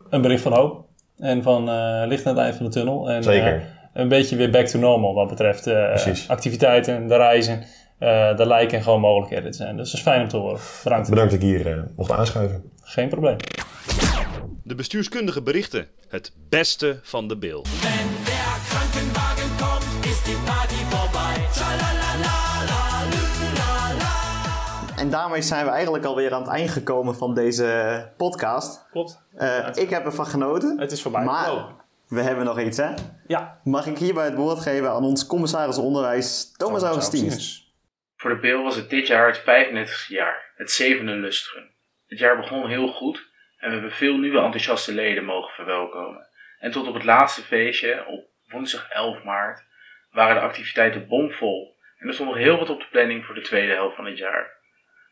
een 0.10 0.22
bericht 0.22 0.42
van 0.42 0.54
hoop. 0.54 0.86
En 1.18 1.44
van 1.44 1.70
eh, 1.70 2.02
licht 2.08 2.26
aan 2.26 2.34
het 2.36 2.44
eind 2.44 2.56
van 2.56 2.66
de 2.66 2.72
tunnel. 2.72 3.10
En, 3.10 3.24
Zeker. 3.24 3.54
eh, 3.56 3.62
een 3.94 4.08
beetje 4.08 4.36
weer 4.36 4.50
back 4.50 4.66
to 4.66 4.80
normal 4.80 5.14
wat 5.14 5.28
betreft 5.28 5.68
eh, 5.68 5.96
activiteiten, 6.28 7.08
de 7.08 7.16
reizen. 7.16 7.64
Eh 8.04 8.38
de 8.38 8.46
lijken 8.46 8.84
gewoon 8.84 9.00
mogelijkheden 9.00 9.52
te 9.52 9.58
zijn. 9.58 9.78
Dus 9.78 9.92
dat 9.92 10.00
is 10.00 10.06
fijn 10.06 10.22
om 10.22 10.28
te 10.28 10.38
horen. 10.38 10.60
Bedankt. 10.84 11.10
Bedankt 11.10 11.32
dat 11.32 11.42
ik 11.42 11.48
hier 11.48 11.72
eh, 11.72 11.84
mocht 11.96 12.12
aanschuiven. 12.12 12.72
Geen 12.82 13.10
probleem. 13.10 13.36
De 14.64 14.76
bestuurskundige 14.76 15.42
berichten. 15.42 15.88
Het 16.10 16.32
beste 16.50 17.00
van 17.04 17.28
de 17.28 17.38
bil. 17.38 17.66
En 24.98 25.10
daarmee 25.10 25.42
zijn 25.42 25.66
we 25.66 25.72
eigenlijk 25.72 26.06
alweer 26.06 26.34
aan 26.34 26.42
het 26.42 26.52
eind 26.52 26.70
gekomen 26.70 27.16
van 27.16 27.36
deze 27.36 28.10
podcast. 28.18 28.86
Klopt. 28.92 29.22
Eh, 29.36 29.68
ik 29.74 29.90
heb 29.90 30.06
ervan 30.06 30.26
genoten. 30.26 30.80
Het 30.80 30.92
is 30.92 31.02
voorbij. 31.02 31.24
Maar 31.24 31.66
we 32.08 32.22
hebben 32.22 32.46
nog 32.46 32.60
iets, 32.60 32.78
hè? 32.78 32.90
Ja. 33.28 33.58
Mag 33.64 33.88
ik 33.88 33.98
hierbij 33.98 34.26
het 34.26 34.36
woord 34.36 34.60
geven 34.60 34.92
aan 34.92 35.04
ons 35.04 35.26
commissaris 35.26 35.78
onderwijs, 35.78 36.52
Thomas 36.58 36.82
Augustins. 36.82 37.63
Voor 38.24 38.34
de 38.34 38.40
Bil 38.40 38.64
was 38.64 38.76
het 38.76 38.90
dit 38.90 39.08
jaar 39.08 39.28
het 39.28 39.40
35e 39.40 40.08
jaar, 40.08 40.52
het 40.56 40.72
zevende 40.72 41.12
lustrum. 41.12 41.72
Het 42.08 42.20
jaar 42.20 42.38
begon 42.38 42.68
heel 42.68 42.88
goed 42.88 43.32
En 43.58 43.68
we 43.68 43.74
hebben 43.74 43.92
veel 43.92 44.18
nieuwe 44.18 44.40
enthousiaste 44.40 44.94
leden 44.94 45.24
mogen 45.24 45.54
verwelkomen. 45.54 46.28
En 46.60 46.72
tot 46.72 46.88
op 46.88 46.94
het 46.94 47.04
laatste 47.04 47.42
feestje, 47.42 48.06
op 48.06 48.26
woensdag 48.48 48.90
11 48.90 49.24
maart, 49.24 49.66
waren 50.12 50.36
de 50.36 50.42
activiteiten 50.42 51.08
bomvol. 51.08 51.78
En 51.98 52.08
er 52.08 52.14
stond 52.14 52.30
nog 52.30 52.38
heel 52.38 52.58
wat 52.58 52.70
op 52.70 52.80
de 52.80 52.88
planning 52.92 53.26
voor 53.26 53.36
de 53.36 53.42
tweede 53.42 53.74
helft 53.74 53.96
van 53.96 54.06
het 54.06 54.18
jaar. 54.18 54.52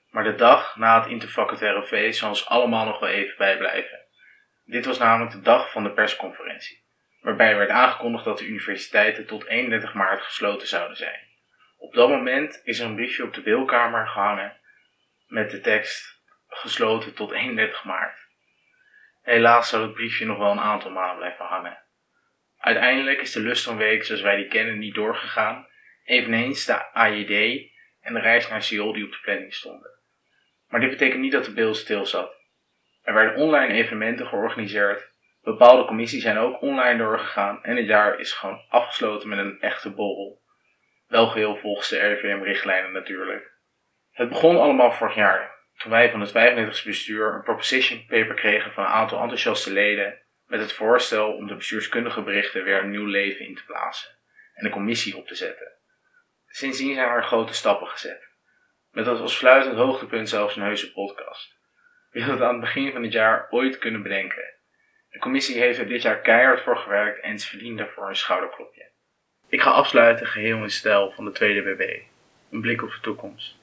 Maar 0.09 0.23
de 0.23 0.35
dag 0.35 0.75
na 0.75 1.01
het 1.01 1.09
interfacultaire 1.09 1.83
feest 1.83 2.19
zal 2.19 2.29
ons 2.29 2.47
allemaal 2.47 2.85
nog 2.85 2.99
wel 2.99 3.09
even 3.09 3.37
bijblijven. 3.37 3.99
Dit 4.65 4.85
was 4.85 4.97
namelijk 4.97 5.31
de 5.31 5.41
dag 5.41 5.71
van 5.71 5.83
de 5.83 5.91
persconferentie, 5.91 6.83
waarbij 7.21 7.57
werd 7.57 7.69
aangekondigd 7.69 8.25
dat 8.25 8.37
de 8.37 8.47
universiteiten 8.47 9.25
tot 9.25 9.45
31 9.45 9.93
maart 9.93 10.21
gesloten 10.21 10.67
zouden 10.67 10.97
zijn. 10.97 11.30
Op 11.81 11.93
dat 11.93 12.09
moment 12.09 12.61
is 12.63 12.79
er 12.79 12.85
een 12.85 12.95
briefje 12.95 13.23
op 13.23 13.33
de 13.33 13.41
beelkamer 13.41 14.07
gehangen 14.07 14.57
met 15.27 15.51
de 15.51 15.61
tekst 15.61 16.21
gesloten 16.47 17.13
tot 17.13 17.31
31 17.31 17.83
maart. 17.83 18.27
Helaas 19.21 19.69
zal 19.69 19.81
het 19.81 19.93
briefje 19.93 20.25
nog 20.25 20.37
wel 20.37 20.51
een 20.51 20.59
aantal 20.59 20.91
maanden 20.91 21.17
blijven 21.17 21.45
hangen. 21.45 21.83
Uiteindelijk 22.57 23.21
is 23.21 23.31
de 23.31 23.39
Lustronweek 23.39 24.03
zoals 24.03 24.21
wij 24.21 24.35
die 24.35 24.47
kennen 24.47 24.77
niet 24.77 24.95
doorgegaan, 24.95 25.67
eveneens 26.03 26.65
de 26.65 26.93
AJD 26.93 27.69
en 28.01 28.13
de 28.13 28.19
reis 28.19 28.49
naar 28.49 28.63
Seoul 28.63 28.93
die 28.93 29.05
op 29.05 29.11
de 29.11 29.19
planning 29.21 29.53
stonden. 29.53 29.91
Maar 30.67 30.79
dit 30.79 30.89
betekent 30.89 31.21
niet 31.21 31.31
dat 31.31 31.45
de 31.45 31.53
beeld 31.53 31.77
stil 31.77 32.05
zat. 32.05 32.33
Er 33.03 33.13
werden 33.13 33.35
online 33.35 33.73
evenementen 33.73 34.27
georganiseerd, 34.27 35.11
bepaalde 35.41 35.85
commissies 35.85 36.21
zijn 36.21 36.37
ook 36.37 36.61
online 36.61 36.97
doorgegaan 36.97 37.63
en 37.63 37.75
het 37.75 37.87
jaar 37.87 38.19
is 38.19 38.33
gewoon 38.33 38.65
afgesloten 38.69 39.29
met 39.29 39.39
een 39.39 39.61
echte 39.61 39.89
borrel. 39.89 40.40
Wel 41.11 41.27
geheel 41.27 41.55
volgens 41.55 41.89
de 41.89 41.99
RIVM-richtlijnen 41.99 42.91
natuurlijk. 42.91 43.51
Het 44.11 44.29
begon 44.29 44.59
allemaal 44.59 44.91
vorig 44.91 45.15
jaar, 45.15 45.55
toen 45.77 45.91
wij 45.91 46.11
van 46.11 46.19
het 46.19 46.31
95 46.31 46.85
bestuur 46.85 47.33
een 47.33 47.43
proposition 47.43 48.05
paper 48.05 48.33
kregen 48.33 48.71
van 48.71 48.83
een 48.83 48.89
aantal 48.89 49.19
enthousiaste 49.21 49.71
leden 49.71 50.21
met 50.45 50.59
het 50.59 50.73
voorstel 50.73 51.33
om 51.33 51.47
de 51.47 51.55
bestuurskundige 51.55 52.21
berichten 52.21 52.63
weer 52.63 52.83
een 52.83 52.89
nieuw 52.89 53.05
leven 53.05 53.45
in 53.45 53.55
te 53.55 53.65
blazen 53.65 54.09
en 54.53 54.65
een 54.65 54.71
commissie 54.71 55.17
op 55.17 55.27
te 55.27 55.35
zetten. 55.35 55.71
Sindsdien 56.47 56.93
zijn 56.93 57.09
er 57.09 57.23
grote 57.23 57.53
stappen 57.53 57.87
gezet. 57.87 58.29
Met 58.91 59.07
als 59.07 59.37
fluitend 59.37 59.75
hoogtepunt 59.75 60.29
zelfs 60.29 60.55
een 60.55 60.63
heuse 60.63 60.91
podcast. 60.91 61.57
Wie 62.09 62.23
had 62.23 62.33
het 62.33 62.41
aan 62.41 62.51
het 62.51 62.61
begin 62.61 62.91
van 62.91 63.03
het 63.03 63.13
jaar 63.13 63.47
ooit 63.49 63.77
kunnen 63.77 64.03
bedenken? 64.03 64.53
De 65.09 65.19
commissie 65.19 65.59
heeft 65.59 65.79
er 65.79 65.87
dit 65.87 66.01
jaar 66.01 66.21
keihard 66.21 66.61
voor 66.61 66.77
gewerkt 66.77 67.19
en 67.21 67.39
ze 67.39 67.47
verdient 67.47 67.77
daarvoor 67.77 68.09
een 68.09 68.15
schouderklopje. 68.15 68.80
Ik 69.51 69.61
ga 69.61 69.69
afsluiten 69.69 70.27
geheel 70.27 70.63
in 70.63 70.69
stijl 70.69 71.11
van 71.11 71.25
de 71.25 71.31
tweede 71.31 71.61
BB. 71.61 71.99
Een 72.51 72.61
blik 72.61 72.83
op 72.83 72.89
de 72.89 72.99
toekomst. 73.01 73.55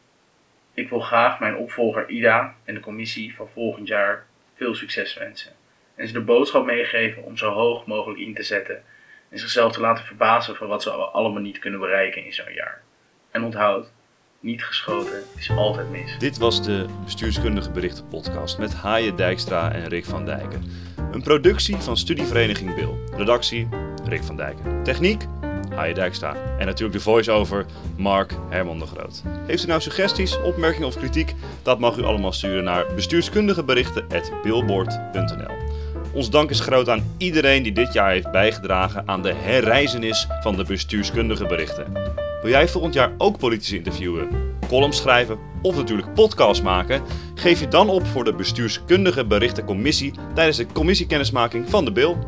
Ik 0.74 0.89
wil 0.89 1.01
graag 1.01 1.41
mijn 1.41 1.57
opvolger 1.57 2.09
Ida 2.09 2.55
en 2.64 2.74
de 2.74 2.80
commissie 2.80 3.34
van 3.34 3.49
volgend 3.49 3.89
jaar 3.89 4.26
veel 4.55 4.74
succes 4.74 5.14
wensen. 5.14 5.53
En 5.95 6.07
ze 6.07 6.12
de 6.12 6.20
boodschap 6.20 6.64
meegeven 6.64 7.22
om 7.22 7.36
zo 7.36 7.53
hoog 7.53 7.86
mogelijk 7.86 8.20
in 8.20 8.34
te 8.34 8.43
zetten 8.43 8.82
en 9.28 9.39
zichzelf 9.39 9.72
te 9.72 9.80
laten 9.80 10.05
verbazen 10.05 10.57
van 10.57 10.68
wat 10.68 10.82
ze 10.82 10.91
allemaal 10.91 11.43
niet 11.43 11.59
kunnen 11.59 11.80
bereiken 11.80 12.24
in 12.24 12.32
zo'n 12.32 12.53
jaar. 12.55 12.82
En 13.30 13.45
onthoud, 13.45 13.93
niet 14.41 14.64
geschoten 14.64 15.22
is 15.36 15.51
altijd 15.51 15.91
mis. 15.91 16.18
Dit 16.18 16.39
was 16.39 16.64
de 16.64 16.86
Bestuurskundige 17.05 17.70
Berichten 17.70 18.09
podcast 18.09 18.59
met 18.59 18.74
Haaien 18.74 19.16
Dijkstra 19.16 19.72
en 19.72 19.89
Rick 19.89 20.05
van 20.05 20.24
Dijken. 20.24 20.62
Een 21.12 21.22
productie 21.22 21.76
van 21.76 21.97
Studievereniging 21.97 22.74
Bil. 22.74 22.99
Redactie 23.16 23.68
Rick 24.05 24.22
van 24.22 24.36
Dijken. 24.36 24.82
Techniek 24.82 25.22
Haaien 25.79 25.95
Dijkstra. 25.95 26.37
En 26.59 26.66
natuurlijk 26.66 26.99
de 26.99 27.05
voice-over 27.05 27.66
Mark 27.97 28.33
Herman 28.49 28.79
de 28.79 28.87
Groot. 28.87 29.22
Heeft 29.47 29.64
u 29.64 29.66
nou 29.66 29.81
suggesties, 29.81 30.43
opmerkingen 30.43 30.89
of 30.89 30.97
kritiek? 30.97 31.35
Dat 31.62 31.79
mag 31.79 31.97
u 31.97 32.03
allemaal 32.03 32.33
sturen 32.33 32.64
naar 32.64 32.87
bestuurskundigeberichten.billboard.nl 32.95 35.57
Ons 36.12 36.31
dank 36.31 36.51
is 36.51 36.61
groot 36.61 36.89
aan 36.89 37.14
iedereen 37.16 37.62
die 37.62 37.72
dit 37.72 37.93
jaar 37.93 38.11
heeft 38.11 38.31
bijgedragen 38.31 39.03
aan 39.07 39.22
de 39.22 39.35
herreizenis 39.35 40.26
van 40.41 40.57
de 40.57 40.64
bestuurskundige 40.64 41.47
berichten. 41.47 41.93
Wil 42.43 42.51
jij 42.51 42.68
volgend 42.68 42.95
jaar 42.95 43.12
ook 43.18 43.39
politici 43.39 43.76
interviewen, 43.76 44.29
columns 44.68 44.97
schrijven 44.97 45.39
of 45.62 45.76
natuurlijk 45.76 46.14
podcasts 46.14 46.62
maken? 46.62 47.03
Geef 47.35 47.61
je 47.61 47.68
dan 47.68 47.89
op 47.89 48.07
voor 48.07 48.24
de 48.24 48.35
bestuurskundige 48.35 49.24
berichtencommissie 49.24 50.12
tijdens 50.35 50.57
de 50.57 50.66
commissiekennismaking 50.66 51.70
van 51.70 51.85
de 51.85 51.93
BIL. 51.93 52.18